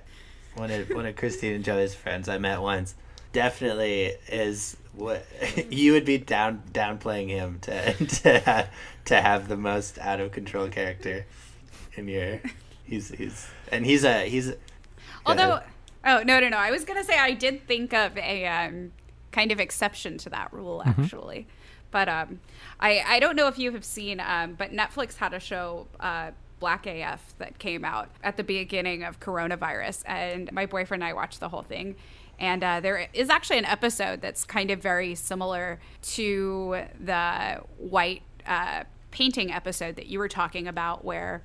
one 0.55 0.71
of 0.71 0.91
one 0.91 1.07
of 1.07 1.17
Christine 1.17 1.55
and 1.55 1.65
Joey's 1.65 1.95
friends 1.95 2.29
I 2.29 2.37
met 2.37 2.61
once. 2.61 2.95
Definitely 3.35 4.15
is 4.29 4.77
what 4.95 5.27
you 5.71 5.93
would 5.93 6.05
be 6.05 6.19
down 6.19 6.63
downplaying 6.73 7.29
him 7.29 7.59
to 7.63 7.93
to 8.07 8.41
ha- 8.41 8.69
to 9.07 9.21
have 9.21 9.49
the 9.49 9.57
most 9.57 9.99
out 9.99 10.21
of 10.21 10.33
control 10.33 10.69
character 10.69 11.27
in 11.95 12.09
your. 12.09 12.41
He's 12.85 13.09
he's 13.09 13.49
and 13.73 13.85
he's 13.85 14.05
a 14.05 14.29
he's. 14.29 14.53
Although, 15.27 15.55
ahead. 15.55 15.65
oh 16.05 16.23
no, 16.23 16.39
no, 16.39 16.49
no! 16.49 16.57
I 16.57 16.71
was 16.71 16.85
gonna 16.85 17.05
say 17.05 17.19
I 17.19 17.33
did 17.33 17.67
think 17.67 17.93
of 17.93 18.17
a 18.17 18.47
um, 18.47 18.93
kind 19.33 19.51
of 19.51 19.59
exception 19.59 20.17
to 20.19 20.31
that 20.31 20.53
rule 20.53 20.83
actually, 20.85 21.47
but 21.91 22.09
um, 22.09 22.41
I 22.79 23.03
I 23.07 23.21
don't 23.21 23.37
know 23.37 23.49
if 23.49 23.59
you 23.59 23.73
have 23.73 23.85
seen, 23.85 24.21
um, 24.21 24.55
but 24.55 24.71
Netflix 24.71 25.17
had 25.17 25.35
a 25.35 25.41
show. 25.41 25.87
Uh, 25.99 26.31
Black 26.61 26.87
AF 26.87 27.35
that 27.39 27.59
came 27.59 27.85
out 27.85 28.09
at 28.23 28.37
the 28.39 28.45
beginning 28.45 29.03
of 29.03 29.21
coronavirus, 29.21 30.03
and 30.07 30.51
my 30.53 30.65
boyfriend 30.67 31.03
and 31.03 31.11
I 31.11 31.13
watched 31.13 31.41
the 31.41 31.49
whole 31.49 31.63
thing. 31.63 31.97
And 32.39 32.63
uh, 32.63 32.81
there 32.81 33.09
is 33.13 33.31
actually 33.31 33.59
an 33.59 33.65
episode 33.65 34.21
that's 34.21 34.45
kind 34.45 34.71
of 34.71 34.81
very 34.81 35.15
similar 35.15 35.81
to 36.03 36.85
the 37.01 37.63
white 37.79 38.23
uh, 38.47 38.85
painting 39.11 39.53
episode 39.53 39.97
that 39.97 40.07
you 40.07 40.19
were 40.19 40.29
talking 40.29 40.67
about, 40.67 41.05
where 41.05 41.43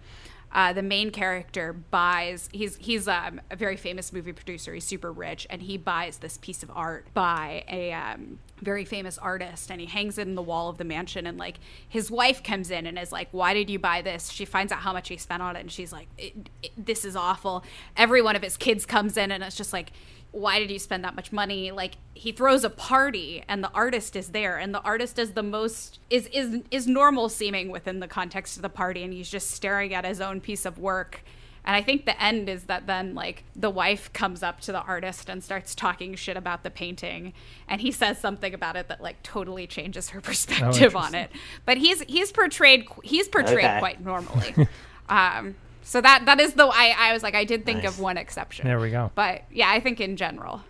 uh, 0.52 0.73
the 0.73 0.82
main 0.82 1.12
character 1.12 1.73
buys 1.73 2.49
he's 2.52 2.75
he's 2.78 3.08
um, 3.08 3.39
a 3.52 3.56
very 3.56 3.78
famous 3.78 4.12
movie 4.12 4.34
producer. 4.34 4.73
He's 4.73 4.84
super 4.84 5.12
rich 5.12 5.45
and 5.49 5.62
he 5.62 5.78
buys 5.78 6.17
this 6.17 6.38
piece 6.38 6.63
of 6.63 6.71
art 6.73 7.06
by 7.13 7.63
a 7.69 7.93
um, 7.93 8.39
very 8.60 8.84
famous 8.84 9.17
artist 9.19 9.69
and 9.69 9.80
he 9.80 9.86
hangs 9.86 10.17
it 10.17 10.28
in 10.28 10.34
the 10.36 10.41
wall 10.41 10.69
of 10.69 10.78
the 10.78 10.84
mansion 10.84 11.28
and 11.28 11.38
like 11.38 11.60
his 11.88 12.10
wife 12.10 12.43
comes 12.43 12.71
in 12.71 12.88
and 12.88 12.97
is 12.97 13.12
like 13.12 13.28
why 13.32 13.54
did 13.54 13.69
you 13.69 13.78
buy 13.78 14.02
this? 14.02 14.30
She 14.30 14.45
finds 14.45 14.73
out 14.73 14.80
how 14.80 14.91
much 14.91 15.10
he 15.10 15.17
spent 15.17 15.43
on 15.43 15.56
it 15.56 15.60
and 15.60 15.71
she's 15.71 15.91
like 15.91 16.08
it, 16.17 16.49
it, 16.63 16.71
this 16.75 17.06
is 17.06 17.15
awful. 17.15 17.63
Every 17.95 18.21
one 18.23 18.36
of 18.36 18.41
his 18.41 18.58
kids 18.58 18.88
comes 18.88 19.17
in 19.17 19.32
and 19.32 19.43
it's 19.43 19.56
just 19.56 19.71
like 19.71 19.91
why 20.32 20.60
did 20.60 20.70
you 20.70 20.78
spend 20.80 21.04
that 21.04 21.15
much 21.15 21.32
money? 21.32 21.72
Like 21.72 21.96
he 22.13 22.32
throws 22.32 22.63
a 22.63 22.70
party 22.70 23.44
and 23.48 23.63
the 23.63 23.72
artist 23.72 24.15
is 24.15 24.30
there 24.30 24.58
and 24.58 24.74
the 24.74 24.82
artist 24.82 25.18
is 25.18 25.32
the 25.34 25.44
most 25.44 26.00
is 26.10 26.28
is 26.28 26.62
is 26.70 26.86
normal 26.88 27.30
seeming 27.30 27.70
within 27.72 28.00
the 28.00 28.08
context 28.08 28.56
of 28.56 28.62
the 28.62 28.70
party 28.70 29.04
and 29.04 29.12
he's 29.12 29.30
just 29.30 29.52
staring 29.52 29.94
at 29.94 30.06
his 30.06 30.22
own 30.22 30.39
piece 30.39 30.65
of 30.65 30.78
work. 30.78 31.24
And 31.65 31.76
i 31.76 31.82
think 31.82 32.06
the 32.06 32.20
end 32.22 32.48
is 32.48 32.63
that 32.65 32.88
then 32.88 33.15
like 33.15 33.44
the 33.56 33.70
wife 33.70 34.12
comes 34.13 34.44
up 34.44 34.60
to 34.62 34.72
the 34.72 34.82
artist 34.82 35.30
and 35.30 35.44
starts 35.44 35.74
talking 35.76 36.13
shit 36.15 36.38
about 36.38 36.63
the 36.63 36.70
painting. 36.70 37.34
And 37.68 37.82
he 37.82 37.92
says 37.92 38.20
something 38.20 38.54
about 38.54 38.76
it 38.76 38.88
that 38.88 39.02
like 39.02 39.22
totally 39.24 39.65
changes 39.68 40.10
her 40.10 40.22
perspective 40.30 40.96
on 40.96 41.15
it. 41.15 41.32
But 41.65 41.78
he's 41.78 42.02
he's 42.04 42.32
portrayed 42.32 42.86
he's 43.04 43.28
portrayed 43.28 43.65
Okay. 43.65 43.80
quite 43.80 44.04
normally. 44.06 44.68
Um 45.10 45.56
so 45.89 45.99
that 46.02 46.25
that 46.25 46.39
is 46.39 46.54
the 46.54 46.67
I, 46.67 46.93
I 46.95 47.13
was 47.13 47.23
like 47.23 47.34
I 47.34 47.45
did 47.45 47.65
think 47.65 47.84
Nice. 47.84 47.93
of 47.93 47.99
one 47.99 48.15
exception 48.15 48.67
There 48.67 48.80
we 48.80 48.91
go. 48.91 49.10
but 49.15 49.43
yeah, 49.52 49.71
I 49.71 49.80
think 49.80 49.99
in 49.99 50.17
general. 50.17 50.62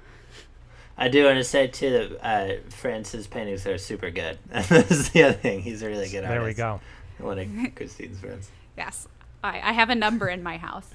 I 0.97 1.09
do 1.09 1.25
want 1.25 1.35
to 1.37 1.43
say 1.43 1.67
too 1.67 1.89
that 1.91 2.25
uh, 2.25 2.53
France's 2.69 3.27
paintings 3.27 3.67
are 3.67 3.77
super 3.77 4.09
good. 4.11 4.39
That's 4.49 5.09
the 5.09 5.23
other 5.23 5.33
thing. 5.33 5.61
He's 5.61 5.81
a 5.81 5.87
really 5.87 6.07
good 6.09 6.23
artist. 6.23 6.29
There 6.29 6.43
we 6.43 6.53
go. 6.53 6.79
One 7.19 7.37
of 7.39 7.75
Christine's 7.75 8.19
friends. 8.19 8.49
Yes, 8.77 9.07
I, 9.43 9.59
I 9.61 9.71
have 9.73 9.89
a 9.89 9.95
number 9.95 10.29
in 10.29 10.41
my 10.41 10.55
house. 10.57 10.89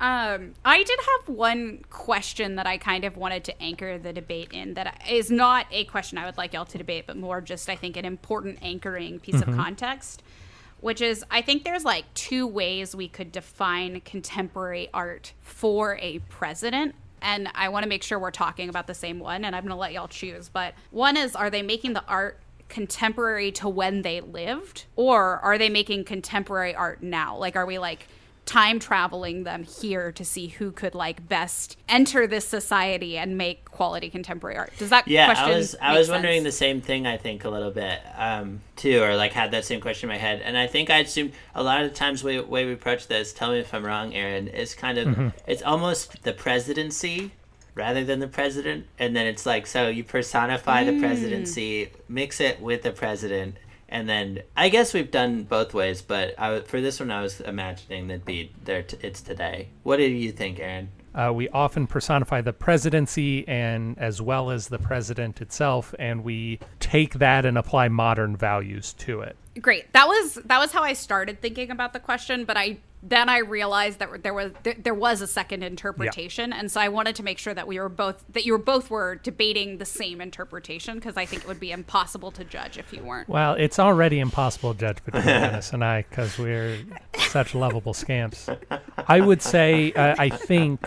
Um, 0.00 0.52
I 0.64 0.82
did 0.82 0.98
have 0.98 1.34
one 1.34 1.84
question 1.90 2.56
that 2.56 2.66
I 2.66 2.76
kind 2.78 3.04
of 3.04 3.16
wanted 3.16 3.44
to 3.44 3.62
anchor 3.62 3.98
the 3.98 4.12
debate 4.12 4.52
in 4.52 4.74
that 4.74 5.02
is 5.10 5.30
not 5.30 5.66
a 5.72 5.84
question 5.84 6.18
I 6.18 6.26
would 6.26 6.36
like 6.36 6.52
y'all 6.52 6.64
to 6.66 6.78
debate, 6.78 7.04
but 7.06 7.16
more 7.16 7.40
just, 7.40 7.68
I 7.68 7.76
think, 7.76 7.96
an 7.96 8.04
important 8.04 8.58
anchoring 8.62 9.18
piece 9.20 9.40
of 9.40 9.46
context, 9.54 10.22
which 10.84 11.00
is 11.00 11.24
I 11.30 11.40
think 11.40 11.64
there's 11.64 11.86
like 11.86 12.04
two 12.12 12.46
ways 12.46 12.94
we 12.94 13.08
could 13.08 13.32
define 13.32 14.02
contemporary 14.02 14.90
art 14.92 15.32
for 15.40 15.96
a 15.96 16.18
president. 16.28 16.94
And 17.22 17.48
I 17.54 17.70
want 17.70 17.84
to 17.84 17.88
make 17.88 18.02
sure 18.02 18.18
we're 18.18 18.30
talking 18.30 18.68
about 18.68 18.86
the 18.86 18.92
same 18.92 19.18
one, 19.18 19.46
and 19.46 19.56
I'm 19.56 19.62
going 19.62 19.70
to 19.70 19.76
let 19.76 19.94
y'all 19.94 20.08
choose. 20.08 20.50
But 20.50 20.74
one 20.90 21.16
is 21.16 21.34
are 21.34 21.48
they 21.48 21.62
making 21.62 21.94
the 21.94 22.04
art 22.06 22.38
contemporary 22.68 23.50
to 23.52 23.68
when 23.70 24.02
they 24.02 24.20
lived, 24.20 24.84
or 24.94 25.38
are 25.38 25.56
they 25.56 25.70
making 25.70 26.04
contemporary 26.04 26.74
art 26.74 27.02
now? 27.02 27.34
Like, 27.38 27.56
are 27.56 27.64
we 27.64 27.78
like, 27.78 28.06
time 28.46 28.78
traveling 28.78 29.44
them 29.44 29.64
here 29.64 30.12
to 30.12 30.24
see 30.24 30.48
who 30.48 30.70
could 30.70 30.94
like 30.94 31.28
best 31.28 31.78
enter 31.88 32.26
this 32.26 32.46
society 32.46 33.16
and 33.16 33.38
make 33.38 33.64
quality 33.70 34.10
contemporary 34.10 34.56
art. 34.56 34.72
Does 34.78 34.90
that 34.90 35.08
Yeah, 35.08 35.26
question 35.26 35.50
I 35.52 35.56
was 35.56 35.76
I 35.80 35.88
make 35.90 35.98
was 35.98 36.08
wondering 36.10 36.36
sense? 36.42 36.44
the 36.54 36.58
same 36.58 36.80
thing. 36.80 37.06
I 37.06 37.16
think 37.16 37.44
a 37.44 37.50
little 37.50 37.70
bit 37.70 38.00
um, 38.16 38.60
too, 38.76 39.02
or 39.02 39.16
like 39.16 39.32
had 39.32 39.50
that 39.52 39.64
same 39.64 39.80
question 39.80 40.08
in 40.10 40.14
my 40.14 40.18
head. 40.20 40.42
And 40.44 40.56
I 40.58 40.66
think 40.66 40.90
I 40.90 40.98
assume 40.98 41.32
a 41.54 41.62
lot 41.62 41.82
of 41.82 41.90
the 41.90 41.96
times 41.96 42.22
way 42.22 42.40
way 42.40 42.66
we 42.66 42.72
approach 42.74 43.06
this. 43.08 43.32
Tell 43.32 43.50
me 43.52 43.60
if 43.60 43.72
I'm 43.72 43.84
wrong, 43.84 44.14
Aaron. 44.14 44.48
Is 44.48 44.74
kind 44.74 44.98
of 44.98 45.32
it's 45.46 45.62
almost 45.62 46.22
the 46.22 46.32
presidency 46.32 47.32
rather 47.74 48.04
than 48.04 48.20
the 48.20 48.28
president, 48.28 48.86
and 48.98 49.16
then 49.16 49.26
it's 49.26 49.46
like 49.46 49.66
so 49.66 49.88
you 49.88 50.04
personify 50.04 50.84
the 50.84 50.98
presidency, 51.00 51.90
mix 52.08 52.40
it 52.40 52.60
with 52.60 52.82
the 52.82 52.92
president. 52.92 53.56
And 53.88 54.08
then 54.08 54.42
I 54.56 54.68
guess 54.68 54.94
we've 54.94 55.10
done 55.10 55.44
both 55.44 55.74
ways, 55.74 56.02
but 56.02 56.34
I, 56.38 56.48
w- 56.48 56.64
for 56.64 56.80
this 56.80 57.00
one 57.00 57.10
I 57.10 57.22
was 57.22 57.40
imagining 57.40 58.08
that'd 58.08 58.24
be 58.24 58.52
there. 58.64 58.82
T- 58.82 58.96
it's 59.02 59.20
today. 59.20 59.68
What 59.82 59.96
do 59.98 60.04
you 60.04 60.32
think, 60.32 60.58
Aaron? 60.58 60.88
Uh, 61.14 61.32
we 61.32 61.48
often 61.50 61.86
personify 61.86 62.40
the 62.40 62.52
presidency 62.52 63.46
and 63.46 63.96
as 63.98 64.20
well 64.20 64.50
as 64.50 64.66
the 64.66 64.78
president 64.78 65.40
itself, 65.40 65.94
and 65.98 66.24
we 66.24 66.58
take 66.80 67.14
that 67.14 67.46
and 67.46 67.56
apply 67.56 67.88
modern 67.88 68.36
values 68.36 68.92
to 68.94 69.20
it. 69.20 69.36
Great. 69.60 69.92
That 69.92 70.08
was 70.08 70.34
that 70.46 70.58
was 70.58 70.72
how 70.72 70.82
I 70.82 70.94
started 70.94 71.40
thinking 71.40 71.70
about 71.70 71.92
the 71.92 72.00
question, 72.00 72.44
but 72.44 72.56
I 72.56 72.78
then 73.06 73.28
I 73.28 73.38
realized 73.38 73.98
that 73.98 74.22
there 74.22 74.32
was 74.32 74.52
there, 74.62 74.74
there 74.78 74.94
was 74.94 75.20
a 75.20 75.26
second 75.26 75.62
interpretation, 75.62 76.52
and 76.54 76.70
so 76.72 76.80
I 76.80 76.88
wanted 76.88 77.14
to 77.16 77.22
make 77.22 77.38
sure 77.38 77.52
that 77.52 77.68
we 77.68 77.78
were 77.78 77.90
both 77.90 78.24
that 78.30 78.46
you 78.46 78.52
were 78.52 78.58
both 78.58 78.88
were 78.88 79.16
debating 79.16 79.76
the 79.76 79.84
same 79.84 80.22
interpretation 80.22 80.94
because 80.94 81.16
I 81.16 81.26
think 81.26 81.42
it 81.42 81.48
would 81.48 81.60
be 81.60 81.70
impossible 81.70 82.30
to 82.32 82.44
judge 82.44 82.78
if 82.78 82.92
you 82.92 83.02
weren't. 83.02 83.28
Well, 83.28 83.54
it's 83.54 83.78
already 83.78 84.20
impossible 84.20 84.72
to 84.72 84.80
judge 84.80 85.04
between 85.04 85.22
Dennis 85.26 85.74
and 85.74 85.84
I 85.84 86.06
because 86.08 86.38
we're 86.38 86.78
such 87.28 87.54
lovable 87.54 87.92
scamps. 87.92 88.48
I 89.06 89.20
would 89.20 89.42
say, 89.42 89.92
uh, 89.92 90.14
I 90.18 90.30
think, 90.30 90.80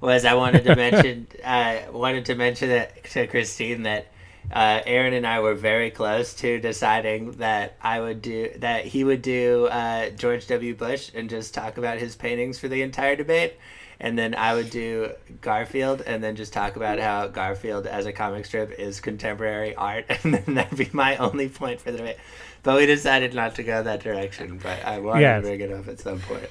was 0.00 0.24
I 0.24 0.34
wanted 0.34 0.64
to 0.64 0.74
mention 0.74 1.28
uh, 1.44 1.82
wanted 1.92 2.24
to 2.26 2.34
mention 2.34 2.68
that 2.70 3.04
to 3.04 3.28
Christine 3.28 3.84
that 3.84 4.09
uh, 4.52 4.80
Aaron 4.86 5.12
and 5.14 5.26
I 5.26 5.40
were 5.40 5.54
very 5.54 5.90
close 5.90 6.34
to 6.34 6.58
deciding 6.60 7.32
that 7.32 7.76
I 7.82 8.00
would 8.00 8.20
do 8.22 8.50
that 8.58 8.84
he 8.84 9.04
would 9.04 9.22
do 9.22 9.66
uh, 9.66 10.10
George 10.10 10.46
W. 10.48 10.74
Bush 10.74 11.10
and 11.14 11.30
just 11.30 11.54
talk 11.54 11.78
about 11.78 11.98
his 11.98 12.16
paintings 12.16 12.58
for 12.58 12.68
the 12.68 12.82
entire 12.82 13.14
debate, 13.16 13.54
and 14.00 14.18
then 14.18 14.34
I 14.34 14.54
would 14.54 14.70
do 14.70 15.10
Garfield 15.40 16.00
and 16.02 16.22
then 16.24 16.34
just 16.36 16.52
talk 16.52 16.76
about 16.76 16.98
how 16.98 17.28
Garfield 17.28 17.86
as 17.86 18.06
a 18.06 18.12
comic 18.12 18.46
strip 18.46 18.72
is 18.78 19.00
contemporary 19.00 19.74
art, 19.74 20.06
and 20.24 20.34
then 20.34 20.54
that'd 20.54 20.76
be 20.78 20.90
my 20.92 21.16
only 21.18 21.48
point 21.48 21.80
for 21.80 21.92
the 21.92 21.98
debate. 21.98 22.16
But 22.62 22.76
we 22.76 22.86
decided 22.86 23.32
not 23.34 23.54
to 23.54 23.62
go 23.62 23.82
that 23.82 24.02
direction. 24.02 24.58
But 24.62 24.84
I 24.84 24.98
wanted 24.98 25.22
Yes. 25.22 25.42
to 25.42 25.48
bring 25.48 25.60
it 25.60 25.72
up 25.72 25.88
at 25.88 25.98
some 26.00 26.18
point. 26.20 26.48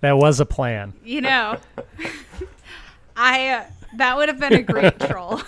that 0.00 0.16
was 0.16 0.40
a 0.40 0.46
plan. 0.46 0.94
You 1.04 1.20
know, 1.22 1.58
I 3.16 3.48
uh, 3.48 3.64
that 3.96 4.16
would 4.16 4.28
have 4.28 4.38
been 4.40 4.52
a 4.54 4.62
great 4.62 4.98
troll. 5.08 5.40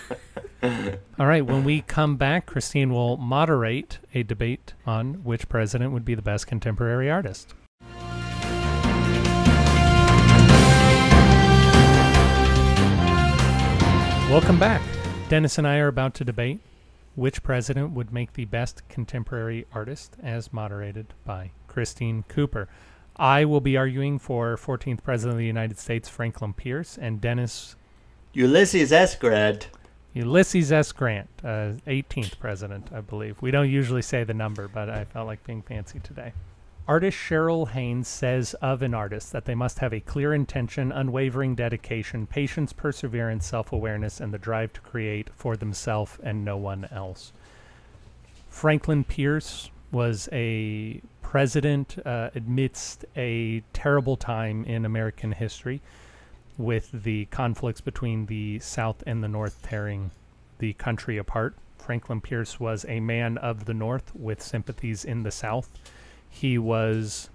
All 1.19 1.25
right, 1.25 1.45
when 1.45 1.65
we 1.65 1.81
come 1.81 2.15
back, 2.15 2.45
Christine 2.45 2.93
will 2.93 3.17
moderate 3.17 3.99
a 4.13 4.23
debate 4.23 4.73
on 4.85 5.15
which 5.25 5.49
president 5.49 5.91
would 5.91 6.05
be 6.05 6.15
the 6.15 6.21
best 6.21 6.47
contemporary 6.47 7.11
artist. 7.11 7.53
Welcome 14.31 14.57
back. 14.57 14.81
Dennis 15.27 15.57
and 15.57 15.67
I 15.67 15.79
are 15.79 15.89
about 15.89 16.13
to 16.15 16.23
debate 16.23 16.61
which 17.15 17.43
president 17.43 17.91
would 17.91 18.13
make 18.13 18.31
the 18.31 18.45
best 18.45 18.87
contemporary 18.87 19.67
artist, 19.73 20.15
as 20.23 20.53
moderated 20.53 21.07
by 21.25 21.51
Christine 21.67 22.23
Cooper. 22.29 22.69
I 23.17 23.43
will 23.43 23.61
be 23.61 23.75
arguing 23.75 24.17
for 24.17 24.55
14th 24.55 25.03
President 25.03 25.33
of 25.33 25.39
the 25.39 25.45
United 25.45 25.77
States, 25.77 26.07
Franklin 26.07 26.53
Pierce, 26.53 26.97
and 26.97 27.19
Dennis 27.19 27.75
Ulysses 28.31 28.93
S. 28.93 29.15
Grant. 29.15 29.67
Ulysses 30.13 30.71
S. 30.71 30.91
Grant, 30.91 31.29
uh, 31.43 31.73
18th 31.87 32.37
president, 32.39 32.89
I 32.93 33.01
believe. 33.01 33.41
We 33.41 33.49
don't 33.49 33.69
usually 33.69 34.03
say 34.03 34.23
the 34.23 34.33
number, 34.33 34.67
but 34.67 34.89
I 34.89 35.05
felt 35.05 35.25
like 35.25 35.43
being 35.43 35.63
fancy 35.63 35.99
today. 35.99 36.33
Artist 36.87 37.17
Cheryl 37.17 37.69
Haynes 37.69 38.07
says 38.09 38.53
of 38.55 38.81
an 38.81 38.93
artist 38.93 39.31
that 39.31 39.45
they 39.45 39.55
must 39.55 39.79
have 39.79 39.93
a 39.93 40.01
clear 40.01 40.33
intention, 40.33 40.91
unwavering 40.91 41.55
dedication, 41.55 42.27
patience, 42.27 42.73
perseverance, 42.73 43.47
self 43.47 43.71
awareness, 43.71 44.19
and 44.19 44.33
the 44.33 44.37
drive 44.37 44.73
to 44.73 44.81
create 44.81 45.29
for 45.33 45.55
themselves 45.55 46.17
and 46.21 46.43
no 46.43 46.57
one 46.57 46.87
else. 46.91 47.31
Franklin 48.49 49.03
Pierce 49.03 49.71
was 49.91 50.27
a 50.31 51.01
president 51.21 51.97
uh, 52.05 52.29
amidst 52.35 53.05
a 53.15 53.63
terrible 53.71 54.17
time 54.17 54.65
in 54.65 54.85
American 54.85 55.31
history 55.31 55.81
with 56.57 57.03
the 57.03 57.25
conflicts 57.25 57.81
between 57.81 58.27
the 58.27 58.59
South 58.59 59.03
and 59.05 59.23
the 59.23 59.27
North 59.27 59.61
tearing 59.63 60.11
the 60.59 60.73
country 60.73 61.17
apart. 61.17 61.55
Franklin 61.77 62.21
Pierce 62.21 62.59
was 62.59 62.85
a 62.87 62.99
man 62.99 63.37
of 63.37 63.65
the 63.65 63.73
North 63.73 64.15
with 64.15 64.41
sympathies 64.41 65.03
in 65.03 65.23
the 65.23 65.31
South. 65.31 65.69
He 66.29 66.57
was 66.57 67.29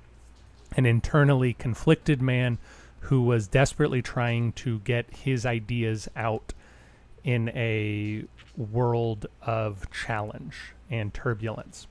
an 0.76 0.86
internally 0.86 1.52
conflicted 1.52 2.22
man 2.22 2.58
who 3.00 3.22
was 3.22 3.46
desperately 3.46 4.02
trying 4.02 4.52
to 4.52 4.80
get 4.80 5.06
his 5.10 5.46
ideas 5.46 6.08
out 6.16 6.52
in 7.24 7.48
a 7.50 8.24
world 8.56 9.26
of 9.42 9.90
challenge 9.90 10.72
and 10.90 11.12
turbulence. 11.12 11.86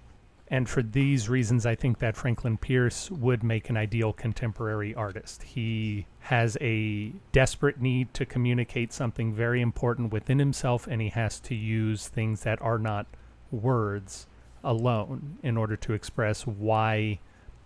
And 0.50 0.70
for 0.70 0.82
these 0.82 1.28
reasons, 1.28 1.66
I 1.66 1.76
think 1.76 2.00
that 2.00 2.16
Franklin 2.16 2.58
Pierce 2.58 3.12
would 3.12 3.44
make 3.44 3.70
an 3.70 3.76
ideal 3.76 4.14
contemporary 4.14 4.96
artist. 4.96 5.44
He 5.44 6.06
has 6.22 6.58
a 6.62 7.12
desperate 7.34 7.82
need 7.82 8.14
to 8.14 8.26
communicate 8.26 8.94
something 8.94 9.34
very 9.34 9.62
important 9.62 10.14
within 10.14 10.40
himself, 10.40 10.88
and 10.88 11.02
he 11.02 11.10
has 11.10 11.42
to 11.42 11.56
use 11.56 12.08
things 12.08 12.44
that 12.44 12.62
are 12.62 12.80
not 12.80 13.08
words 13.52 14.28
alone 14.64 15.38
in 15.44 15.58
order 15.58 15.76
to 15.76 15.94
express 15.94 16.48
why 16.48 17.20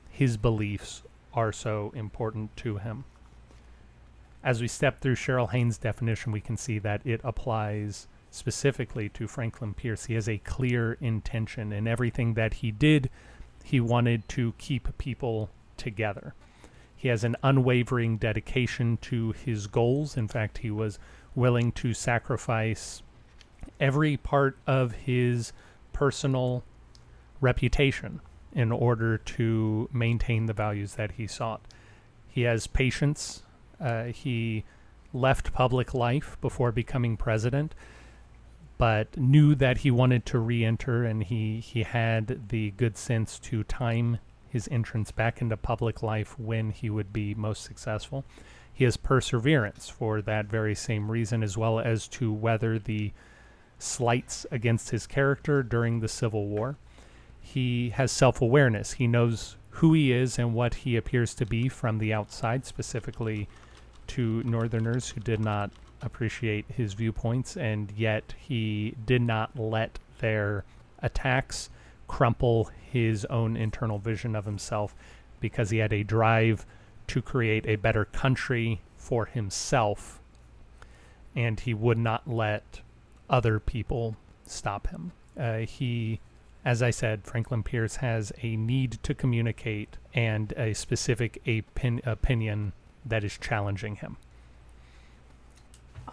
his 0.10 0.38
beliefs 0.38 1.04
are 1.34 1.52
so 1.52 1.92
important 1.96 2.56
to 2.58 2.78
him. 2.78 3.04
As 4.44 4.60
we 4.60 4.68
step 4.68 5.00
through 5.00 5.16
Cheryl 5.16 5.52
Haynes' 5.52 5.78
definition, 5.78 6.32
we 6.32 6.42
can 6.42 6.58
see 6.58 6.80
that 6.80 7.02
it 7.06 7.22
applies 7.24 8.08
specifically 8.32 9.10
to 9.10 9.28
Franklin 9.28 9.74
Pierce. 9.74 10.06
He 10.06 10.16
has 10.16 10.28
a 10.28 10.40
clear 10.40 10.94
intention 11.02 11.72
in 11.72 11.88
everything 11.88 12.34
that 12.34 12.56
he 12.56 12.72
did. 12.72 13.10
He 13.64 13.80
wanted 13.80 14.28
to 14.30 14.54
keep 14.58 14.98
people 14.98 15.50
together. 15.78 16.34
He 16.96 17.10
has 17.10 17.24
an 17.24 17.36
unwavering 17.44 18.18
dedication 18.18 18.98
to 19.02 19.34
his 19.34 19.68
goals. 19.68 20.18
In 20.18 20.28
fact, 20.28 20.60
he 20.60 20.72
was 20.72 20.98
willing 21.36 21.72
to 21.74 21.94
sacrifice 21.94 23.04
every 23.80 24.18
part 24.18 24.58
of 24.66 24.94
his 24.94 25.54
personal 25.94 26.64
reputation 27.40 28.22
in 28.54 28.72
order 28.72 29.18
to 29.18 29.90
maintain 29.92 30.46
the 30.46 30.54
values 30.54 30.96
that 30.96 31.14
he 31.14 31.28
sought. 31.28 31.62
He 32.28 32.42
has 32.42 32.68
patience. 32.68 33.44
Uh, 33.80 34.06
he 34.06 34.64
left 35.14 35.54
public 35.54 35.94
life 35.94 36.38
before 36.40 36.72
becoming 36.72 37.18
president, 37.18 37.74
but 38.82 39.16
knew 39.16 39.54
that 39.54 39.78
he 39.78 39.92
wanted 39.92 40.26
to 40.26 40.40
re-enter, 40.40 41.04
and 41.04 41.26
he 41.26 41.60
he 41.60 41.84
had 41.84 42.50
the 42.50 42.72
good 42.72 42.98
sense 42.98 43.38
to 43.38 43.64
time 43.64 44.18
his 44.50 44.68
entrance 44.72 45.12
back 45.12 45.40
into 45.40 45.56
public 45.56 46.02
life 46.02 46.40
when 46.40 46.72
he 46.72 46.90
would 46.90 47.14
be 47.14 47.36
most 47.36 47.64
successful. 47.64 48.26
He 48.74 48.84
has 48.86 48.98
perseverance 48.98 49.88
for 49.88 50.20
that 50.24 50.48
very 50.48 50.74
same 50.74 51.12
reason, 51.12 51.44
as 51.44 51.56
well 51.56 51.80
as 51.80 52.08
to 52.08 52.34
weather 52.34 52.80
the 52.80 53.12
slights 53.78 54.48
against 54.50 54.90
his 54.90 55.06
character 55.06 55.62
during 55.62 56.00
the 56.00 56.08
Civil 56.08 56.48
War. 56.48 56.76
He 57.40 57.92
has 57.92 58.12
self 58.12 58.42
awareness. 58.42 58.94
He 58.94 59.06
knows 59.06 59.58
who 59.70 59.94
he 59.94 60.12
is 60.12 60.40
and 60.40 60.56
what 60.56 60.74
he 60.74 60.96
appears 60.96 61.36
to 61.36 61.46
be 61.46 61.70
from 61.70 62.00
the 62.00 62.16
outside, 62.16 62.66
specifically 62.66 63.48
to 64.08 64.42
Northerners 64.42 65.10
who 65.10 65.22
did 65.22 65.40
not 65.40 65.70
appreciate 66.02 66.66
his 66.70 66.94
viewpoints, 66.94 67.56
and 67.58 67.92
yet 67.96 68.34
he 68.38 68.96
did 69.06 69.22
not 69.22 69.58
let 69.58 70.00
their 70.20 70.64
attacks 71.00 71.70
crumple 72.08 72.70
his 72.92 73.26
own 73.26 73.56
internal 73.56 74.00
vision 74.00 74.36
of 74.36 74.46
himself 74.46 74.96
because 75.40 75.70
he 75.70 75.78
had 75.78 75.94
a 75.94 76.04
drive 76.04 76.66
to 77.08 77.22
create 77.22 77.66
a 77.66 77.76
better 77.76 78.06
country 78.06 78.82
for 78.96 79.26
himself, 79.26 80.22
and 81.36 81.62
he 81.62 81.74
would 81.74 81.98
not 81.98 82.28
let 82.28 82.82
other 83.30 83.60
people 83.60 84.16
stop 84.46 84.88
him. 84.88 85.12
Uh, 85.38 85.60
he, 85.60 86.20
as 86.64 86.82
I 86.84 86.92
said, 86.92 87.24
Franklin 87.24 87.64
Pierce 87.64 87.98
has 87.98 88.32
a 88.42 88.56
need 88.56 89.00
to 89.04 89.14
communicate 89.14 89.98
and 90.14 90.54
a 90.58 90.74
specific 90.74 91.42
opin- 91.48 92.02
opinion 92.06 92.74
that 93.06 93.24
is 93.24 93.38
challenging 93.38 93.96
him. 93.96 94.18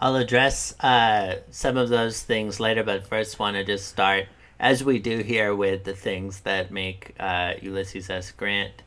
I'll 0.01 0.15
address 0.15 0.79
uh, 0.79 1.39
some 1.51 1.75
of 1.75 1.89
those 1.89 2.23
things 2.23 2.59
later, 2.59 2.83
but 2.83 3.05
first 3.05 3.37
want 3.37 3.57
to 3.57 3.65
just 3.65 3.87
start, 3.87 4.27
as 4.57 4.81
we 4.81 4.97
do 4.97 5.17
here, 5.17 5.53
with 5.53 5.83
the 5.83 5.93
things 5.93 6.41
that 6.41 6.71
make 6.71 7.15
uh, 7.19 7.55
Ulysses 7.61 8.09
S. 8.09 8.31
Grant 8.31 8.81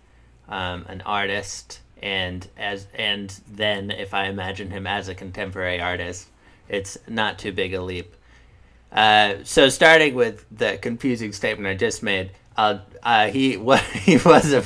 um, 0.48 0.86
an 0.88 1.02
artist, 1.02 1.80
and 2.02 2.48
as 2.56 2.86
and 2.94 3.38
then 3.46 3.90
if 3.90 4.14
I 4.14 4.26
imagine 4.26 4.70
him 4.70 4.86
as 4.86 5.08
a 5.08 5.14
contemporary 5.14 5.80
artist, 5.82 6.28
it's 6.66 6.96
not 7.06 7.38
too 7.38 7.52
big 7.52 7.74
a 7.74 7.82
leap. 7.82 8.16
Uh, 8.90 9.36
so 9.44 9.68
starting 9.68 10.14
with 10.14 10.46
the 10.50 10.78
confusing 10.78 11.32
statement 11.32 11.68
I 11.68 11.74
just 11.74 12.02
made, 12.02 12.30
uh, 12.56 12.78
he 13.28 13.56
was 13.58 13.82
he 13.82 14.16
was 14.16 14.50
a, 14.54 14.64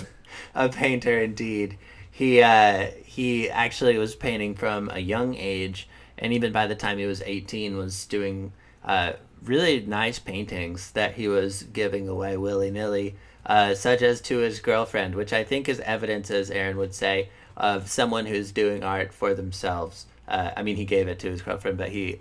a 0.55 0.69
painter 0.69 1.21
indeed. 1.21 1.77
He 2.09 2.41
uh, 2.41 2.87
he 3.05 3.51
actually 3.51 3.99
was 3.99 4.15
painting 4.15 4.55
from 4.55 4.91
a 4.93 5.01
young 5.01 5.35
age 5.35 5.89
and 6.19 6.33
even 6.33 6.53
by 6.53 6.67
the 6.67 6.75
time 6.75 6.99
he 6.99 7.07
was 7.07 7.23
18 7.25 7.77
was 7.77 8.07
doing 8.07 8.53
uh, 8.85 9.13
really 9.43 9.81
nice 9.81 10.19
paintings 10.19 10.93
that 10.93 11.15
he 11.15 11.29
was 11.29 11.65
giving 11.65 12.09
away 12.09 12.37
willy-nilly 12.37 13.15
uh, 13.45 13.75
such 13.75 14.03
as 14.03 14.21
to 14.21 14.39
his 14.39 14.61
girlfriend 14.61 15.15
which 15.15 15.33
i 15.33 15.45
think 15.45 15.69
is 15.69 15.81
evidence 15.81 16.31
as 16.31 16.51
aaron 16.51 16.77
would 16.77 16.95
say 16.95 17.29
of 17.57 17.89
someone 17.89 18.27
who's 18.27 18.53
doing 18.53 18.85
art 18.85 19.15
for 19.15 19.33
themselves. 19.33 20.07
Uh, 20.29 20.51
i 20.57 20.63
mean 20.63 20.77
he 20.77 20.85
gave 20.85 21.09
it 21.09 21.19
to 21.19 21.31
his 21.31 21.43
girlfriend 21.43 21.79
but 21.79 21.91
he 21.91 22.21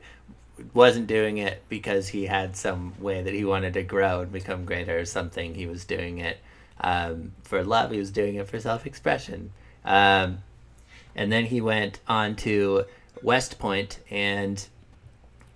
wasn't 0.73 1.07
doing 1.07 1.37
it 1.37 1.61
because 1.69 2.09
he 2.09 2.25
had 2.25 2.55
some 2.55 2.93
way 2.99 3.21
that 3.21 3.33
he 3.33 3.43
wanted 3.43 3.73
to 3.73 3.83
grow 3.83 4.21
and 4.21 4.31
become 4.31 4.65
greater 4.65 4.99
or 4.99 5.05
something 5.05 5.55
he 5.55 5.65
was 5.65 5.83
doing 5.83 6.17
it 6.17 6.37
um, 6.81 7.33
for 7.43 7.63
love. 7.63 7.91
He 7.91 7.99
was 7.99 8.11
doing 8.11 8.35
it 8.35 8.47
for 8.47 8.59
self-expression. 8.59 9.51
Um, 9.83 10.39
and 11.15 11.31
then 11.31 11.45
he 11.45 11.61
went 11.61 11.99
on 12.07 12.35
to 12.37 12.85
West 13.21 13.59
Point 13.59 13.99
and 14.09 14.67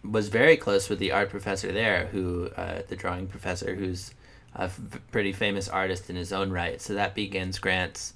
was 0.04 0.30
very 0.30 0.58
close 0.58 0.90
with 0.90 1.00
the 1.00 1.12
art 1.12 1.30
professor 1.30 1.72
there, 1.72 2.08
who 2.08 2.50
uh, 2.56 2.82
the 2.88 2.96
drawing 2.96 3.28
professor, 3.28 3.76
who's 3.76 4.14
a 4.56 4.64
f- 4.64 4.80
pretty 5.12 5.34
famous 5.34 5.68
artist 5.68 6.10
in 6.10 6.16
his 6.16 6.32
own 6.32 6.52
right. 6.52 6.82
So 6.82 6.94
that 6.94 7.16
begins 7.16 7.60
Grant's 7.60 8.14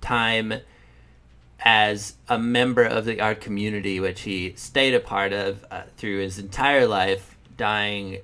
time 0.00 0.54
as 1.60 2.14
a 2.28 2.38
member 2.38 2.84
of 2.84 3.04
the 3.04 3.20
art 3.20 3.40
community, 3.40 4.00
which 4.00 4.22
he 4.22 4.54
stayed 4.56 4.94
a 4.94 5.00
part 5.00 5.32
of 5.32 5.64
uh, 5.70 5.82
through 5.96 6.20
his 6.20 6.38
entire 6.38 6.86
life, 6.86 7.36
dying 7.56 8.18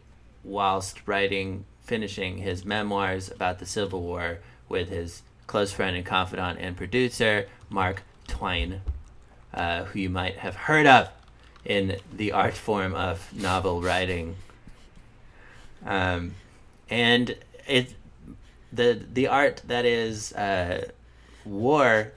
whilst 0.45 1.07
writing, 1.07 1.65
finishing 1.83 2.39
his 2.39 2.65
memoirs 2.65 3.31
about 3.31 3.59
the 3.59 3.67
Civil 3.67 4.03
War 4.03 4.39
with 4.69 4.89
his 4.89 5.23
close 5.47 5.73
friend 5.73 5.97
and 5.97 6.07
confidant 6.07 6.59
and 6.61 6.77
producer, 6.77 7.47
Mark 7.69 8.03
Twain 8.29 8.81
uh, 9.55 9.85
who 9.85 10.01
you 10.01 10.11
might 10.11 10.37
have 10.39 10.55
heard 10.55 10.87
of 10.87 11.09
in 11.65 11.97
the 12.13 12.33
art 12.33 12.55
form 12.55 12.95
of 12.95 13.33
novel 13.35 13.83
writing. 13.83 14.37
Um, 15.85 16.35
and 16.89 17.37
it 17.67 17.95
the 18.73 19.05
the 19.13 19.29
art 19.29 19.63
that 19.67 19.85
is 19.85 20.33
uh, 20.33 20.89
war 21.45 22.13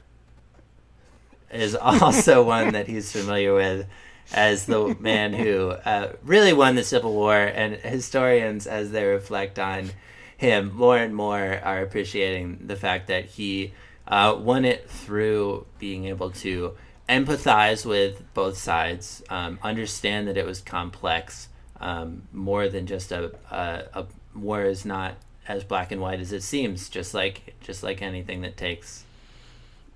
is 1.52 1.76
also 1.82 2.44
one 2.44 2.74
that 2.74 2.88
he's 2.88 3.12
familiar 3.12 3.54
with 3.54 3.88
as 4.32 4.66
the 4.66 4.96
man 5.00 5.34
who 5.34 5.70
uh, 5.70 6.14
really 6.24 6.54
won 6.54 6.76
the 6.76 6.84
Civil 6.84 7.14
War, 7.14 7.36
and 7.36 7.76
historians, 7.76 8.66
as 8.66 8.92
they 8.92 9.06
reflect 9.06 9.60
on 9.60 9.92
him, 10.38 10.74
more 10.74 10.98
and 10.98 11.16
more 11.16 11.60
are 11.64 11.82
appreciating 11.82 12.60
the 12.66 12.76
fact 12.76 13.08
that 13.08 13.26
he 13.26 13.74
uh, 14.08 14.36
won 14.38 14.66
it 14.66 14.90
through 14.90 15.66
being 15.80 16.06
able 16.06 16.32
to 16.32 16.74
empathize 17.10 17.86
with 17.86 18.24
both 18.34 18.58
sides, 18.58 19.24
um, 19.30 19.60
understand 19.62 20.28
that 20.28 20.38
it 20.38 20.46
was 20.46 20.62
complex, 20.62 21.50
um, 21.80 22.24
more 22.32 22.70
than 22.70 22.88
just 22.88 23.12
a, 23.12 23.32
a, 23.52 23.84
a 23.94 24.06
war 24.36 24.64
is 24.64 24.86
not 24.86 25.16
as 25.48 25.64
black 25.64 25.92
and 25.92 26.00
white 26.00 26.20
as 26.20 26.32
it 26.32 26.44
seems. 26.44 26.90
Just 26.90 27.14
like 27.14 27.56
just 27.62 27.84
like 27.84 28.02
anything 28.02 28.42
that 28.42 28.56
takes 28.56 29.04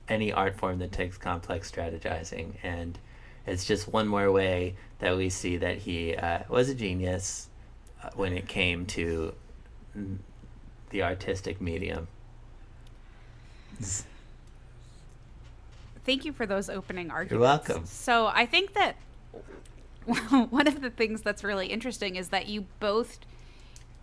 any 0.10 0.32
art 0.32 0.58
form 0.58 0.80
that 0.80 0.92
takes 0.92 1.18
complex 1.18 1.72
strategizing, 1.72 2.54
and 2.64 3.00
it's 3.46 3.66
just 3.66 3.88
one 3.88 4.08
more 4.08 4.32
way 4.32 4.76
that 5.00 5.16
we 5.16 5.30
see 5.30 5.58
that 5.58 5.78
he 5.80 6.16
uh, 6.16 6.40
was 6.50 6.70
a 6.70 6.76
genius 6.76 7.48
uh, 8.04 8.10
when 8.16 8.34
it 8.34 8.48
came 8.48 8.86
to 8.86 9.34
the 10.90 11.04
artistic 11.04 11.62
medium 11.62 12.08
thank 16.08 16.26
you 16.26 16.32
for 16.32 16.48
those 16.48 16.70
opening 16.70 17.12
arguments. 17.12 17.32
You're 17.32 17.42
welcome. 17.42 17.86
So 17.86 18.28
I 18.28 18.48
think 18.48 18.74
that 18.74 18.96
one 20.50 20.66
of 20.66 20.82
the 20.82 20.90
things 20.90 21.22
that's 21.22 21.44
really 21.44 21.68
interesting 21.68 22.16
is 22.16 22.30
that 22.30 22.48
you 22.48 22.66
both 22.80 23.20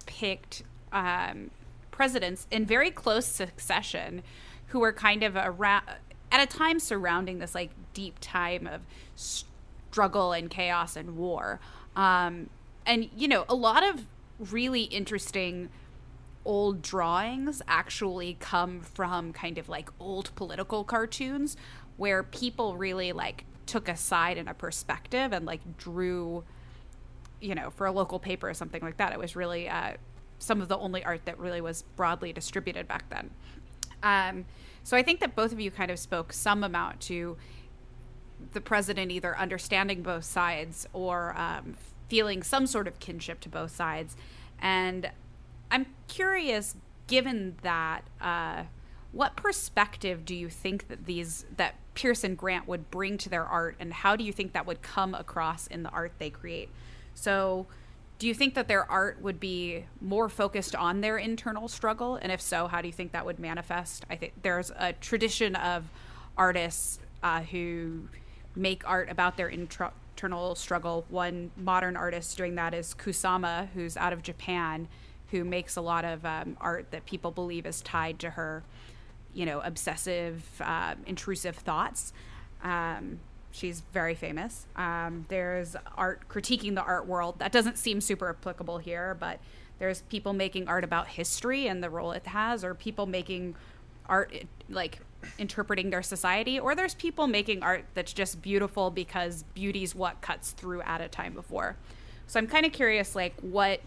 picked 0.06 0.62
um, 0.92 1.50
presidents 1.90 2.46
in 2.50 2.66
very 2.66 2.90
close 2.90 3.26
succession 3.26 4.22
who 4.68 4.80
were 4.80 4.92
kind 4.92 5.22
of 5.22 5.34
around 5.34 5.84
at 6.30 6.42
a 6.42 6.46
time 6.46 6.78
surrounding 6.78 7.38
this 7.38 7.54
like 7.54 7.70
deep 7.94 8.18
time 8.20 8.66
of 8.66 8.82
struggle 9.16 10.32
and 10.32 10.50
chaos 10.50 10.96
and 10.96 11.16
war. 11.16 11.58
Um, 11.96 12.50
and 12.84 13.08
you 13.16 13.28
know, 13.28 13.46
a 13.48 13.54
lot 13.54 13.82
of 13.82 14.04
really 14.38 14.82
interesting 14.82 15.70
old 16.44 16.82
drawings 16.82 17.62
actually 17.66 18.36
come 18.38 18.80
from 18.80 19.32
kind 19.32 19.56
of 19.56 19.68
like 19.68 19.88
old 19.98 20.30
political 20.34 20.84
cartoons 20.84 21.56
where 21.96 22.22
people 22.22 22.76
really 22.76 23.12
like 23.12 23.44
took 23.66 23.88
a 23.88 23.96
side 23.96 24.36
and 24.38 24.48
a 24.48 24.54
perspective 24.54 25.32
and 25.32 25.46
like 25.46 25.60
drew 25.78 26.44
you 27.40 27.54
know 27.54 27.70
for 27.70 27.86
a 27.86 27.92
local 27.92 28.18
paper 28.18 28.48
or 28.48 28.54
something 28.54 28.82
like 28.82 28.96
that. 28.96 29.12
It 29.12 29.18
was 29.18 29.36
really 29.36 29.68
uh, 29.68 29.94
some 30.38 30.60
of 30.60 30.68
the 30.68 30.76
only 30.78 31.04
art 31.04 31.24
that 31.24 31.38
really 31.38 31.60
was 31.60 31.82
broadly 31.96 32.32
distributed 32.32 32.86
back 32.88 33.08
then. 33.10 33.30
Um, 34.02 34.44
so 34.84 34.96
i 34.96 35.02
think 35.02 35.18
that 35.20 35.34
both 35.34 35.50
of 35.50 35.58
you 35.58 35.70
kind 35.70 35.90
of 35.90 35.98
spoke 35.98 36.32
some 36.32 36.62
amount 36.62 37.00
to 37.00 37.36
the 38.52 38.60
president 38.60 39.10
either 39.10 39.36
understanding 39.36 40.02
both 40.02 40.24
sides 40.24 40.86
or 40.92 41.34
um, 41.38 41.74
feeling 42.08 42.42
some 42.42 42.66
sort 42.66 42.86
of 42.86 42.98
kinship 43.00 43.40
to 43.40 43.48
both 43.48 43.74
sides. 43.74 44.14
And 44.60 45.10
i'm 45.70 45.86
curious 46.06 46.76
given 47.06 47.56
that 47.62 48.02
uh, 48.20 48.64
what 49.14 49.36
perspective 49.36 50.24
do 50.24 50.34
you 50.34 50.48
think 50.48 50.88
that 50.88 51.06
these 51.06 51.46
that 51.56 51.76
and 52.24 52.36
Grant 52.36 52.66
would 52.66 52.90
bring 52.90 53.16
to 53.18 53.28
their 53.28 53.44
art, 53.44 53.76
and 53.78 53.92
how 53.92 54.16
do 54.16 54.24
you 54.24 54.32
think 54.32 54.52
that 54.52 54.66
would 54.66 54.82
come 54.82 55.14
across 55.14 55.68
in 55.68 55.84
the 55.84 55.90
art 55.90 56.12
they 56.18 56.28
create? 56.28 56.68
So, 57.14 57.66
do 58.18 58.26
you 58.26 58.34
think 58.34 58.54
that 58.54 58.66
their 58.66 58.90
art 58.90 59.22
would 59.22 59.38
be 59.38 59.84
more 60.00 60.28
focused 60.28 60.74
on 60.74 61.00
their 61.00 61.16
internal 61.16 61.68
struggle, 61.68 62.16
and 62.16 62.32
if 62.32 62.40
so, 62.40 62.66
how 62.66 62.80
do 62.80 62.88
you 62.88 62.92
think 62.92 63.12
that 63.12 63.24
would 63.24 63.38
manifest? 63.38 64.04
I 64.10 64.16
think 64.16 64.32
there's 64.42 64.72
a 64.76 64.92
tradition 64.94 65.54
of 65.54 65.84
artists 66.36 66.98
uh, 67.22 67.42
who 67.42 68.08
make 68.56 68.82
art 68.88 69.08
about 69.08 69.36
their 69.36 69.48
internal 69.48 70.54
struggle. 70.56 71.04
One 71.08 71.52
modern 71.56 71.96
artist 71.96 72.36
doing 72.36 72.56
that 72.56 72.74
is 72.74 72.94
Kusama, 72.94 73.68
who's 73.74 73.96
out 73.96 74.12
of 74.12 74.22
Japan, 74.22 74.88
who 75.30 75.44
makes 75.44 75.76
a 75.76 75.80
lot 75.80 76.04
of 76.04 76.24
um, 76.26 76.56
art 76.60 76.90
that 76.90 77.06
people 77.06 77.30
believe 77.30 77.66
is 77.66 77.80
tied 77.82 78.18
to 78.18 78.30
her 78.30 78.64
you 79.34 79.44
know, 79.44 79.60
obsessive, 79.60 80.42
uh, 80.60 80.94
intrusive 81.06 81.56
thoughts. 81.56 82.12
Um, 82.62 83.20
she's 83.50 83.82
very 83.92 84.14
famous. 84.14 84.66
Um, 84.76 85.26
there's 85.28 85.76
art 85.96 86.28
critiquing 86.28 86.74
the 86.74 86.82
art 86.82 87.06
world. 87.06 87.38
That 87.38 87.52
doesn't 87.52 87.78
seem 87.78 88.00
super 88.00 88.28
applicable 88.28 88.78
here, 88.78 89.16
but 89.18 89.40
there's 89.78 90.02
people 90.02 90.32
making 90.32 90.68
art 90.68 90.84
about 90.84 91.08
history 91.08 91.66
and 91.66 91.82
the 91.82 91.90
role 91.90 92.12
it 92.12 92.26
has, 92.26 92.64
or 92.64 92.74
people 92.74 93.06
making 93.06 93.56
art 94.08 94.32
like 94.68 95.00
interpreting 95.38 95.90
their 95.90 96.02
society, 96.02 96.60
or 96.60 96.74
there's 96.74 96.94
people 96.94 97.26
making 97.26 97.62
art 97.62 97.84
that's 97.94 98.12
just 98.12 98.40
beautiful 98.42 98.90
because 98.90 99.44
beauty's 99.54 99.94
what 99.94 100.20
cuts 100.20 100.52
through 100.52 100.82
at 100.82 101.00
a 101.00 101.08
time 101.08 101.34
before. 101.34 101.76
So 102.26 102.38
I'm 102.38 102.46
kind 102.46 102.64
of 102.64 102.72
curious, 102.72 103.14
like, 103.14 103.34
what 103.40 103.80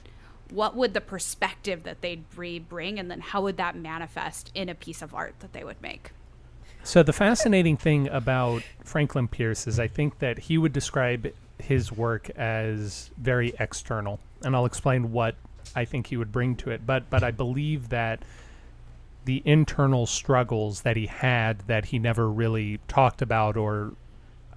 what 0.52 0.76
would 0.76 0.93
the 0.93 1.02
perspective 1.02 1.84
that 1.84 2.02
they'd 2.02 2.26
bring 2.30 3.00
and 3.00 3.10
then 3.10 3.20
how 3.20 3.41
would 3.41 3.58
that 3.58 3.76
manifest 3.76 4.52
in 4.54 4.70
a 4.70 4.76
piece 4.76 5.02
of 5.02 5.14
art 5.14 5.36
that 5.39 5.54
they 5.54 5.64
would 5.64 5.82
make? 5.82 6.12
So 6.84 7.04
the 7.04 7.14
fascinating 7.14 7.76
thing 7.78 8.08
about 8.08 8.64
franklin 8.84 9.28
pierce 9.28 9.68
is 9.68 9.78
i 9.78 9.88
think 9.88 10.20
that 10.20 10.39
he 10.39 10.58
would 10.58 10.72
describe 10.72 11.28
his 11.60 11.91
work 11.91 12.30
as 12.32 13.10
very 13.18 13.54
external 13.60 14.20
and 14.43 14.56
i'll 14.56 14.66
explain 14.66 15.12
what 15.12 15.36
i 15.76 15.84
think 15.84 16.08
he 16.08 16.16
would 16.16 16.32
bring 16.32 16.56
to 16.56 16.72
it. 16.72 16.86
But 16.86 17.10
but 17.10 17.24
i 17.24 17.32
believe 17.32 17.89
that 17.89 18.24
the 19.26 19.41
internal 19.43 20.06
struggles 20.06 20.82
that 20.84 20.95
he 20.95 21.08
had 21.08 21.60
that 21.68 21.86
he 21.86 22.00
never 22.00 22.30
really 22.30 22.80
talked 22.88 23.22
about 23.22 23.58
or 23.58 23.93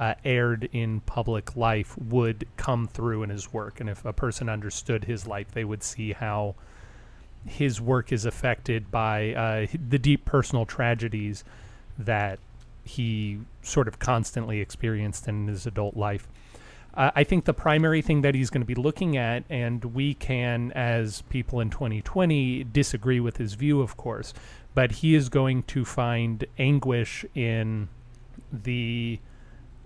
uh, 0.00 0.14
aired 0.24 0.68
in 0.72 1.00
public 1.00 1.54
life 1.54 1.96
would 1.98 2.48
come 2.56 2.88
through 2.88 3.22
in 3.22 3.28
his 3.28 3.52
work. 3.52 3.80
And 3.80 3.90
if 3.90 4.02
a 4.04 4.14
person 4.14 4.48
understood 4.48 5.04
his 5.04 5.26
life, 5.26 5.52
they 5.52 5.64
would 5.64 5.82
see 5.82 6.12
how 6.12 6.54
his 7.46 7.80
work 7.80 8.10
is 8.10 8.24
affected 8.24 8.90
by 8.90 9.34
uh, 9.34 9.66
the 9.88 9.98
deep 9.98 10.24
personal 10.24 10.64
tragedies 10.64 11.44
that 11.98 12.38
he 12.82 13.40
sort 13.60 13.88
of 13.88 13.98
constantly 13.98 14.60
experienced 14.60 15.28
in 15.28 15.46
his 15.48 15.66
adult 15.66 15.96
life. 15.96 16.26
Uh, 16.94 17.10
I 17.14 17.22
think 17.22 17.44
the 17.44 17.54
primary 17.54 18.00
thing 18.00 18.22
that 18.22 18.34
he's 18.34 18.48
going 18.48 18.62
to 18.62 18.66
be 18.66 18.74
looking 18.74 19.18
at, 19.18 19.44
and 19.50 19.84
we 19.84 20.14
can, 20.14 20.72
as 20.72 21.22
people 21.22 21.60
in 21.60 21.68
2020, 21.68 22.64
disagree 22.64 23.20
with 23.20 23.36
his 23.36 23.52
view, 23.52 23.80
of 23.82 23.98
course, 23.98 24.32
but 24.74 24.92
he 24.92 25.14
is 25.14 25.28
going 25.28 25.62
to 25.64 25.84
find 25.84 26.46
anguish 26.58 27.24
in 27.34 27.88
the 28.50 29.20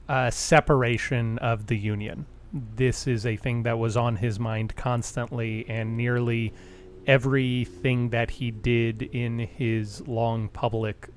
uh, 0.09 0.31
separation 0.31 1.39
of 1.39 1.67
the 1.67 1.77
union. 1.77 2.27
This 2.53 3.07
is 3.07 3.27
a 3.27 3.37
thing 3.37 3.65
that 3.65 3.79
was 3.79 3.97
on 3.97 4.17
his 4.17 4.39
mind 4.39 4.77
constantly, 4.77 5.67
and 5.69 5.97
nearly 5.97 6.53
everything 7.07 8.11
that 8.11 8.31
he 8.31 8.51
did 8.51 9.03
in 9.03 9.39
his 9.39 10.07
long 10.07 10.49
public 10.49 11.09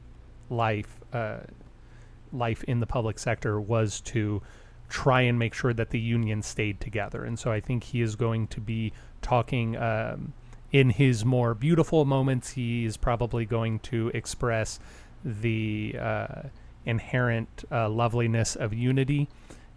life, 0.49 0.99
uh, 1.13 1.39
life 2.33 2.63
in 2.63 2.79
the 2.79 2.87
public 2.87 3.19
sector, 3.19 3.61
was 3.61 4.01
to 4.01 4.41
try 4.89 5.21
and 5.21 5.37
make 5.37 5.53
sure 5.53 5.73
that 5.73 5.89
the 5.89 5.99
union 5.99 6.41
stayed 6.41 6.79
together. 6.79 7.23
And 7.23 7.37
so 7.37 7.51
I 7.51 7.59
think 7.59 7.83
he 7.83 8.01
is 8.01 8.15
going 8.15 8.47
to 8.47 8.61
be 8.61 8.93
talking 9.21 9.75
um, 9.77 10.33
in 10.71 10.89
his 10.89 11.25
more 11.25 11.53
beautiful 11.53 12.05
moments. 12.05 12.51
He 12.51 12.85
is 12.85 12.97
probably 12.97 13.45
going 13.45 13.79
to 13.79 14.09
express 14.13 14.79
the 15.23 15.95
uh, 15.99 16.41
inherent 16.87 17.65
uh, 17.71 17.87
loveliness 17.89 18.55
of 18.55 18.73
unity. 18.73 19.29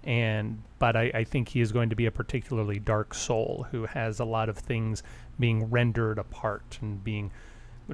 And 0.05 0.63
but 0.79 0.97
I, 0.97 1.11
I 1.15 1.25
think 1.25 1.49
he 1.49 1.61
is 1.61 1.73
going 1.73 1.91
to 1.91 1.97
be 1.97 2.07
a 2.07 2.11
particularly 2.11 2.79
dark 2.79 3.13
soul 3.13 3.67
who 3.71 3.85
has 3.85 4.19
a 4.19 4.25
lot 4.25 4.49
of 4.49 4.57
things 4.57 5.03
being 5.39 5.69
rendered 5.71 6.19
apart 6.19 6.79
and 6.81 7.05
being 7.05 7.31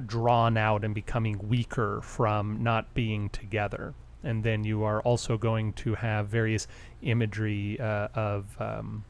drawn 0.05 0.55
out 0.55 0.85
and 0.85 0.95
becoming 0.95 1.37
weaker 1.49 1.99
from 2.01 2.63
not 2.63 2.93
being 2.93 3.29
together 3.29 3.93
and 4.23 4.43
then 4.43 4.63
you 4.63 4.83
are 4.83 5.01
also 5.01 5.37
going 5.37 5.73
to 5.73 5.95
have 5.95 6.27
various 6.27 6.67
imagery 7.01 7.79
uh, 7.79 8.07
of 8.13 8.55
um, 8.59 9.03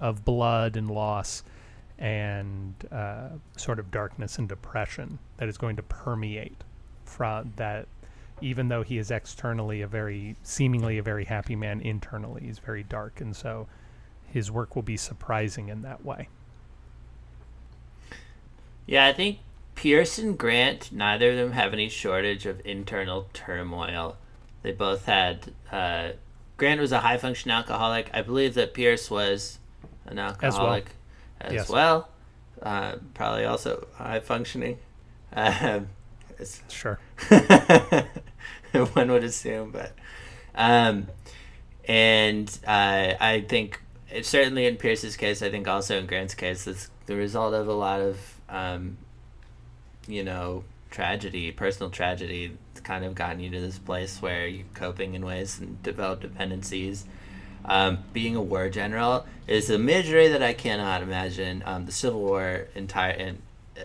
of 0.00 0.24
blood 0.24 0.76
and 0.76 0.90
loss 0.90 1.44
and 1.98 2.74
uh, 2.90 3.28
sort 3.56 3.78
of 3.78 3.90
darkness 3.90 4.38
and 4.38 4.48
depression 4.48 5.18
that 5.36 5.48
is 5.48 5.56
going 5.56 5.76
to 5.76 5.82
permeate 5.82 6.64
from 7.04 7.52
that 7.56 7.86
even 8.42 8.68
though 8.68 8.82
he 8.82 8.98
is 8.98 9.10
externally 9.10 9.82
a 9.82 9.86
very 9.86 10.36
seemingly 10.42 10.98
a 10.98 11.02
very 11.02 11.24
happy 11.24 11.56
man 11.56 11.80
internally 11.80 12.42
he's 12.44 12.58
very 12.58 12.82
dark 12.82 13.20
and 13.20 13.34
so 13.34 13.66
his 14.26 14.50
work 14.50 14.74
will 14.74 14.82
be 14.82 14.96
surprising 14.96 15.68
in 15.68 15.82
that 15.82 16.04
way 16.04 16.28
yeah 18.86 19.06
i 19.06 19.12
think 19.12 19.38
pierce 19.74 20.18
and 20.18 20.36
grant 20.36 20.90
neither 20.92 21.30
of 21.30 21.36
them 21.36 21.52
have 21.52 21.72
any 21.72 21.88
shortage 21.88 22.46
of 22.46 22.60
internal 22.64 23.28
turmoil 23.32 24.16
they 24.62 24.72
both 24.72 25.06
had. 25.06 25.52
Uh, 25.70 26.10
Grant 26.56 26.80
was 26.80 26.92
a 26.92 27.00
high 27.00 27.18
function 27.18 27.50
alcoholic. 27.50 28.10
I 28.14 28.22
believe 28.22 28.54
that 28.54 28.74
Pierce 28.74 29.10
was 29.10 29.58
an 30.06 30.18
alcoholic 30.18 30.84
as 30.84 30.88
well. 31.40 31.48
As 31.48 31.52
yes. 31.52 31.68
well. 31.68 32.08
Uh, 32.62 32.96
probably 33.14 33.44
also 33.44 33.86
high 33.96 34.20
functioning. 34.20 34.78
Um, 35.34 35.88
sure. 36.68 36.98
one 38.92 39.10
would 39.10 39.24
assume, 39.24 39.70
but. 39.70 39.92
Um, 40.54 41.08
and 41.86 42.48
uh, 42.66 43.14
I 43.18 43.44
think 43.48 43.80
certainly 44.22 44.66
in 44.66 44.76
Pierce's 44.76 45.16
case, 45.16 45.42
I 45.42 45.50
think 45.50 45.66
also 45.66 45.98
in 45.98 46.06
Grant's 46.06 46.34
case, 46.34 46.66
it's 46.66 46.90
the 47.06 47.16
result 47.16 47.54
of 47.54 47.68
a 47.68 47.72
lot 47.72 48.00
of, 48.00 48.40
um, 48.48 48.98
you 50.06 50.22
know, 50.22 50.64
tragedy, 50.90 51.50
personal 51.50 51.90
tragedy 51.90 52.56
kind 52.82 53.04
of 53.04 53.14
gotten 53.14 53.40
you 53.40 53.50
to 53.50 53.60
this 53.60 53.78
place 53.78 54.20
where 54.20 54.46
you're 54.46 54.66
coping 54.74 55.14
in 55.14 55.24
ways 55.24 55.58
and 55.58 55.82
develop 55.82 56.20
dependencies. 56.20 57.04
Um, 57.64 57.98
being 58.12 58.34
a 58.34 58.42
war 58.42 58.68
general 58.68 59.24
is 59.46 59.70
a 59.70 59.78
misery 59.78 60.28
that 60.28 60.42
I 60.42 60.52
cannot 60.52 61.02
imagine. 61.02 61.62
Um, 61.64 61.86
the 61.86 61.92
Civil 61.92 62.20
War 62.20 62.66
entire 62.74 63.12
in, 63.12 63.38
uh, 63.76 63.82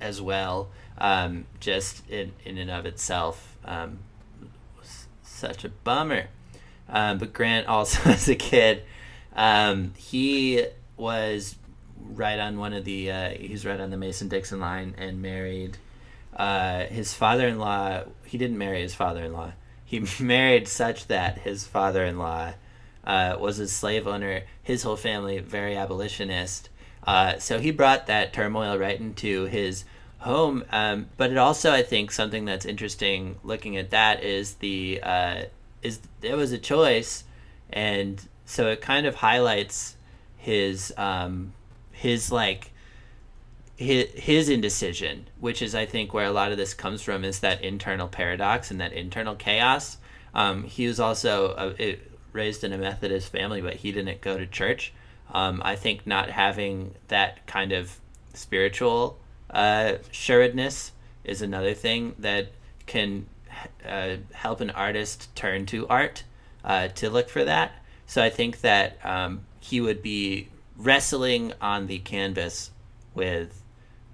as 0.00 0.20
well, 0.20 0.68
um, 0.98 1.46
just 1.60 2.08
in, 2.10 2.32
in 2.44 2.58
and 2.58 2.70
of 2.70 2.84
itself, 2.84 3.49
um, 3.64 4.00
was 4.78 5.06
such 5.22 5.64
a 5.64 5.68
bummer. 5.68 6.28
Um, 6.88 7.18
but 7.18 7.32
Grant 7.32 7.66
also, 7.66 8.00
as 8.10 8.28
a 8.28 8.34
kid, 8.34 8.82
um, 9.34 9.94
he 9.96 10.64
was 10.96 11.56
right 11.96 12.38
on 12.38 12.58
one 12.58 12.72
of 12.72 12.84
the 12.84 13.10
uh, 13.10 13.30
he's 13.30 13.64
right 13.64 13.80
on 13.80 13.90
the 13.90 13.96
Mason 13.96 14.28
Dixon 14.28 14.60
line 14.60 14.94
and 14.98 15.22
married 15.22 15.76
uh, 16.36 16.84
his 16.86 17.14
father-in-law 17.14 18.04
he 18.24 18.38
didn't 18.38 18.58
marry 18.58 18.80
his 18.80 18.94
father-in-law. 18.94 19.52
He 19.84 20.06
married 20.20 20.68
such 20.68 21.08
that 21.08 21.38
his 21.38 21.66
father-in-law 21.66 22.54
uh, 23.04 23.36
was 23.40 23.58
a 23.58 23.66
slave 23.66 24.06
owner 24.06 24.42
his 24.62 24.82
whole 24.82 24.96
family 24.96 25.38
very 25.40 25.76
abolitionist. 25.76 26.68
Uh, 27.04 27.38
so 27.38 27.58
he 27.58 27.70
brought 27.70 28.06
that 28.06 28.32
turmoil 28.32 28.78
right 28.78 29.00
into 29.00 29.46
his 29.46 29.84
home 30.20 30.64
um, 30.70 31.06
but 31.16 31.30
it 31.30 31.38
also 31.38 31.72
i 31.72 31.82
think 31.82 32.10
something 32.10 32.44
that's 32.44 32.64
interesting 32.64 33.36
looking 33.42 33.76
at 33.76 33.90
that 33.90 34.22
is 34.22 34.54
the 34.54 35.00
uh, 35.02 35.42
is 35.82 36.00
there 36.20 36.36
was 36.36 36.52
a 36.52 36.58
choice 36.58 37.24
and 37.70 38.28
so 38.44 38.68
it 38.68 38.80
kind 38.80 39.06
of 39.06 39.14
highlights 39.16 39.96
his 40.36 40.92
um, 40.96 41.52
his 41.92 42.32
like 42.32 42.72
his, 43.80 44.10
his 44.14 44.48
indecision, 44.50 45.26
which 45.38 45.62
is 45.62 45.74
I 45.74 45.86
think 45.86 46.12
where 46.12 46.26
a 46.26 46.32
lot 46.32 46.52
of 46.52 46.58
this 46.58 46.74
comes 46.74 47.00
from, 47.00 47.24
is 47.24 47.40
that 47.40 47.62
internal 47.62 48.08
paradox 48.08 48.70
and 48.70 48.80
that 48.80 48.92
internal 48.92 49.34
chaos. 49.34 49.96
Um, 50.34 50.64
he 50.64 50.86
was 50.86 51.00
also 51.00 51.54
a, 51.56 51.82
it, 51.82 52.10
raised 52.32 52.62
in 52.62 52.72
a 52.72 52.78
Methodist 52.78 53.32
family, 53.32 53.62
but 53.62 53.76
he 53.76 53.90
didn't 53.90 54.20
go 54.20 54.36
to 54.36 54.46
church. 54.46 54.92
Um, 55.32 55.62
I 55.64 55.76
think 55.76 56.06
not 56.06 56.30
having 56.30 56.94
that 57.08 57.46
kind 57.46 57.72
of 57.72 57.98
spiritual 58.34 59.18
uh, 59.50 59.94
is 61.24 61.42
another 61.42 61.74
thing 61.74 62.14
that 62.18 62.48
can 62.86 63.26
uh, 63.86 64.16
help 64.32 64.60
an 64.60 64.70
artist 64.70 65.34
turn 65.34 65.66
to 65.66 65.86
art 65.88 66.24
uh, 66.64 66.88
to 66.88 67.10
look 67.10 67.28
for 67.28 67.44
that. 67.44 67.72
So 68.06 68.22
I 68.22 68.30
think 68.30 68.60
that 68.62 68.98
um, 69.04 69.42
he 69.60 69.80
would 69.80 70.02
be 70.02 70.48
wrestling 70.76 71.52
on 71.60 71.86
the 71.86 71.98
canvas 71.98 72.70
with 73.14 73.62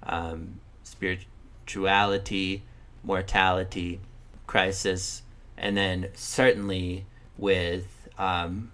um, 0.02 0.60
spirituality, 0.82 2.62
mortality, 3.02 4.00
crisis, 4.46 5.22
and 5.56 5.76
then 5.76 6.08
certainly 6.14 7.06
with 7.38 8.08
um, 8.18 8.72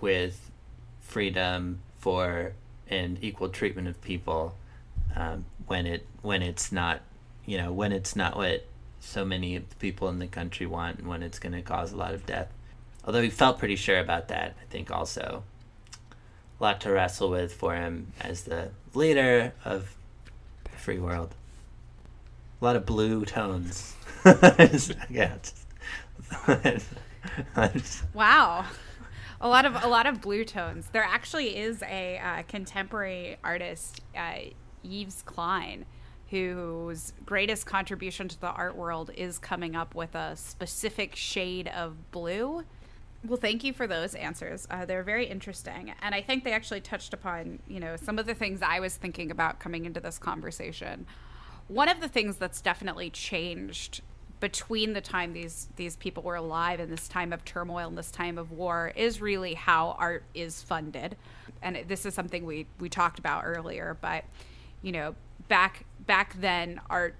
with 0.00 0.50
freedom 1.00 1.80
for 1.98 2.52
and 2.88 3.18
equal 3.22 3.48
treatment 3.48 3.88
of 3.88 4.00
people 4.00 4.54
um, 5.16 5.44
when 5.66 5.86
it 5.86 6.06
when 6.22 6.42
it's 6.42 6.72
not 6.72 7.00
you 7.44 7.58
know 7.58 7.72
when 7.72 7.92
it's 7.92 8.16
not 8.16 8.36
what 8.36 8.66
so 9.00 9.24
many 9.24 9.60
people 9.78 10.08
in 10.08 10.18
the 10.18 10.26
country 10.26 10.66
want 10.66 10.98
and 10.98 11.06
when 11.06 11.22
it's 11.22 11.38
going 11.38 11.52
to 11.52 11.62
cause 11.62 11.92
a 11.92 11.96
lot 11.96 12.12
of 12.12 12.26
death. 12.26 12.48
Although 13.04 13.22
he 13.22 13.30
felt 13.30 13.58
pretty 13.58 13.76
sure 13.76 14.00
about 14.00 14.28
that, 14.28 14.56
I 14.60 14.64
think 14.68 14.90
also 14.90 15.44
a 16.58 16.62
lot 16.62 16.80
to 16.82 16.90
wrestle 16.90 17.30
with 17.30 17.54
for 17.54 17.74
him 17.74 18.12
as 18.20 18.42
the 18.42 18.70
leader 18.94 19.52
of 19.64 19.94
the 20.64 20.70
free 20.70 20.98
world. 20.98 21.34
A 22.60 22.64
lot 22.64 22.74
of 22.74 22.84
blue 22.84 23.24
tones. 23.24 23.94
wow. 28.14 28.64
A 29.40 29.48
lot 29.48 29.66
of 29.66 29.84
a 29.84 29.88
lot 29.88 30.06
of 30.06 30.20
blue 30.20 30.44
tones. 30.44 30.88
There 30.92 31.04
actually 31.04 31.58
is 31.58 31.82
a 31.82 32.18
uh, 32.18 32.42
contemporary 32.48 33.36
artist, 33.44 34.00
uh, 34.16 34.36
Yves 34.86 35.22
Klein, 35.22 35.84
whose 36.30 37.12
greatest 37.24 37.66
contribution 37.66 38.28
to 38.28 38.40
the 38.40 38.50
art 38.50 38.76
world 38.76 39.10
is 39.16 39.38
coming 39.38 39.76
up 39.76 39.94
with 39.94 40.14
a 40.14 40.36
specific 40.36 41.14
shade 41.14 41.68
of 41.68 42.10
blue 42.10 42.64
well, 43.28 43.38
thank 43.38 43.64
you 43.64 43.72
for 43.72 43.86
those 43.86 44.14
answers. 44.14 44.66
Uh, 44.70 44.84
they're 44.84 45.02
very 45.02 45.26
interesting, 45.26 45.92
and 46.02 46.14
I 46.14 46.20
think 46.20 46.44
they 46.44 46.52
actually 46.52 46.80
touched 46.80 47.12
upon, 47.12 47.58
you 47.66 47.80
know, 47.80 47.96
some 47.96 48.18
of 48.18 48.26
the 48.26 48.34
things 48.34 48.62
I 48.62 48.80
was 48.80 48.96
thinking 48.96 49.30
about 49.30 49.58
coming 49.58 49.84
into 49.84 50.00
this 50.00 50.18
conversation. 50.18 51.06
One 51.68 51.88
of 51.88 52.00
the 52.00 52.08
things 52.08 52.36
that's 52.36 52.60
definitely 52.60 53.10
changed 53.10 54.02
between 54.38 54.92
the 54.92 55.00
time 55.00 55.32
these 55.32 55.68
these 55.76 55.96
people 55.96 56.22
were 56.22 56.36
alive 56.36 56.78
and 56.78 56.92
this 56.92 57.08
time 57.08 57.32
of 57.32 57.42
turmoil 57.44 57.88
and 57.88 57.96
this 57.96 58.10
time 58.10 58.36
of 58.36 58.52
war 58.52 58.92
is 58.94 59.20
really 59.22 59.54
how 59.54 59.96
art 59.98 60.24
is 60.34 60.62
funded, 60.62 61.16
and 61.62 61.84
this 61.88 62.06
is 62.06 62.14
something 62.14 62.44
we 62.44 62.66
we 62.78 62.88
talked 62.88 63.18
about 63.18 63.42
earlier. 63.44 63.96
But 64.00 64.24
you 64.86 64.92
know, 64.92 65.16
back 65.48 65.84
back 66.06 66.40
then, 66.40 66.80
art 66.88 67.16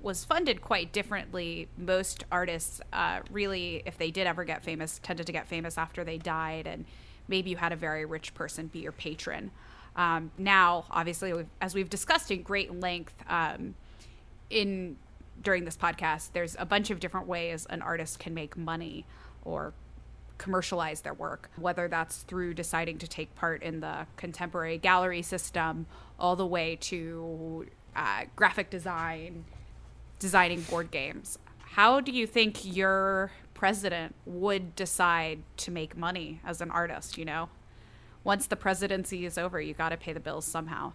was 0.00 0.24
funded 0.24 0.62
quite 0.62 0.90
differently. 0.90 1.68
Most 1.76 2.24
artists, 2.32 2.80
uh, 2.94 3.20
really, 3.30 3.82
if 3.84 3.98
they 3.98 4.10
did 4.10 4.26
ever 4.26 4.42
get 4.42 4.64
famous, 4.64 5.00
tended 5.02 5.26
to 5.26 5.32
get 5.32 5.46
famous 5.46 5.76
after 5.76 6.02
they 6.02 6.16
died, 6.16 6.66
and 6.66 6.86
maybe 7.28 7.50
you 7.50 7.56
had 7.56 7.72
a 7.72 7.76
very 7.76 8.06
rich 8.06 8.32
person 8.32 8.68
be 8.68 8.78
your 8.78 8.92
patron. 8.92 9.50
Um, 9.96 10.30
now, 10.38 10.86
obviously, 10.90 11.34
as 11.60 11.74
we've 11.74 11.90
discussed 11.90 12.30
in 12.30 12.42
great 12.42 12.80
length 12.80 13.14
um, 13.28 13.74
in 14.48 14.96
during 15.42 15.66
this 15.66 15.76
podcast, 15.76 16.32
there's 16.32 16.56
a 16.58 16.64
bunch 16.64 16.88
of 16.88 17.00
different 17.00 17.26
ways 17.26 17.66
an 17.68 17.82
artist 17.82 18.18
can 18.18 18.32
make 18.32 18.56
money 18.56 19.04
or 19.44 19.74
commercialize 20.38 21.02
their 21.02 21.14
work, 21.14 21.50
whether 21.56 21.86
that's 21.86 22.22
through 22.22 22.54
deciding 22.54 22.96
to 22.98 23.06
take 23.06 23.34
part 23.34 23.62
in 23.62 23.80
the 23.80 24.06
contemporary 24.16 24.78
gallery 24.78 25.22
system, 25.22 25.86
all 26.18 26.36
the 26.36 26.46
way 26.46 26.76
to 26.76 27.66
uh, 27.96 28.24
graphic 28.36 28.70
design, 28.70 29.44
designing 30.18 30.62
board 30.62 30.90
games. 30.90 31.38
How 31.58 32.00
do 32.00 32.12
you 32.12 32.26
think 32.26 32.64
your 32.64 33.32
president 33.52 34.14
would 34.26 34.76
decide 34.76 35.42
to 35.58 35.70
make 35.70 35.96
money 35.96 36.40
as 36.44 36.60
an 36.60 36.70
artist? 36.70 37.18
You 37.18 37.24
know, 37.24 37.48
once 38.22 38.46
the 38.46 38.56
presidency 38.56 39.26
is 39.26 39.36
over, 39.36 39.60
you 39.60 39.74
got 39.74 39.90
to 39.90 39.96
pay 39.96 40.12
the 40.12 40.20
bills 40.20 40.44
somehow. 40.44 40.92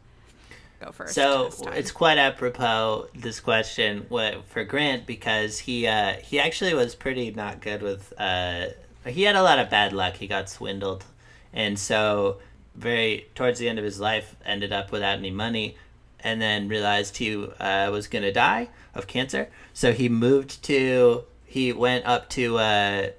Go 0.80 0.92
first. 0.92 1.14
So 1.14 1.50
it's 1.74 1.92
quite 1.92 2.18
apropos 2.18 3.08
this 3.14 3.42
question 3.42 4.06
for 4.10 4.64
Grant 4.64 5.06
because 5.06 5.60
he 5.60 5.86
uh, 5.86 6.14
he 6.14 6.40
actually 6.40 6.74
was 6.74 6.96
pretty 6.96 7.32
not 7.32 7.60
good 7.62 7.82
with. 7.82 8.14
Uh, 8.18 8.68
he 9.06 9.24
had 9.24 9.36
a 9.36 9.44
lot 9.44 9.60
of 9.60 9.70
bad 9.70 9.92
luck. 9.92 10.16
He 10.16 10.28
got 10.28 10.50
swindled, 10.50 11.04
and 11.52 11.78
so 11.78 12.40
very 12.80 13.28
towards 13.36 13.60
the 13.60 13.70
end 13.70 13.78
of 13.78 13.86
his 13.86 14.00
life 14.00 14.36
ended 14.46 14.72
up 14.72 14.92
without 14.92 15.18
any 15.18 15.32
money, 15.32 15.78
and 16.22 16.42
then 16.42 16.68
realized 16.68 17.18
he 17.18 17.46
uh, 17.60 17.92
was 17.92 18.08
gonna 18.08 18.32
die 18.32 18.70
of 18.96 19.06
cancer. 19.06 19.50
So 19.74 19.92
he 19.92 20.10
moved 20.10 20.64
to 20.64 21.26
he 21.46 21.74
went 21.74 22.06
up 22.06 22.30
to 22.30 22.58
uh, 22.58 23.10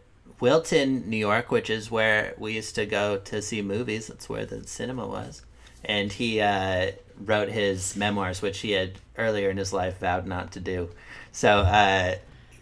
Wilton, 0.40 1.08
New 1.08 1.16
York, 1.16 1.50
which 1.50 1.68
is 1.68 1.90
where 1.90 2.34
we 2.38 2.54
used 2.54 2.74
to 2.76 2.86
go 2.86 3.18
to 3.18 3.42
see 3.42 3.60
movies. 3.60 4.06
That's 4.06 4.28
where 4.28 4.46
the 4.46 4.66
cinema 4.66 5.06
was, 5.06 5.42
and 5.84 6.12
he 6.12 6.40
uh, 6.40 6.92
wrote 7.18 7.50
his 7.50 7.96
memoirs, 7.96 8.40
which 8.40 8.60
he 8.60 8.72
had 8.72 8.92
earlier 9.18 9.50
in 9.50 9.58
his 9.58 9.72
life 9.72 9.98
vowed 9.98 10.26
not 10.26 10.52
to 10.52 10.60
do. 10.60 10.90
So, 11.32 11.58
uh, 11.60 12.14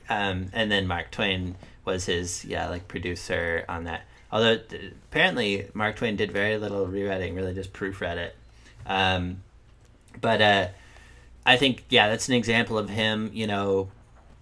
um, 0.08 0.48
and 0.52 0.70
then 0.70 0.86
Mark 0.86 1.10
Twain 1.10 1.56
was 1.84 2.06
his 2.06 2.44
yeah 2.44 2.68
like 2.68 2.88
producer 2.88 3.64
on 3.68 3.84
that. 3.84 4.02
Although 4.30 4.58
th- 4.58 4.92
apparently 5.10 5.68
Mark 5.74 5.96
Twain 5.96 6.16
did 6.16 6.32
very 6.32 6.58
little 6.58 6.86
rewriting, 6.86 7.34
really 7.34 7.54
just 7.54 7.72
proofread 7.72 8.16
it. 8.16 8.36
Um, 8.86 9.42
but 10.20 10.40
uh, 10.42 10.68
I 11.46 11.56
think 11.56 11.84
yeah, 11.88 12.08
that's 12.08 12.28
an 12.28 12.34
example 12.34 12.78
of 12.78 12.88
him, 12.88 13.30
you 13.32 13.46
know, 13.46 13.90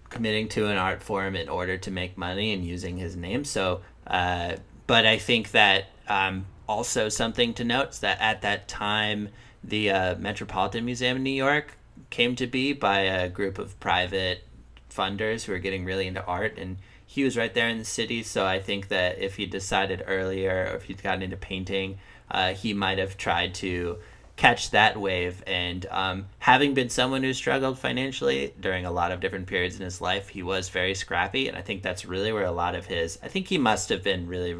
committing 0.09 0.47
to 0.49 0.67
an 0.67 0.77
art 0.77 1.01
form 1.01 1.35
in 1.35 1.49
order 1.49 1.77
to 1.77 1.91
make 1.91 2.17
money 2.17 2.53
and 2.53 2.65
using 2.65 2.97
his 2.97 3.15
name. 3.15 3.43
So, 3.43 3.81
uh, 4.05 4.55
but 4.87 5.05
I 5.05 5.17
think 5.17 5.51
that 5.51 5.85
um, 6.07 6.45
also 6.67 7.09
something 7.09 7.53
to 7.55 7.63
note 7.63 7.89
is 7.89 7.99
that 7.99 8.19
at 8.21 8.41
that 8.41 8.67
time, 8.67 9.29
the 9.63 9.91
uh, 9.91 10.15
Metropolitan 10.15 10.85
Museum 10.85 11.17
in 11.17 11.23
New 11.23 11.29
York 11.29 11.77
came 12.09 12.35
to 12.35 12.47
be 12.47 12.73
by 12.73 13.01
a 13.01 13.27
group 13.27 13.59
of 13.59 13.77
private 13.79 14.43
funders 14.89 15.43
who 15.43 15.51
were 15.51 15.59
getting 15.59 15.85
really 15.85 16.07
into 16.07 16.23
art 16.25 16.57
and 16.57 16.77
he 17.07 17.23
was 17.23 17.35
right 17.35 17.55
there 17.55 17.67
in 17.67 17.79
the 17.79 17.85
city 17.85 18.21
so 18.21 18.45
i 18.45 18.59
think 18.59 18.89
that 18.89 19.17
if 19.17 19.37
he 19.37 19.45
decided 19.47 20.03
earlier 20.05 20.69
or 20.69 20.75
if 20.75 20.83
he'd 20.83 21.01
gotten 21.01 21.23
into 21.23 21.37
painting 21.37 21.97
uh, 22.29 22.53
he 22.53 22.73
might 22.73 22.97
have 22.97 23.17
tried 23.17 23.53
to 23.55 23.97
catch 24.37 24.69
that 24.69 24.95
wave. 24.95 25.43
And 25.45 25.85
um, 25.89 26.27
having 26.39 26.73
been 26.73 26.89
someone 26.89 27.23
who 27.23 27.33
struggled 27.33 27.77
financially 27.77 28.53
during 28.59 28.85
a 28.85 28.91
lot 28.91 29.11
of 29.11 29.19
different 29.19 29.47
periods 29.47 29.75
in 29.75 29.81
his 29.81 29.99
life 29.99 30.29
he 30.29 30.43
was 30.43 30.69
very 30.69 30.93
scrappy 30.93 31.47
and 31.47 31.57
i 31.57 31.61
think 31.61 31.81
that's 31.81 32.05
really 32.05 32.31
where 32.31 32.45
a 32.45 32.51
lot 32.51 32.75
of 32.75 32.85
his 32.85 33.17
i 33.23 33.27
think 33.27 33.47
he 33.47 33.57
must 33.57 33.89
have 33.89 34.03
been 34.03 34.27
really 34.27 34.55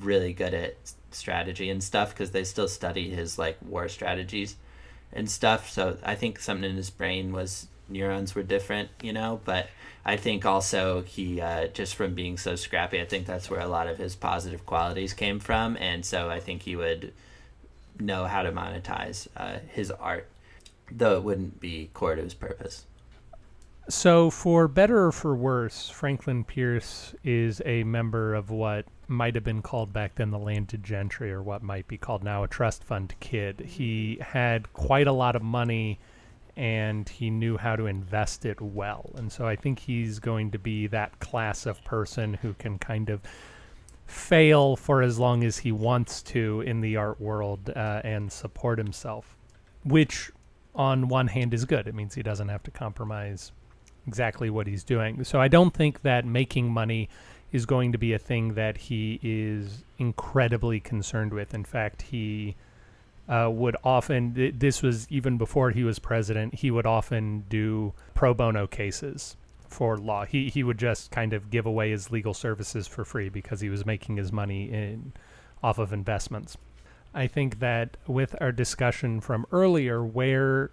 really 0.00 0.32
good 0.32 0.52
at 0.52 0.76
strategy 1.10 1.70
and 1.70 1.82
stuff 1.82 2.10
because 2.10 2.30
they 2.32 2.44
still 2.44 2.68
study 2.68 3.08
his 3.08 3.38
like 3.38 3.56
war 3.62 3.88
strategies 3.88 4.56
and 5.12 5.30
stuff. 5.30 5.70
So 5.70 5.96
i 6.02 6.14
think 6.14 6.38
something 6.38 6.70
in 6.70 6.76
his 6.76 6.90
brain 6.90 7.32
was 7.32 7.68
neurons 7.88 8.34
were 8.34 8.42
different 8.42 8.90
you 9.00 9.12
know 9.12 9.40
but 9.44 9.68
i 10.06 10.16
think 10.16 10.46
also 10.46 11.02
he 11.02 11.40
uh, 11.40 11.66
just 11.68 11.94
from 11.94 12.14
being 12.14 12.38
so 12.38 12.56
scrappy 12.56 13.00
i 13.00 13.04
think 13.04 13.26
that's 13.26 13.50
where 13.50 13.60
a 13.60 13.68
lot 13.68 13.86
of 13.86 13.98
his 13.98 14.16
positive 14.16 14.64
qualities 14.64 15.12
came 15.12 15.38
from 15.38 15.76
and 15.78 16.06
so 16.06 16.30
i 16.30 16.40
think 16.40 16.62
he 16.62 16.76
would 16.76 17.12
know 18.00 18.24
how 18.24 18.42
to 18.42 18.52
monetize 18.52 19.28
uh, 19.36 19.58
his 19.68 19.90
art 19.90 20.26
though 20.90 21.16
it 21.16 21.22
wouldn't 21.22 21.60
be 21.60 21.90
core 21.92 22.14
to 22.14 22.22
his 22.22 22.34
purpose 22.34 22.86
So, 23.88 24.30
for 24.30 24.66
better 24.66 25.06
or 25.06 25.12
for 25.12 25.36
worse, 25.36 25.88
Franklin 25.88 26.42
Pierce 26.42 27.14
is 27.22 27.62
a 27.64 27.84
member 27.84 28.34
of 28.34 28.50
what 28.50 28.84
might 29.06 29.36
have 29.36 29.44
been 29.44 29.62
called 29.62 29.92
back 29.92 30.16
then 30.16 30.32
the 30.32 30.38
landed 30.40 30.82
gentry, 30.82 31.30
or 31.30 31.40
what 31.42 31.62
might 31.62 31.86
be 31.86 31.96
called 31.96 32.24
now 32.24 32.42
a 32.42 32.48
trust 32.48 32.82
fund 32.82 33.14
kid. 33.20 33.60
He 33.60 34.18
had 34.20 34.72
quite 34.72 35.06
a 35.06 35.12
lot 35.12 35.36
of 35.36 35.42
money 35.42 36.00
and 36.56 37.08
he 37.08 37.30
knew 37.30 37.56
how 37.56 37.76
to 37.76 37.86
invest 37.86 38.44
it 38.44 38.60
well. 38.60 39.10
And 39.16 39.30
so, 39.30 39.46
I 39.46 39.56
think 39.56 39.78
he's 39.78 40.18
going 40.18 40.50
to 40.52 40.58
be 40.58 40.86
that 40.88 41.18
class 41.20 41.66
of 41.66 41.82
person 41.84 42.34
who 42.34 42.54
can 42.54 42.78
kind 42.78 43.10
of 43.10 43.20
fail 44.06 44.76
for 44.76 45.02
as 45.02 45.18
long 45.18 45.42
as 45.42 45.58
he 45.58 45.72
wants 45.72 46.22
to 46.22 46.60
in 46.62 46.80
the 46.80 46.96
art 46.96 47.20
world 47.20 47.70
uh, 47.70 48.00
and 48.04 48.30
support 48.30 48.78
himself, 48.78 49.36
which 49.84 50.30
on 50.74 51.08
one 51.08 51.26
hand 51.26 51.52
is 51.52 51.64
good. 51.64 51.88
It 51.88 51.94
means 51.94 52.14
he 52.14 52.22
doesn't 52.22 52.48
have 52.48 52.62
to 52.64 52.70
compromise 52.70 53.52
exactly 54.06 54.50
what 54.50 54.66
he's 54.66 54.84
doing. 54.84 55.24
So 55.24 55.40
I 55.40 55.48
don't 55.48 55.74
think 55.74 56.02
that 56.02 56.24
making 56.24 56.70
money 56.70 57.08
is 57.52 57.66
going 57.66 57.92
to 57.92 57.98
be 57.98 58.12
a 58.12 58.18
thing 58.18 58.54
that 58.54 58.76
he 58.76 59.18
is 59.22 59.84
incredibly 59.98 60.78
concerned 60.78 61.32
with. 61.32 61.54
In 61.54 61.64
fact, 61.64 62.02
he 62.02 62.54
uh, 63.28 63.50
would 63.52 63.76
often, 63.82 64.34
th- 64.34 64.54
this 64.58 64.82
was 64.82 65.06
even 65.10 65.36
before 65.38 65.70
he 65.70 65.84
was 65.84 65.98
president, 65.98 66.54
he 66.56 66.70
would 66.70 66.86
often 66.86 67.44
do 67.48 67.92
pro 68.14 68.34
bono 68.34 68.66
cases 68.66 69.36
for 69.68 69.96
law. 69.96 70.24
He, 70.24 70.48
he 70.48 70.62
would 70.62 70.78
just 70.78 71.10
kind 71.10 71.32
of 71.32 71.50
give 71.50 71.66
away 71.66 71.90
his 71.90 72.10
legal 72.10 72.34
services 72.34 72.86
for 72.86 73.04
free 73.04 73.28
because 73.28 73.60
he 73.60 73.68
was 73.68 73.84
making 73.84 74.16
his 74.16 74.32
money 74.32 74.70
in 74.70 75.12
off 75.62 75.78
of 75.78 75.92
investments. 75.92 76.56
I 77.14 77.26
think 77.26 77.60
that 77.60 77.96
with 78.06 78.36
our 78.40 78.52
discussion 78.52 79.20
from 79.20 79.46
earlier, 79.50 80.04
where 80.04 80.70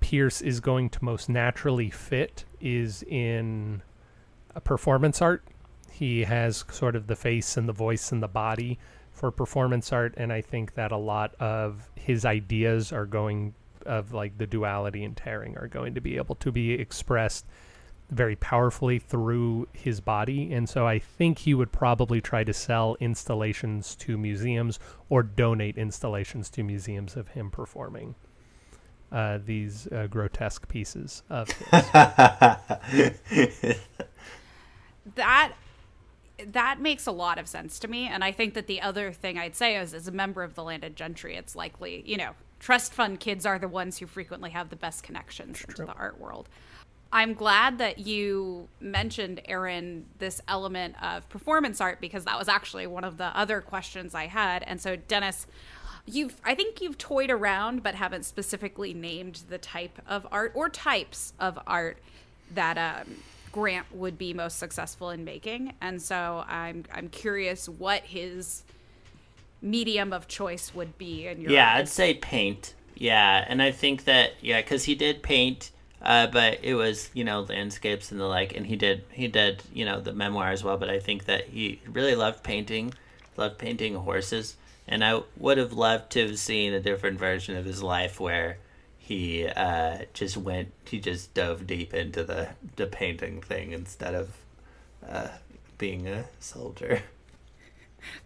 Pierce 0.00 0.42
is 0.42 0.60
going 0.60 0.90
to 0.90 1.04
most 1.04 1.28
naturally 1.28 1.90
fit 1.90 2.44
is 2.60 3.02
in 3.04 3.82
a 4.54 4.60
performance 4.60 5.22
art. 5.22 5.42
He 5.90 6.24
has 6.24 6.64
sort 6.70 6.96
of 6.96 7.06
the 7.06 7.16
face 7.16 7.56
and 7.56 7.68
the 7.68 7.72
voice 7.72 8.12
and 8.12 8.22
the 8.22 8.28
body 8.28 8.78
for 9.16 9.30
performance 9.30 9.92
art, 9.92 10.14
and 10.16 10.32
I 10.32 10.42
think 10.42 10.74
that 10.74 10.92
a 10.92 10.96
lot 10.96 11.34
of 11.40 11.90
his 11.94 12.24
ideas 12.24 12.92
are 12.92 13.06
going 13.06 13.54
of 13.84 14.12
like 14.12 14.36
the 14.38 14.46
duality 14.46 15.04
and 15.04 15.16
tearing 15.16 15.56
are 15.56 15.68
going 15.68 15.94
to 15.94 16.00
be 16.00 16.16
able 16.16 16.34
to 16.34 16.52
be 16.52 16.72
expressed 16.72 17.46
very 18.10 18.36
powerfully 18.36 18.98
through 18.98 19.66
his 19.72 20.00
body 20.00 20.52
and 20.52 20.68
so 20.68 20.86
i 20.86 20.98
think 20.98 21.38
he 21.38 21.54
would 21.54 21.72
probably 21.72 22.20
try 22.20 22.44
to 22.44 22.52
sell 22.52 22.96
installations 23.00 23.94
to 23.94 24.16
museums 24.16 24.78
or 25.08 25.22
donate 25.22 25.78
installations 25.78 26.50
to 26.50 26.62
museums 26.62 27.16
of 27.16 27.28
him 27.28 27.50
performing 27.50 28.14
uh, 29.12 29.38
these 29.44 29.86
uh, 29.88 30.06
grotesque 30.08 30.68
pieces 30.68 31.22
of 31.30 31.48
his. 31.48 31.68
that 35.14 35.52
that 36.44 36.80
makes 36.80 37.06
a 37.06 37.12
lot 37.12 37.38
of 37.38 37.48
sense 37.48 37.78
to 37.78 37.88
me 37.88 38.06
and 38.06 38.22
i 38.22 38.30
think 38.30 38.54
that 38.54 38.66
the 38.66 38.80
other 38.80 39.12
thing 39.12 39.38
i'd 39.38 39.56
say 39.56 39.76
is 39.76 39.94
as 39.94 40.06
a 40.06 40.12
member 40.12 40.42
of 40.42 40.54
the 40.54 40.62
landed 40.62 40.94
gentry 40.94 41.34
it's 41.34 41.56
likely 41.56 42.02
you 42.06 42.16
know 42.16 42.32
trust 42.58 42.92
fund 42.92 43.20
kids 43.20 43.46
are 43.46 43.58
the 43.58 43.68
ones 43.68 43.98
who 43.98 44.06
frequently 44.06 44.50
have 44.50 44.70
the 44.70 44.76
best 44.76 45.02
connections 45.02 45.62
into 45.68 45.84
the 45.84 45.92
art 45.92 46.18
world. 46.18 46.48
I'm 47.12 47.34
glad 47.34 47.78
that 47.78 47.98
you 47.98 48.68
mentioned 48.80 49.40
aaron 49.46 50.06
this 50.18 50.40
element 50.48 51.00
of 51.02 51.28
performance 51.28 51.80
art 51.80 52.00
because 52.00 52.24
that 52.24 52.38
was 52.38 52.48
actually 52.48 52.86
one 52.86 53.04
of 53.04 53.16
the 53.16 53.26
other 53.38 53.60
questions 53.60 54.14
i 54.14 54.26
had 54.26 54.62
and 54.64 54.80
so 54.80 54.96
dennis 54.96 55.46
you've 56.04 56.40
i 56.44 56.54
think 56.54 56.80
you've 56.80 56.98
toyed 56.98 57.30
around 57.30 57.82
but 57.82 57.94
haven't 57.94 58.24
specifically 58.24 58.92
named 58.92 59.42
the 59.48 59.58
type 59.58 60.00
of 60.08 60.26
art 60.32 60.52
or 60.54 60.68
types 60.68 61.32
of 61.38 61.58
art 61.66 61.98
that 62.52 62.76
um, 62.76 63.16
Grant 63.56 63.86
would 63.90 64.18
be 64.18 64.34
most 64.34 64.58
successful 64.58 65.08
in 65.08 65.24
making, 65.24 65.72
and 65.80 66.02
so 66.02 66.44
I'm 66.46 66.84
I'm 66.92 67.08
curious 67.08 67.70
what 67.70 68.02
his 68.02 68.64
medium 69.62 70.12
of 70.12 70.28
choice 70.28 70.74
would 70.74 70.98
be. 70.98 71.26
In 71.26 71.40
your 71.40 71.50
yeah. 71.52 71.72
I'd 71.74 71.88
say 71.88 72.12
paint. 72.12 72.74
Yeah, 72.96 73.42
and 73.48 73.62
I 73.62 73.70
think 73.70 74.04
that 74.04 74.32
yeah, 74.42 74.60
because 74.60 74.84
he 74.84 74.94
did 74.94 75.22
paint, 75.22 75.70
uh, 76.02 76.26
but 76.26 76.58
it 76.62 76.74
was 76.74 77.08
you 77.14 77.24
know 77.24 77.40
landscapes 77.48 78.12
and 78.12 78.20
the 78.20 78.26
like, 78.26 78.54
and 78.54 78.66
he 78.66 78.76
did 78.76 79.04
he 79.10 79.26
did 79.26 79.62
you 79.72 79.86
know 79.86 80.02
the 80.02 80.12
memoir 80.12 80.50
as 80.50 80.62
well. 80.62 80.76
But 80.76 80.90
I 80.90 81.00
think 81.00 81.24
that 81.24 81.46
he 81.46 81.80
really 81.90 82.14
loved 82.14 82.42
painting, 82.42 82.92
loved 83.38 83.56
painting 83.56 83.94
horses, 83.94 84.56
and 84.86 85.02
I 85.02 85.22
would 85.38 85.56
have 85.56 85.72
loved 85.72 86.12
to 86.12 86.28
have 86.28 86.38
seen 86.38 86.74
a 86.74 86.80
different 86.80 87.18
version 87.18 87.56
of 87.56 87.64
his 87.64 87.82
life 87.82 88.20
where 88.20 88.58
he 89.06 89.46
uh, 89.46 89.98
just 90.14 90.36
went 90.36 90.72
he 90.84 90.98
just 90.98 91.32
dove 91.32 91.64
deep 91.64 91.94
into 91.94 92.24
the 92.24 92.48
the 92.74 92.88
painting 92.88 93.40
thing 93.40 93.70
instead 93.70 94.14
of 94.14 94.30
uh, 95.08 95.28
being 95.78 96.08
a 96.08 96.24
soldier. 96.40 97.02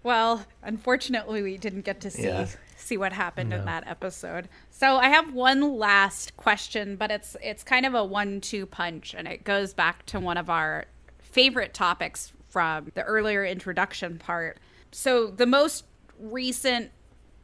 Well, 0.03 0.45
unfortunately, 0.63 1.41
we 1.41 1.57
didn't 1.57 1.87
get 1.87 2.03
to 2.03 2.11
see 2.11 2.25
Yeah. 2.25 2.47
see 2.77 2.99
what 2.99 3.15
happened 3.15 3.53
in 3.55 3.65
that 3.65 3.87
episode. 3.87 4.49
So 4.71 4.97
I 4.99 5.09
have 5.09 5.33
one 5.33 5.79
last 5.79 6.37
question, 6.37 6.97
but 6.97 7.11
it's 7.11 7.35
it's 7.43 7.63
kind 7.63 7.87
of 7.87 7.95
a 7.95 8.05
one-two 8.05 8.67
punch, 8.67 9.15
and 9.17 9.27
it 9.27 9.43
goes 9.43 9.73
back 9.73 10.05
to 10.07 10.21
one 10.21 10.37
of 10.37 10.51
our 10.51 10.85
favorite 11.19 11.73
topics 11.73 12.33
from 12.51 12.91
the 12.95 13.03
earlier 13.05 13.43
introduction 13.45 14.19
part. 14.19 14.59
So 14.93 15.29
the 15.29 15.47
most 15.47 15.85
recent 16.19 16.91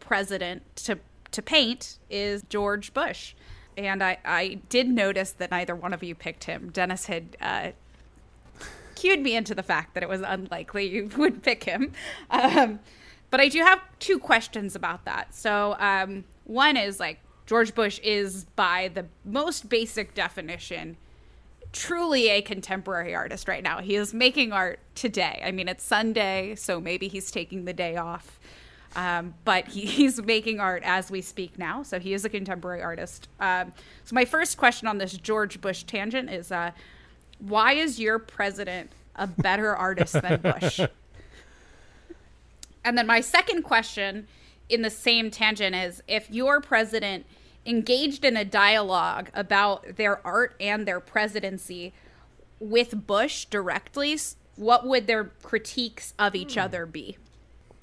president 0.00 0.76
to 0.84 0.98
to 1.36 1.42
paint 1.42 1.98
is 2.10 2.42
George 2.48 2.92
Bush. 2.92 3.34
And 3.76 4.02
I, 4.02 4.18
I 4.24 4.58
did 4.68 4.88
notice 4.88 5.32
that 5.32 5.50
neither 5.50 5.74
one 5.74 5.92
of 5.92 6.02
you 6.02 6.14
picked 6.14 6.44
him. 6.44 6.70
Dennis 6.70 7.06
had 7.06 7.36
uh, 7.40 7.70
cued 8.94 9.20
me 9.20 9.36
into 9.36 9.54
the 9.54 9.62
fact 9.62 9.94
that 9.94 10.02
it 10.02 10.08
was 10.08 10.22
unlikely 10.22 10.88
you 10.88 11.10
would 11.16 11.42
pick 11.42 11.64
him. 11.64 11.92
Um, 12.30 12.80
but 13.30 13.40
I 13.40 13.48
do 13.48 13.60
have 13.60 13.80
two 13.98 14.18
questions 14.18 14.74
about 14.74 15.04
that. 15.04 15.34
So, 15.34 15.76
um, 15.78 16.24
one 16.44 16.76
is 16.76 16.98
like 17.00 17.20
George 17.44 17.74
Bush 17.74 17.98
is, 18.02 18.44
by 18.56 18.90
the 18.92 19.04
most 19.24 19.68
basic 19.68 20.14
definition, 20.14 20.96
truly 21.72 22.28
a 22.28 22.40
contemporary 22.40 23.14
artist 23.14 23.48
right 23.48 23.62
now. 23.62 23.80
He 23.80 23.96
is 23.96 24.14
making 24.14 24.52
art 24.52 24.78
today. 24.94 25.42
I 25.44 25.52
mean, 25.52 25.68
it's 25.68 25.84
Sunday, 25.84 26.54
so 26.54 26.80
maybe 26.80 27.08
he's 27.08 27.30
taking 27.30 27.64
the 27.64 27.72
day 27.72 27.96
off. 27.96 28.40
Um, 28.96 29.34
but 29.44 29.68
he, 29.68 29.80
he's 29.86 30.20
making 30.20 30.58
art 30.58 30.82
as 30.84 31.10
we 31.10 31.20
speak 31.20 31.58
now, 31.58 31.84
so 31.84 32.00
he 32.00 32.14
is 32.14 32.24
a 32.24 32.28
contemporary 32.28 32.82
artist. 32.82 33.28
Um, 33.38 33.72
so 34.02 34.14
my 34.14 34.24
first 34.24 34.56
question 34.56 34.88
on 34.88 34.98
this 34.98 35.12
George 35.12 35.60
Bush 35.60 35.84
tangent 35.84 36.30
is, 36.30 36.50
uh, 36.50 36.72
why 37.38 37.74
is 37.74 38.00
your 38.00 38.18
president 38.18 38.90
a 39.14 39.26
better 39.26 39.76
artist 39.76 40.14
than 40.14 40.40
Bush? 40.40 40.80
and 42.84 42.98
then 42.98 43.06
my 43.06 43.20
second 43.20 43.62
question 43.62 44.26
in 44.68 44.82
the 44.82 44.90
same 44.90 45.30
tangent 45.30 45.76
is, 45.76 46.02
if 46.08 46.28
your 46.30 46.60
president 46.60 47.26
engaged 47.66 48.24
in 48.24 48.36
a 48.36 48.44
dialogue 48.44 49.28
about 49.34 49.96
their 49.96 50.24
art 50.26 50.56
and 50.58 50.86
their 50.86 51.00
presidency 51.00 51.92
with 52.58 53.06
Bush 53.06 53.44
directly, 53.44 54.18
what 54.54 54.86
would 54.86 55.06
their 55.06 55.24
critiques 55.42 56.14
of 56.18 56.34
each 56.34 56.56
other 56.56 56.86
be? 56.86 57.18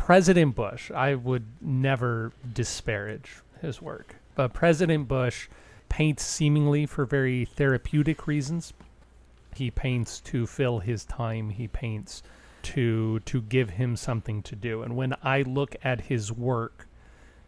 President 0.05 0.53
Bush, 0.53 0.91
I 0.91 1.15
would 1.15 1.45
never 1.61 2.33
disparage 2.53 3.37
his 3.61 3.81
work, 3.81 4.17
but 4.35 4.51
President 4.51 5.07
Bush 5.07 5.47
paints 5.87 6.25
seemingly 6.25 6.85
for 6.85 7.05
very 7.05 7.45
therapeutic 7.45 8.27
reasons. 8.27 8.73
He 9.55 9.71
paints 9.71 10.19
to 10.19 10.45
fill 10.45 10.79
his 10.79 11.05
time. 11.05 11.51
He 11.51 11.69
paints 11.69 12.21
to 12.63 13.21
to 13.21 13.43
give 13.43 13.69
him 13.69 13.95
something 13.95 14.43
to 14.43 14.57
do. 14.57 14.83
And 14.83 14.97
when 14.97 15.15
I 15.23 15.43
look 15.43 15.77
at 15.85 16.01
his 16.01 16.33
work, 16.33 16.89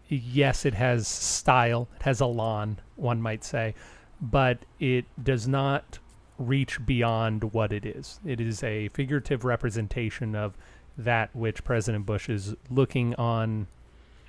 yes, 0.07 0.65
it 0.65 0.75
has 0.75 1.09
style, 1.09 1.89
it 1.97 2.03
has 2.03 2.21
elan, 2.21 2.79
one 2.95 3.21
might 3.21 3.43
say, 3.43 3.75
but 4.21 4.59
it 4.79 5.03
does 5.21 5.45
not 5.45 5.99
reach 6.37 6.85
beyond 6.85 7.51
what 7.51 7.73
it 7.73 7.85
is. 7.85 8.21
It 8.25 8.39
is 8.39 8.63
a 8.63 8.87
figurative 8.89 9.43
representation 9.43 10.35
of 10.35 10.53
that 10.97 11.35
which 11.35 11.63
President 11.63 12.05
Bush 12.05 12.29
is 12.29 12.55
looking 12.69 13.15
on 13.15 13.67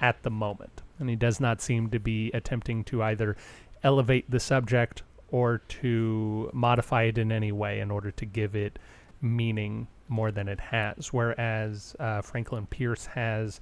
at 0.00 0.22
the 0.22 0.30
moment. 0.30 0.82
And 0.98 1.08
he 1.08 1.16
does 1.16 1.40
not 1.40 1.60
seem 1.60 1.90
to 1.90 1.98
be 1.98 2.30
attempting 2.32 2.84
to 2.84 3.02
either 3.02 3.36
elevate 3.82 4.30
the 4.30 4.40
subject 4.40 5.02
or 5.30 5.58
to 5.58 6.50
modify 6.52 7.04
it 7.04 7.18
in 7.18 7.32
any 7.32 7.52
way 7.52 7.80
in 7.80 7.90
order 7.90 8.10
to 8.10 8.24
give 8.24 8.54
it 8.54 8.78
meaning 9.20 9.86
more 10.08 10.30
than 10.30 10.48
it 10.48 10.60
has. 10.60 11.12
Whereas 11.12 11.96
uh, 11.98 12.22
Franklin 12.22 12.66
Pierce 12.66 13.06
has 13.06 13.60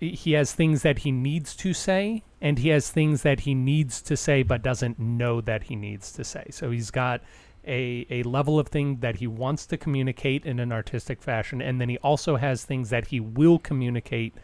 he 0.00 0.32
has 0.32 0.52
things 0.52 0.82
that 0.82 0.98
he 0.98 1.12
needs 1.12 1.54
to 1.56 1.72
say 1.72 2.22
and 2.40 2.58
he 2.58 2.68
has 2.68 2.90
things 2.90 3.22
that 3.22 3.40
he 3.40 3.54
needs 3.54 4.02
to 4.02 4.16
say 4.16 4.42
but 4.42 4.62
doesn't 4.62 4.98
know 4.98 5.40
that 5.40 5.64
he 5.64 5.76
needs 5.76 6.12
to 6.12 6.24
say 6.24 6.44
so 6.50 6.70
he's 6.70 6.90
got 6.90 7.22
a, 7.66 8.06
a 8.10 8.22
level 8.24 8.58
of 8.58 8.68
thing 8.68 8.98
that 8.98 9.16
he 9.16 9.26
wants 9.26 9.66
to 9.66 9.76
communicate 9.76 10.44
in 10.44 10.58
an 10.58 10.72
artistic 10.72 11.22
fashion 11.22 11.62
and 11.62 11.80
then 11.80 11.88
he 11.88 11.98
also 11.98 12.36
has 12.36 12.64
things 12.64 12.90
that 12.90 13.06
he 13.08 13.20
will 13.20 13.58
communicate 13.58 14.34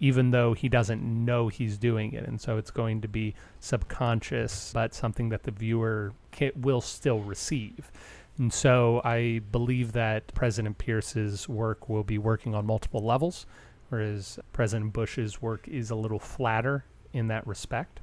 even 0.00 0.32
though 0.32 0.52
he 0.52 0.68
doesn't 0.68 1.02
know 1.02 1.48
he's 1.48 1.78
doing 1.78 2.12
it 2.12 2.26
and 2.26 2.40
so 2.40 2.56
it's 2.56 2.70
going 2.70 3.00
to 3.00 3.08
be 3.08 3.34
subconscious 3.60 4.72
but 4.74 4.92
something 4.92 5.28
that 5.28 5.44
the 5.44 5.50
viewer 5.50 6.12
ca 6.32 6.50
will 6.56 6.80
still 6.80 7.20
receive 7.20 7.90
and 8.38 8.52
so 8.52 9.00
I 9.04 9.40
believe 9.52 9.92
that 9.92 10.34
President 10.34 10.78
Pierce's 10.78 11.48
work 11.48 11.88
will 11.88 12.02
be 12.02 12.18
working 12.18 12.54
on 12.54 12.66
multiple 12.66 13.00
levels, 13.00 13.46
whereas 13.88 14.38
President 14.52 14.92
Bush's 14.92 15.40
work 15.40 15.68
is 15.68 15.90
a 15.90 15.94
little 15.94 16.18
flatter 16.18 16.84
in 17.12 17.28
that 17.28 17.46
respect. 17.46 18.00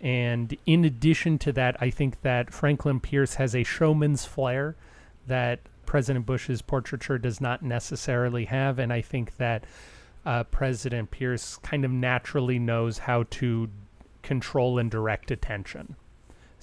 And 0.00 0.56
in 0.66 0.84
addition 0.84 1.38
to 1.38 1.52
that, 1.52 1.76
I 1.80 1.90
think 1.90 2.22
that 2.22 2.52
Franklin 2.52 3.00
Pierce 3.00 3.34
has 3.34 3.54
a 3.54 3.64
showman's 3.64 4.24
flair 4.24 4.76
that 5.26 5.60
President 5.86 6.26
Bush's 6.26 6.62
portraiture 6.62 7.18
does 7.18 7.40
not 7.40 7.62
necessarily 7.62 8.46
have. 8.46 8.78
And 8.78 8.92
I 8.92 9.00
think 9.00 9.36
that 9.36 9.64
uh, 10.26 10.44
President 10.44 11.10
Pierce 11.10 11.56
kind 11.58 11.84
of 11.84 11.90
naturally 11.90 12.58
knows 12.58 12.98
how 12.98 13.24
to 13.30 13.70
control 14.22 14.78
and 14.78 14.90
direct 14.90 15.30
attention 15.30 15.96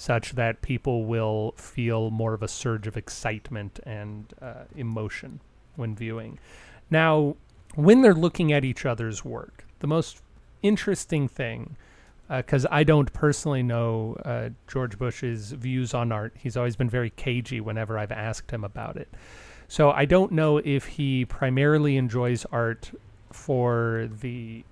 such 0.02 0.32
that 0.32 0.64
people 0.64 1.06
will 1.06 1.54
feel 1.58 2.10
more 2.10 2.34
of 2.34 2.42
a 2.42 2.48
surge 2.48 2.88
of 2.88 2.98
excitement 2.98 3.80
and 3.84 4.34
uh, 4.42 4.64
emotion 4.76 5.40
when 5.76 5.96
viewing. 5.96 6.40
Now, 6.90 7.36
when 7.76 8.02
they're 8.02 8.16
looking 8.16 8.52
at 8.52 8.66
each 8.66 8.84
other's 8.84 9.24
work, 9.24 9.64
the 9.78 9.86
most 9.86 10.24
interesting 10.64 11.28
thing, 11.28 11.78
because 12.38 12.66
I 12.72 12.84
don't 12.84 13.12
personally 13.12 13.62
know 13.62 14.16
uh, 14.24 14.50
George 14.68 14.98
Bush's 14.98 15.52
views 15.52 15.94
on 15.94 16.12
art, 16.12 16.34
he's 16.38 16.56
always 16.56 16.76
been 16.76 16.90
very 16.90 17.10
cagey 17.10 17.60
whenever 17.60 17.98
I've 17.98 18.12
asked 18.12 18.52
him 18.52 18.64
about 18.64 18.96
it. 18.96 19.14
So 19.68 19.92
I 19.92 20.06
don't 20.06 20.32
know 20.32 20.58
if 20.58 20.86
he 20.86 21.26
primarily 21.26 21.98
enjoys 21.98 22.46
art 22.52 22.92
for 23.32 24.10
the 24.22 24.64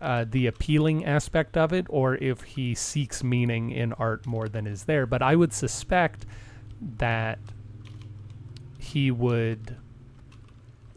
uh, 0.00 0.24
the 0.28 0.46
appealing 0.46 1.04
aspect 1.04 1.58
of 1.58 1.74
it, 1.74 1.86
or 1.90 2.14
if 2.16 2.42
he 2.42 2.74
seeks 2.74 3.22
meaning 3.22 3.70
in 3.70 3.92
art 3.94 4.26
more 4.26 4.48
than 4.48 4.66
is 4.66 4.84
there. 4.84 5.04
But 5.04 5.20
I 5.20 5.36
would 5.36 5.52
suspect 5.52 6.24
that 6.96 7.38
he 8.78 9.10
would 9.10 9.76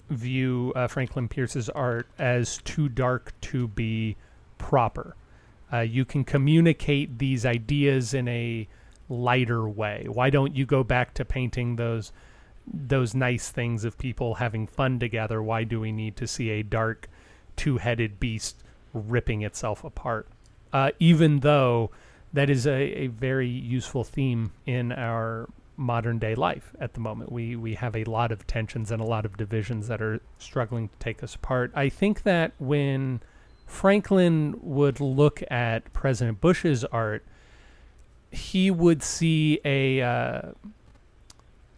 view 0.10 0.72
uh, 0.76 0.88
Franklin 0.88 1.28
Pierce's 1.28 1.70
art 1.70 2.08
as 2.18 2.60
too 2.60 2.88
dark 2.88 3.34
to 3.42 3.68
be 3.68 4.16
proper. 4.58 5.16
Uh, 5.74 5.80
you 5.80 6.06
can 6.06 6.24
communicate 6.24 7.18
these 7.18 7.46
ideas 7.46 8.14
in 8.14 8.28
a 8.28 8.68
lighter 9.10 9.68
way. 9.68 10.06
Why 10.08 10.30
don't 10.30 10.56
you 10.56 10.66
go 10.66 10.84
back 10.84 11.14
to 11.16 11.26
painting 11.26 11.76
those 11.76 12.12
those 12.66 13.14
nice 13.14 13.50
things 13.50 13.84
of 13.84 13.98
people 13.98 14.36
having 14.36 14.68
fun 14.68 15.00
together? 15.00 15.42
Why 15.42 15.64
do 15.64 15.80
we 15.80 15.92
need 15.92 16.16
to 16.18 16.28
see 16.28 16.50
a 16.52 16.64
dark, 16.64 17.10
two-headed 17.58 18.20
beast 18.20 18.64
ripping 18.94 19.42
itself 19.42 19.84
apart? 19.84 20.28
Uh, 20.72 20.92
even 21.00 21.40
though 21.40 21.92
that 22.32 22.50
is 22.50 22.66
a, 22.66 22.72
a 22.72 23.08
very 23.08 23.50
useful 23.50 24.04
theme 24.04 24.52
in 24.66 24.92
our 24.92 25.50
modern 25.78 26.20
day 26.20 26.36
life 26.36 26.72
at 26.80 26.94
the 26.94 27.00
moment. 27.00 27.32
We 27.32 27.56
we 27.56 27.76
have 27.76 27.96
a 27.96 28.04
lot 28.04 28.32
of 28.32 28.46
tensions 28.46 28.92
and 28.92 29.02
a 29.02 29.06
lot 29.06 29.26
of 29.26 29.38
divisions 29.38 29.88
that 29.88 30.02
are 30.02 30.20
struggling 30.38 30.90
to 30.90 30.98
take 31.00 31.24
us 31.24 31.36
apart. 31.36 31.72
I 31.76 31.90
think 31.90 32.24
that 32.24 32.54
when 32.60 33.22
Franklin 33.66 34.56
would 34.62 35.00
look 35.00 35.42
at 35.50 35.92
President 35.94 36.40
Bush's 36.42 36.84
art, 36.86 37.24
he 38.32 38.72
would 38.72 39.04
see 39.04 39.60
a. 39.64 40.02
Uh, 40.02 40.42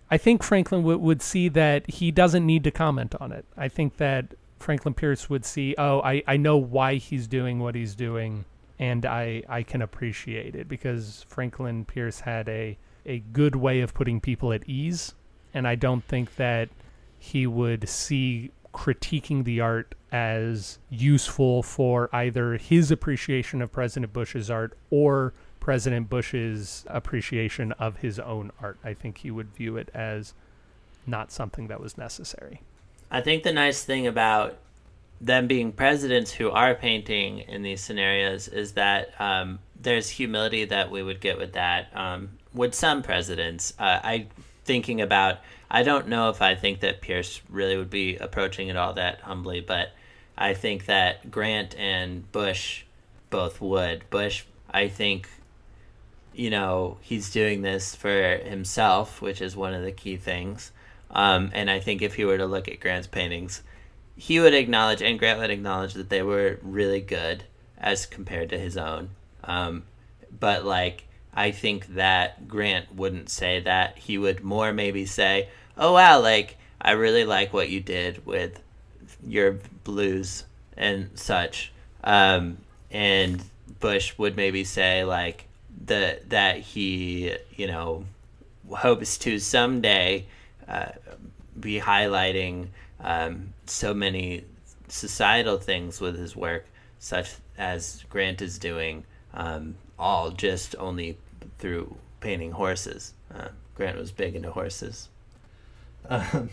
I 0.09 0.17
think 0.17 0.43
Franklin 0.43 0.81
w- 0.81 0.99
would 0.99 1.21
see 1.21 1.49
that 1.49 1.89
he 1.89 2.11
doesn't 2.11 2.45
need 2.45 2.63
to 2.65 2.71
comment 2.71 3.15
on 3.19 3.31
it. 3.31 3.45
I 3.57 3.67
think 3.67 3.97
that 3.97 4.35
Franklin 4.59 4.93
Pierce 4.93 5.29
would 5.29 5.45
see, 5.45 5.75
oh, 5.77 6.01
I, 6.01 6.23
I 6.27 6.37
know 6.37 6.57
why 6.57 6.95
he's 6.95 7.27
doing 7.27 7.59
what 7.59 7.75
he's 7.75 7.95
doing, 7.95 8.45
and 8.79 9.05
I, 9.05 9.43
I 9.49 9.63
can 9.63 9.81
appreciate 9.81 10.55
it 10.55 10.67
because 10.67 11.25
Franklin 11.27 11.85
Pierce 11.85 12.21
had 12.21 12.47
a, 12.47 12.77
a 13.05 13.19
good 13.19 13.55
way 13.55 13.81
of 13.81 13.93
putting 13.93 14.21
people 14.21 14.53
at 14.53 14.67
ease, 14.67 15.13
and 15.53 15.67
I 15.67 15.75
don't 15.75 16.03
think 16.03 16.35
that 16.35 16.69
he 17.17 17.47
would 17.47 17.89
see 17.89 18.51
critiquing 18.75 19.45
the 19.45 19.61
art 19.61 19.95
as 20.11 20.79
useful 20.89 21.63
for 21.63 22.09
either 22.13 22.57
his 22.57 22.91
appreciation 22.91 23.61
of 23.61 23.71
President 23.71 24.11
Bush's 24.11 24.51
art 24.51 24.77
or 24.89 25.33
President 25.61 26.09
Bush's 26.09 26.85
appreciation 26.87 27.71
of 27.73 27.97
his 27.97 28.19
own 28.19 28.51
art. 28.61 28.77
I 28.83 28.93
think 28.93 29.19
he 29.19 29.31
would 29.31 29.55
view 29.55 29.77
it 29.77 29.89
as 29.93 30.33
not 31.07 31.31
something 31.31 31.67
that 31.67 31.79
was 31.79 31.97
necessary. 31.97 32.61
I 33.09 33.21
think 33.21 33.43
the 33.43 33.53
nice 33.53 33.83
thing 33.83 34.07
about 34.07 34.57
them 35.21 35.47
being 35.47 35.71
presidents 35.71 36.31
who 36.31 36.51
are 36.51 36.75
painting 36.75 37.39
in 37.39 37.63
these 37.63 37.79
scenarios 37.79 38.49
is 38.49 38.73
that 38.73 39.13
um, 39.19 39.59
there's 39.81 40.09
humility 40.09 40.65
that 40.65 40.91
we 40.91 41.01
would 41.01 41.21
get 41.21 41.37
with 41.37 41.53
that. 41.53 41.87
Um, 41.95 42.29
with 42.53 42.75
some 42.75 43.01
presidents, 43.01 43.73
uh, 43.79 43.99
I 44.03 44.27
thinking 44.65 44.99
about. 44.99 45.39
I 45.75 45.83
don't 45.83 46.07
know 46.07 46.29
if 46.29 46.41
I 46.41 46.55
think 46.55 46.79
that 46.79 47.01
Pierce 47.01 47.41
really 47.49 47.75
would 47.75 47.89
be 47.89 48.15
approaching 48.15 48.69
it 48.69 48.77
all 48.77 48.93
that 48.93 49.19
humbly, 49.19 49.59
but 49.59 49.91
I 50.37 50.53
think 50.53 50.85
that 50.85 51.29
Grant 51.29 51.75
and 51.77 52.31
Bush 52.31 52.83
both 53.29 53.59
would. 53.59 54.09
Bush, 54.09 54.45
I 54.71 54.87
think, 54.87 55.27
you 56.33 56.49
know, 56.49 56.95
he's 57.01 57.29
doing 57.29 57.61
this 57.61 57.93
for 57.93 58.37
himself, 58.37 59.21
which 59.21 59.41
is 59.41 59.57
one 59.57 59.73
of 59.73 59.83
the 59.83 59.91
key 59.91 60.15
things. 60.15 60.71
Um, 61.11 61.51
and 61.53 61.69
I 61.69 61.81
think 61.81 62.01
if 62.01 62.15
he 62.15 62.23
were 62.23 62.37
to 62.37 62.45
look 62.45 62.69
at 62.69 62.79
Grant's 62.79 63.07
paintings, 63.07 63.61
he 64.15 64.39
would 64.39 64.53
acknowledge, 64.53 65.01
and 65.01 65.19
Grant 65.19 65.41
would 65.41 65.51
acknowledge 65.51 65.95
that 65.95 66.07
they 66.09 66.23
were 66.23 66.57
really 66.61 67.01
good 67.01 67.43
as 67.77 68.05
compared 68.05 68.47
to 68.51 68.57
his 68.57 68.77
own. 68.77 69.09
Um, 69.43 69.83
but 70.39 70.63
like, 70.63 71.03
I 71.33 71.51
think 71.51 71.95
that 71.95 72.47
Grant 72.47 72.95
wouldn't 72.95 73.29
say 73.29 73.59
that. 73.59 73.97
He 73.97 74.17
would 74.17 74.41
more 74.41 74.71
maybe 74.71 75.05
say, 75.05 75.49
"Oh 75.77 75.93
wow, 75.93 76.21
like 76.21 76.57
I 76.79 76.91
really 76.91 77.25
like 77.25 77.53
what 77.53 77.69
you 77.69 77.81
did 77.81 78.25
with 78.25 78.61
your 79.25 79.59
blues 79.83 80.45
and 80.77 81.09
such." 81.15 81.71
Um, 82.03 82.57
and 82.91 83.43
Bush 83.79 84.17
would 84.17 84.35
maybe 84.35 84.63
say 84.63 85.03
like 85.03 85.47
the 85.85 86.19
that 86.29 86.59
he 86.59 87.35
you 87.55 87.67
know 87.67 88.05
hopes 88.69 89.17
to 89.19 89.39
someday 89.39 90.25
uh, 90.67 90.89
be 91.59 91.79
highlighting 91.79 92.67
um, 92.99 93.53
so 93.65 93.93
many 93.93 94.43
societal 94.87 95.57
things 95.57 95.99
with 95.99 96.17
his 96.17 96.35
work, 96.35 96.65
such 96.99 97.35
as 97.57 98.03
Grant 98.09 98.41
is 98.41 98.57
doing, 98.57 99.03
um, 99.33 99.75
all 99.97 100.31
just 100.31 100.75
only 100.77 101.17
through 101.59 101.95
painting 102.19 102.51
horses. 102.51 103.13
Uh, 103.33 103.49
Grant 103.75 103.97
was 103.97 104.11
big 104.11 104.35
into 104.35 104.51
horses. 104.51 105.09
Um, 106.09 106.49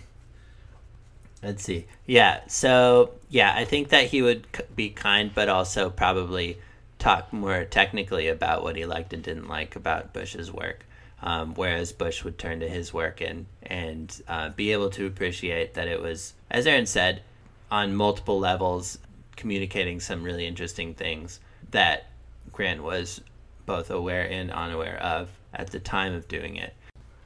let's 1.42 1.62
see. 1.62 1.86
Yeah, 2.06 2.40
so 2.46 3.10
yeah, 3.28 3.54
I 3.54 3.64
think 3.64 3.88
that 3.88 4.06
he 4.06 4.22
would 4.22 4.46
be 4.74 4.90
kind, 4.90 5.30
but 5.34 5.48
also 5.48 5.90
probably 5.90 6.58
talk 6.98 7.32
more 7.32 7.64
technically 7.64 8.28
about 8.28 8.62
what 8.62 8.76
he 8.76 8.86
liked 8.86 9.12
and 9.12 9.22
didn't 9.22 9.48
like 9.48 9.76
about 9.76 10.12
Bush's 10.12 10.52
work. 10.52 10.84
Um, 11.20 11.54
whereas 11.54 11.92
Bush 11.92 12.24
would 12.24 12.36
turn 12.36 12.60
to 12.60 12.68
his 12.68 12.92
work 12.92 13.20
and 13.20 13.46
and 13.62 14.22
uh, 14.26 14.48
be 14.50 14.72
able 14.72 14.90
to 14.90 15.06
appreciate 15.06 15.74
that 15.74 15.86
it 15.86 16.00
was, 16.02 16.34
as 16.50 16.66
Aaron 16.66 16.86
said, 16.86 17.22
on 17.70 17.94
multiple 17.94 18.40
levels, 18.40 18.98
communicating 19.36 20.00
some 20.00 20.22
really 20.24 20.46
interesting 20.46 20.94
things 20.94 21.38
that 21.70 22.06
Grant 22.52 22.82
was 22.82 23.20
both 23.66 23.90
aware 23.90 24.28
and 24.28 24.50
unaware 24.50 25.00
of 25.00 25.30
at 25.54 25.70
the 25.70 25.78
time 25.78 26.12
of 26.12 26.26
doing 26.28 26.56
it. 26.56 26.74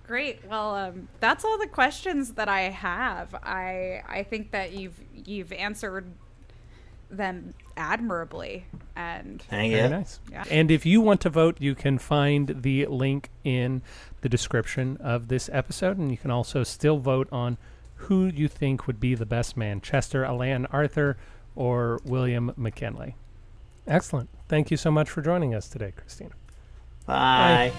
Great. 0.07 0.41
Well, 0.49 0.75
um, 0.75 1.09
that's 1.21 1.45
all 1.45 1.59
the 1.59 1.67
questions 1.67 2.35
that 2.35 2.49
I 2.49 2.63
have. 2.63 3.35
I 3.35 4.03
I 4.09 4.23
think 4.23 4.53
that 4.53 4.73
you've 4.73 4.99
you've 5.15 5.53
answered 5.53 6.07
them 7.11 7.55
admirably, 7.77 8.67
and 8.95 9.43
Thank 9.43 9.73
Very 9.73 9.85
you. 9.85 9.89
nice. 9.97 10.21
Yeah. 10.31 10.45
And 10.51 10.71
if 10.71 10.87
you 10.87 11.01
want 11.01 11.21
to 11.23 11.31
vote, 11.31 11.57
you 11.61 11.75
can 11.75 11.99
find 11.99 12.63
the 12.63 12.87
link 12.87 13.31
in 13.45 13.83
the 14.21 14.29
description 14.29 14.97
of 14.99 15.29
this 15.29 15.51
episode, 15.53 15.99
and 15.99 16.11
you 16.11 16.17
can 16.17 16.31
also 16.31 16.63
still 16.63 16.99
vote 16.99 17.29
on 17.33 17.59
who 17.97 18.27
you 18.27 18.49
think 18.49 18.87
would 18.87 19.01
be 19.01 19.15
the 19.15 19.27
best 19.27 19.57
man: 19.57 19.81
Chester 19.81 20.25
Alan 20.25 20.67
Arthur 20.67 21.17
or 21.57 22.01
William 22.05 22.53
McKinley. 22.57 23.17
Excellent. 23.87 24.29
Thank 24.49 24.71
you 24.71 24.77
so 24.77 24.91
much 24.91 25.09
for 25.11 25.23
joining 25.23 25.55
us 25.55 25.69
today, 25.69 25.93
Christine. 25.97 26.33
Bye. 27.07 27.73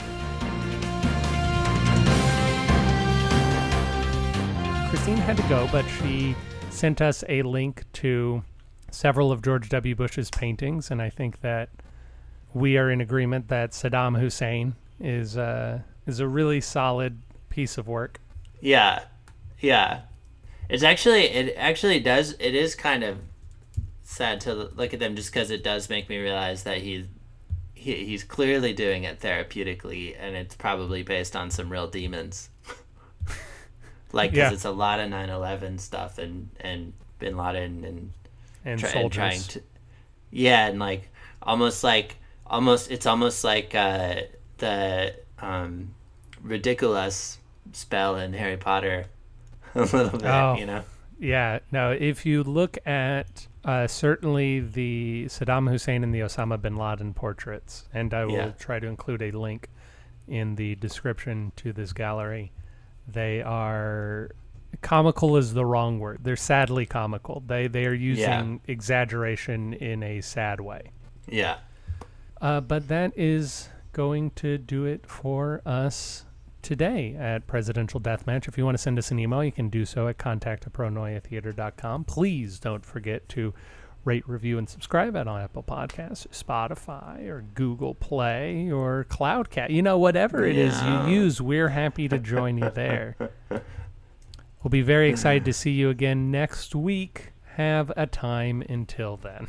Christine 4.90 5.18
had 5.18 5.36
to 5.36 5.44
go, 5.50 5.68
but 5.70 5.84
she 6.00 6.34
sent 6.70 7.02
us 7.02 7.22
a 7.28 7.42
link 7.42 7.84
to 7.92 8.42
several 8.90 9.34
of 9.34 9.42
George 9.42 9.68
W. 9.68 9.96
Bush's 9.96 10.32
paintings, 10.32 10.90
and 10.90 11.02
I 11.02 11.10
think 11.10 11.42
that 11.42 11.70
we 12.54 12.78
are 12.78 12.90
in 12.90 13.02
agreement 13.02 13.50
that 13.50 13.72
Saddam 13.72 14.18
Hussein 14.18 14.76
is 15.02 15.38
uh, 15.38 15.82
is 16.06 16.22
a 16.22 16.28
really 16.28 16.62
solid 16.62 17.20
piece 17.50 17.78
of 17.78 17.90
work. 17.90 18.22
Yeah, 18.62 19.04
yeah. 19.60 20.04
It's 20.70 20.84
actually 20.84 21.24
it 21.24 21.56
actually 21.58 22.00
does 22.00 22.36
it 22.40 22.56
is 22.56 22.74
kind 22.74 23.04
of 23.04 23.18
sad 24.04 24.40
to 24.42 24.54
look 24.54 24.94
at 24.94 25.02
them 25.02 25.18
just 25.18 25.34
because 25.34 25.52
it 25.52 25.66
does 25.66 25.90
make 25.90 26.08
me 26.08 26.18
realize 26.18 26.64
that 26.64 26.78
he's 26.78 27.08
he, 27.74 28.06
he's 28.06 28.24
clearly 28.24 28.72
doing 28.72 29.04
it 29.04 29.20
therapeutically 29.20 30.16
and 30.18 30.38
it's 30.38 30.56
probably 30.56 31.04
based 31.04 31.36
on 31.36 31.52
some 31.52 31.70
real 31.70 31.88
demons. 31.88 32.50
Like 34.14 34.32
'cause 34.32 34.38
Yeah. 34.38 34.52
it's 34.54 34.66
a 34.66 34.72
lot 34.72 35.00
of 35.00 35.10
9/11 35.10 35.80
stuff 35.80 36.18
and 36.18 36.50
and 36.60 36.94
Bin 37.20 37.36
Laden 37.38 37.84
and 37.84 38.12
And 38.66 38.80
try- 38.80 38.90
and 38.92 39.12
trying 39.12 39.40
to 39.42 39.62
yeah 40.32 40.68
and 40.68 40.80
like 40.80 41.10
almost 41.42 41.84
like 41.84 42.18
almost 42.46 42.92
it's 42.92 43.06
almost 43.06 43.44
like 43.44 43.74
uh 43.76 44.22
the 44.58 45.16
um 45.40 45.94
ridiculous 46.42 47.38
spell 47.74 48.16
in 48.18 48.34
harry 48.34 48.58
potter 48.58 49.06
a 49.76 49.82
little 49.82 50.10
bit 50.20 50.26
Oh. 50.26 50.56
you 50.58 50.66
know 50.66 50.84
Yeah, 51.20 51.60
no, 51.72 51.92
if 51.92 52.28
you 52.28 52.44
look 52.44 52.78
at 52.86 53.48
uh, 53.66 53.88
certainly 53.88 54.60
the 54.60 55.26
Saddam 55.30 55.68
Hussein 55.68 56.04
and 56.04 56.14
the 56.14 56.20
Osama 56.20 56.62
bin 56.62 56.76
Laden 56.76 57.16
portraits, 57.16 57.86
and 57.92 58.14
I 58.14 58.26
will 58.26 58.34
Yeah. 58.34 58.52
try 58.60 58.78
to 58.80 58.86
include 58.86 59.24
a 59.24 59.32
link 59.32 59.68
in 60.28 60.56
the 60.56 60.76
description 60.76 61.54
to 61.56 61.74
this 61.74 61.92
gallery, 61.92 62.52
they 63.08 63.42
are 63.42 64.32
comical 64.82 65.38
is 65.38 65.54
the 65.54 65.66
wrong 65.66 66.00
word. 66.00 66.20
They're 66.22 66.36
sadly 66.36 66.86
comical. 66.86 67.44
They 67.46 67.68
they 67.68 67.86
are 67.86 67.94
using 67.94 68.62
exaggeration 68.68 69.74
in 69.74 70.04
a 70.04 70.22
sad 70.22 70.60
way. 70.60 70.92
yeah 71.28 71.58
Uh, 72.42 72.62
but 72.62 72.88
that 72.88 73.12
is 73.18 73.70
going 73.94 74.30
to 74.32 74.58
do 74.58 74.86
it 74.86 75.08
for 75.08 75.62
us 75.66 76.26
today 76.62 77.16
at 77.18 77.48
Presidential 77.48 78.00
Deathmatch. 78.00 78.48
If 78.48 78.58
you 78.58 78.66
want 78.66 78.78
to 78.78 78.82
send 78.82 79.00
us 79.00 79.10
an 79.10 79.20
email, 79.20 79.44
you 79.44 79.52
can 79.52 79.70
do 79.70 79.86
so 79.86 80.08
at 80.08 80.18
contact 80.18 80.68
at 80.68 80.74
Please 82.04 82.60
don't 82.60 82.86
forget 82.86 83.28
to 83.30 83.54
rate, 84.08 84.28
review, 84.28 84.58
and 84.58 84.68
subscribe 84.68 85.16
at 85.16 85.28
on 85.28 85.42
Apple 85.42 85.62
Podcasts, 85.62 86.26
Spotify, 86.30 87.28
or 87.28 87.44
Google 87.54 87.94
Play, 87.94 88.72
or 88.72 89.06
Cloudcat. 89.10 89.70
You 89.70 89.82
know, 89.84 89.98
whatever 90.00 90.46
it 90.46 90.58
is 90.58 90.82
you 90.82 91.08
use, 91.08 91.42
we're 91.42 91.70
happy 91.70 92.08
to 92.08 92.18
join 92.18 92.58
you 92.58 92.70
there. 92.72 93.16
We'll 94.64 94.70
be 94.72 94.82
very 94.82 95.10
excited 95.10 95.46
to 95.46 95.54
see 95.54 95.72
you 95.72 95.90
again 95.90 96.30
next 96.32 96.76
week. 96.76 97.32
Have 97.56 97.90
a 97.96 98.06
time 98.08 98.64
until 98.68 99.16
then. 99.16 99.48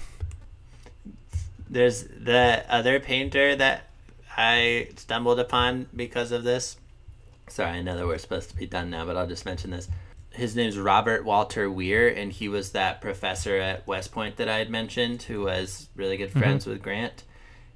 there's 1.68 2.04
the 2.04 2.64
other 2.68 3.00
painter 3.00 3.56
that 3.56 3.84
i 4.36 4.88
stumbled 4.96 5.38
upon 5.40 5.86
because 5.94 6.30
of 6.32 6.44
this 6.44 6.76
sorry 7.48 7.70
i 7.78 7.82
know 7.82 7.96
that 7.96 8.06
we're 8.06 8.18
supposed 8.18 8.48
to 8.50 8.56
be 8.56 8.66
done 8.66 8.88
now 8.90 9.04
but 9.04 9.16
i'll 9.16 9.26
just 9.26 9.44
mention 9.44 9.70
this 9.70 9.88
his 10.38 10.56
name's 10.56 10.78
robert 10.78 11.24
walter 11.24 11.70
weir 11.70 12.08
and 12.08 12.32
he 12.32 12.48
was 12.48 12.72
that 12.72 13.00
professor 13.00 13.56
at 13.56 13.86
west 13.86 14.12
point 14.12 14.36
that 14.36 14.48
i 14.48 14.58
had 14.58 14.70
mentioned 14.70 15.22
who 15.22 15.42
was 15.42 15.88
really 15.94 16.16
good 16.16 16.30
friends 16.30 16.66
with 16.66 16.82
grant. 16.82 17.24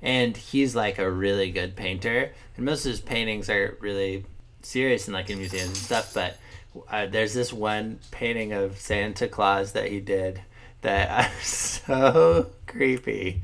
And 0.04 0.36
he's 0.36 0.74
like 0.74 0.98
a 0.98 1.08
really 1.08 1.52
good 1.52 1.76
painter. 1.76 2.32
And 2.56 2.66
most 2.66 2.84
of 2.84 2.90
his 2.90 3.00
paintings 3.00 3.48
are 3.48 3.76
really 3.80 4.24
serious 4.64 5.06
and 5.06 5.14
like 5.14 5.30
in 5.30 5.38
museums 5.38 5.66
and 5.68 5.76
stuff 5.76 6.14
but 6.14 6.38
uh, 6.90 7.06
there's 7.06 7.34
this 7.34 7.52
one 7.52 7.98
painting 8.10 8.52
of 8.52 8.78
santa 8.78 9.28
claus 9.28 9.72
that 9.72 9.90
he 9.90 10.00
did 10.00 10.40
that 10.80 11.10
I'm 11.36 11.42
so 11.42 12.50
creepy 12.66 13.42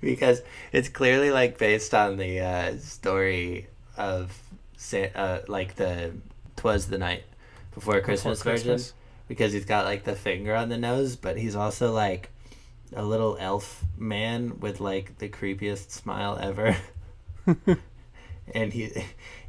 because 0.00 0.42
it's 0.72 0.88
clearly 0.88 1.30
like 1.30 1.58
based 1.58 1.94
on 1.94 2.16
the 2.16 2.40
uh, 2.40 2.76
story 2.78 3.68
of 3.96 4.38
Sa- 4.76 5.12
uh, 5.14 5.40
like 5.48 5.76
the 5.76 6.12
twas 6.56 6.88
the 6.88 6.98
night 6.98 7.24
before 7.74 8.00
christmas, 8.00 8.42
version 8.42 8.72
Christmas. 8.72 8.94
because 9.28 9.52
he's 9.52 9.64
got 9.64 9.84
like 9.84 10.04
the 10.04 10.14
finger 10.14 10.54
on 10.54 10.68
the 10.68 10.76
nose 10.76 11.16
but 11.16 11.36
he's 11.36 11.56
also 11.56 11.92
like 11.92 12.30
a 12.94 13.04
little 13.04 13.36
elf 13.40 13.84
man 13.96 14.60
with 14.60 14.80
like 14.80 15.18
the 15.18 15.28
creepiest 15.28 15.90
smile 15.90 16.38
ever 16.40 16.76
and 18.54 18.72
he 18.72 18.90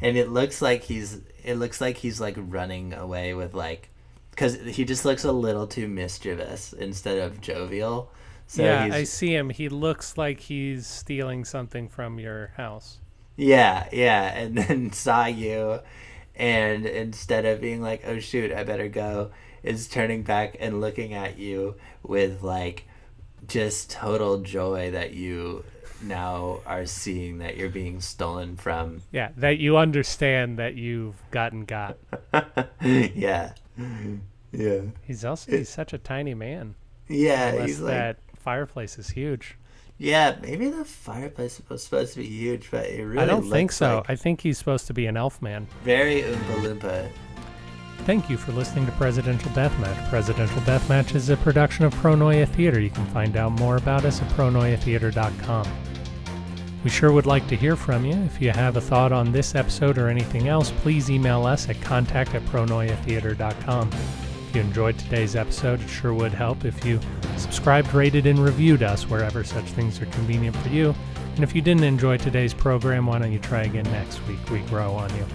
and 0.01 0.17
it 0.17 0.29
looks 0.29 0.61
like 0.61 0.83
he's 0.83 1.21
it 1.43 1.55
looks 1.55 1.79
like 1.79 1.97
he's 1.97 2.19
like 2.19 2.35
running 2.37 2.93
away 2.93 3.33
with 3.33 3.53
like 3.53 3.89
because 4.31 4.55
he 4.61 4.83
just 4.83 5.05
looks 5.05 5.23
a 5.23 5.31
little 5.31 5.67
too 5.67 5.87
mischievous 5.87 6.73
instead 6.73 7.19
of 7.19 7.39
jovial 7.39 8.11
so 8.47 8.63
yeah, 8.63 8.89
I 8.91 9.03
see 9.03 9.33
him. 9.33 9.49
He 9.49 9.69
looks 9.69 10.17
like 10.17 10.39
he's 10.39 10.85
stealing 10.85 11.45
something 11.45 11.89
from 11.89 12.19
your 12.19 12.51
house. 12.57 12.99
Yeah, 13.35 13.87
yeah, 13.91 14.33
and 14.37 14.57
then 14.57 14.91
saw 14.93 15.25
you, 15.25 15.79
and 16.35 16.85
instead 16.85 17.45
of 17.45 17.61
being 17.61 17.81
like, 17.81 18.03
"Oh 18.05 18.19
shoot, 18.19 18.51
I 18.51 18.63
better 18.63 18.87
go," 18.87 19.31
is 19.63 19.87
turning 19.87 20.23
back 20.23 20.57
and 20.59 20.81
looking 20.81 21.13
at 21.13 21.37
you 21.37 21.75
with 22.03 22.43
like 22.43 22.87
just 23.47 23.91
total 23.91 24.39
joy 24.39 24.91
that 24.91 25.13
you 25.13 25.63
now 26.01 26.59
are 26.65 26.85
seeing 26.85 27.39
that 27.39 27.57
you're 27.57 27.69
being 27.69 28.01
stolen 28.01 28.55
from. 28.57 29.01
Yeah, 29.11 29.29
that 29.37 29.57
you 29.57 29.77
understand 29.77 30.59
that 30.59 30.75
you've 30.75 31.21
gotten 31.31 31.65
got. 31.65 31.97
yeah. 32.81 33.53
Yeah. 34.51 34.81
He's 35.03 35.25
also 35.25 35.51
he's 35.51 35.69
such 35.69 35.93
a 35.93 35.97
tiny 35.97 36.33
man. 36.33 36.75
Yeah, 37.07 37.49
Unless 37.49 37.67
he's 37.67 37.79
like 37.81 37.93
that 37.93 38.17
fireplace 38.35 38.97
is 38.97 39.09
huge. 39.09 39.57
Yeah, 39.97 40.35
maybe 40.41 40.69
the 40.69 40.83
fireplace 40.83 41.61
was 41.69 41.83
supposed 41.83 42.13
to 42.13 42.19
be 42.19 42.27
huge, 42.27 42.69
but 42.69 42.85
it 42.85 43.03
really 43.03 43.23
I 43.23 43.25
don't 43.25 43.49
think 43.49 43.71
so. 43.71 43.97
like 43.97 44.09
I 44.09 44.15
think 44.15 44.41
he's 44.41 44.57
supposed 44.57 44.87
to 44.87 44.93
be 44.93 45.05
an 45.05 45.15
elf 45.15 45.41
man. 45.41 45.67
very 45.83 46.21
Oompa 46.21 46.55
Loompa. 46.63 47.09
Thank 47.99 48.29
you 48.29 48.37
for 48.37 48.51
listening 48.51 48.85
to 48.85 48.91
Presidential 48.93 49.49
Deathmatch. 49.51 50.09
Presidential 50.09 50.61
Deathmatch 50.61 51.15
is 51.15 51.29
a 51.29 51.37
production 51.37 51.85
of 51.85 51.93
Pronoia 51.95 52.47
Theater. 52.47 52.79
You 52.79 52.91
can 52.91 53.05
find 53.07 53.35
out 53.37 53.53
more 53.53 53.77
about 53.77 54.05
us 54.05 54.21
at 54.21 54.27
pronoiatheater.com. 54.29 55.67
We 56.83 56.91
sure 56.91 57.11
would 57.11 57.25
like 57.25 57.47
to 57.47 57.55
hear 57.55 57.75
from 57.75 58.05
you. 58.05 58.13
If 58.13 58.39
you 58.39 58.51
have 58.51 58.77
a 58.77 58.81
thought 58.81 59.11
on 59.11 59.31
this 59.31 59.55
episode 59.55 59.97
or 59.97 60.07
anything 60.07 60.49
else, 60.49 60.69
please 60.69 61.09
email 61.09 61.47
us 61.47 61.67
at 61.67 61.81
contact 61.81 62.35
at 62.35 62.43
pronoiatheater.com. 62.43 63.89
If 64.55 64.59
you 64.63 64.67
enjoyed 64.69 64.97
today's 64.97 65.35
episode, 65.35 65.81
it 65.81 65.89
sure 65.89 66.13
would 66.13 66.31
help 66.31 66.63
if 66.63 66.85
you 66.85 67.01
subscribed, 67.35 67.93
rated, 67.93 68.25
and 68.25 68.39
reviewed 68.39 68.83
us 68.83 69.05
wherever 69.09 69.43
such 69.43 69.65
things 69.65 70.01
are 70.01 70.05
convenient 70.05 70.55
for 70.55 70.69
you. 70.69 70.95
And 71.35 71.43
if 71.43 71.53
you 71.53 71.61
didn't 71.61 71.83
enjoy 71.83 72.15
today's 72.17 72.53
program, 72.53 73.05
why 73.05 73.19
don't 73.19 73.33
you 73.33 73.39
try 73.39 73.63
again 73.63 73.83
next 73.91 74.25
week? 74.29 74.39
We 74.49 74.59
grow 74.59 74.93
on 74.93 75.13
you. 75.17 75.25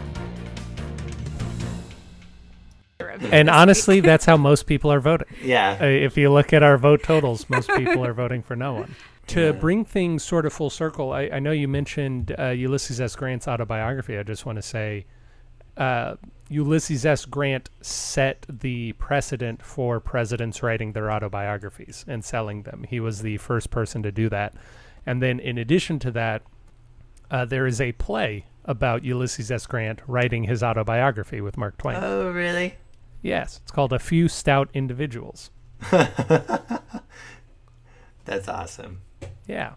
And 3.31 3.51
honestly, 3.51 4.01
that's 4.01 4.25
how 4.25 4.39
most 4.39 4.66
people 4.66 4.91
are 4.91 5.01
voting. 5.01 5.27
Yeah. 5.43 5.77
Uh, 5.79 5.85
if 5.85 6.16
you 6.16 6.31
look 6.31 6.55
at 6.55 6.62
our 6.62 6.79
vote 6.79 7.03
totals, 7.03 7.45
most 7.51 7.68
people 7.77 8.07
are 8.07 8.14
voting 8.14 8.43
for 8.43 8.57
no 8.57 8.73
one. 8.73 8.97
To 9.27 9.49
Yeah. 9.49 9.53
bring 9.53 9.85
things 9.85 10.23
sort 10.25 10.47
of 10.47 10.55
full 10.55 10.71
circle, 10.71 11.12
I, 11.12 11.29
I 11.31 11.41
know 11.41 11.51
you 11.53 11.68
mentioned 11.68 12.35
uh, 12.39 12.47
Ulysses 12.53 13.03
S. 13.03 13.16
Grant's 13.16 13.47
autobiography. 13.47 14.16
I 14.16 14.23
just 14.23 14.47
want 14.47 14.57
to 14.57 14.62
say 14.62 15.05
uh, 15.77 16.14
Ulysses 16.51 17.07
S. 17.07 17.24
Grant 17.26 17.70
set 17.80 18.44
the 18.48 18.92
precedent 18.94 19.62
for 19.62 20.01
presidents 20.01 20.62
writing 20.64 20.92
their 20.92 21.11
autobiographies 21.11 22.05
and 22.09 22.24
selling 22.24 22.64
them. 22.64 22.84
He 22.88 22.98
was 22.98 23.22
the 23.22 23.36
first 23.38 23.70
person 23.70 24.03
to 24.03 24.11
do 24.11 24.28
that. 24.30 24.55
And 25.07 25.22
then, 25.22 25.38
in 25.38 25.59
addition 25.59 26.01
to 26.01 26.11
that, 26.11 26.42
uh, 27.30 27.44
there 27.44 27.66
is 27.66 27.80
a 27.80 27.92
play 27.92 28.46
about 28.64 29.05
Ulysses 29.05 29.51
S. 29.51 29.66
Grant 29.66 30.01
writing 30.09 30.44
his 30.44 30.62
autobiography 30.62 31.40
with 31.40 31.57
Mark 31.57 31.78
Twain. 31.78 31.96
Oh, 32.03 32.30
really? 32.32 32.74
yes, 33.22 33.61
it's 33.62 33.70
called 33.70 33.92
A 33.92 33.98
Few 33.98 34.28
Stout 34.28 34.68
Individuals. 34.74 35.51
That's 35.90 36.48
awesome. 38.48 39.03
Yeah. 39.46 39.74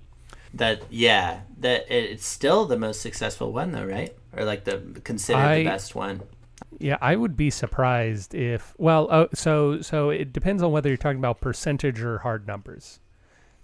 That 0.55 0.83
yeah, 0.89 1.41
that 1.59 1.85
it's 1.89 2.25
still 2.25 2.65
the 2.65 2.77
most 2.77 3.01
successful 3.01 3.51
one 3.51 3.71
though, 3.71 3.85
right? 3.85 4.15
Or 4.35 4.45
like 4.45 4.65
the 4.65 4.99
considered 5.03 5.39
I- 5.39 5.57
the 5.59 5.65
best 5.65 5.95
one. 5.95 6.21
Yeah, 6.79 6.97
I 7.01 7.15
would 7.15 7.37
be 7.37 7.49
surprised 7.49 8.33
if. 8.35 8.73
Well, 8.77 9.07
oh, 9.11 9.29
so 9.33 9.81
so 9.81 10.09
it 10.09 10.33
depends 10.33 10.61
on 10.63 10.71
whether 10.71 10.89
you're 10.89 10.97
talking 10.97 11.19
about 11.19 11.39
percentage 11.41 12.01
or 12.01 12.19
hard 12.19 12.47
numbers, 12.47 12.99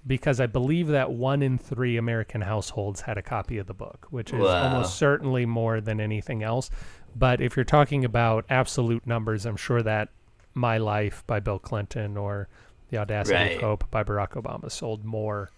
because 0.06 0.40
I 0.40 0.46
believe 0.48 0.88
that 0.88 1.12
one 1.12 1.42
in 1.42 1.58
three 1.58 1.98
American 1.98 2.42
households 2.42 3.02
had 3.02 3.18
a 3.18 3.22
copy 3.22 3.58
of 3.58 3.68
the 3.68 3.74
book, 3.74 4.08
which 4.10 4.32
is 4.34 4.40
Wow. 4.40 4.64
almost 4.64 4.96
certainly 4.98 5.46
more 5.46 5.82
than 5.82 6.00
anything 6.00 6.44
else. 6.44 6.70
But 7.16 7.42
if 7.42 7.56
you're 7.56 7.66
talking 7.66 8.06
about 8.06 8.46
absolute 8.50 9.06
numbers, 9.08 9.46
I'm 9.46 9.58
sure 9.58 9.82
that 9.84 10.10
My 10.54 10.78
Life 10.78 11.24
by 11.28 11.40
Bill 11.40 11.60
Clinton 11.60 12.16
or 12.18 12.48
The 12.90 12.98
Audacity 12.98 13.36
Right. 13.36 13.56
of 13.56 13.62
Hope 13.62 13.92
by 13.92 14.04
Barack 14.04 14.32
Obama 14.42 14.72
sold 14.72 15.04
more 15.04 15.50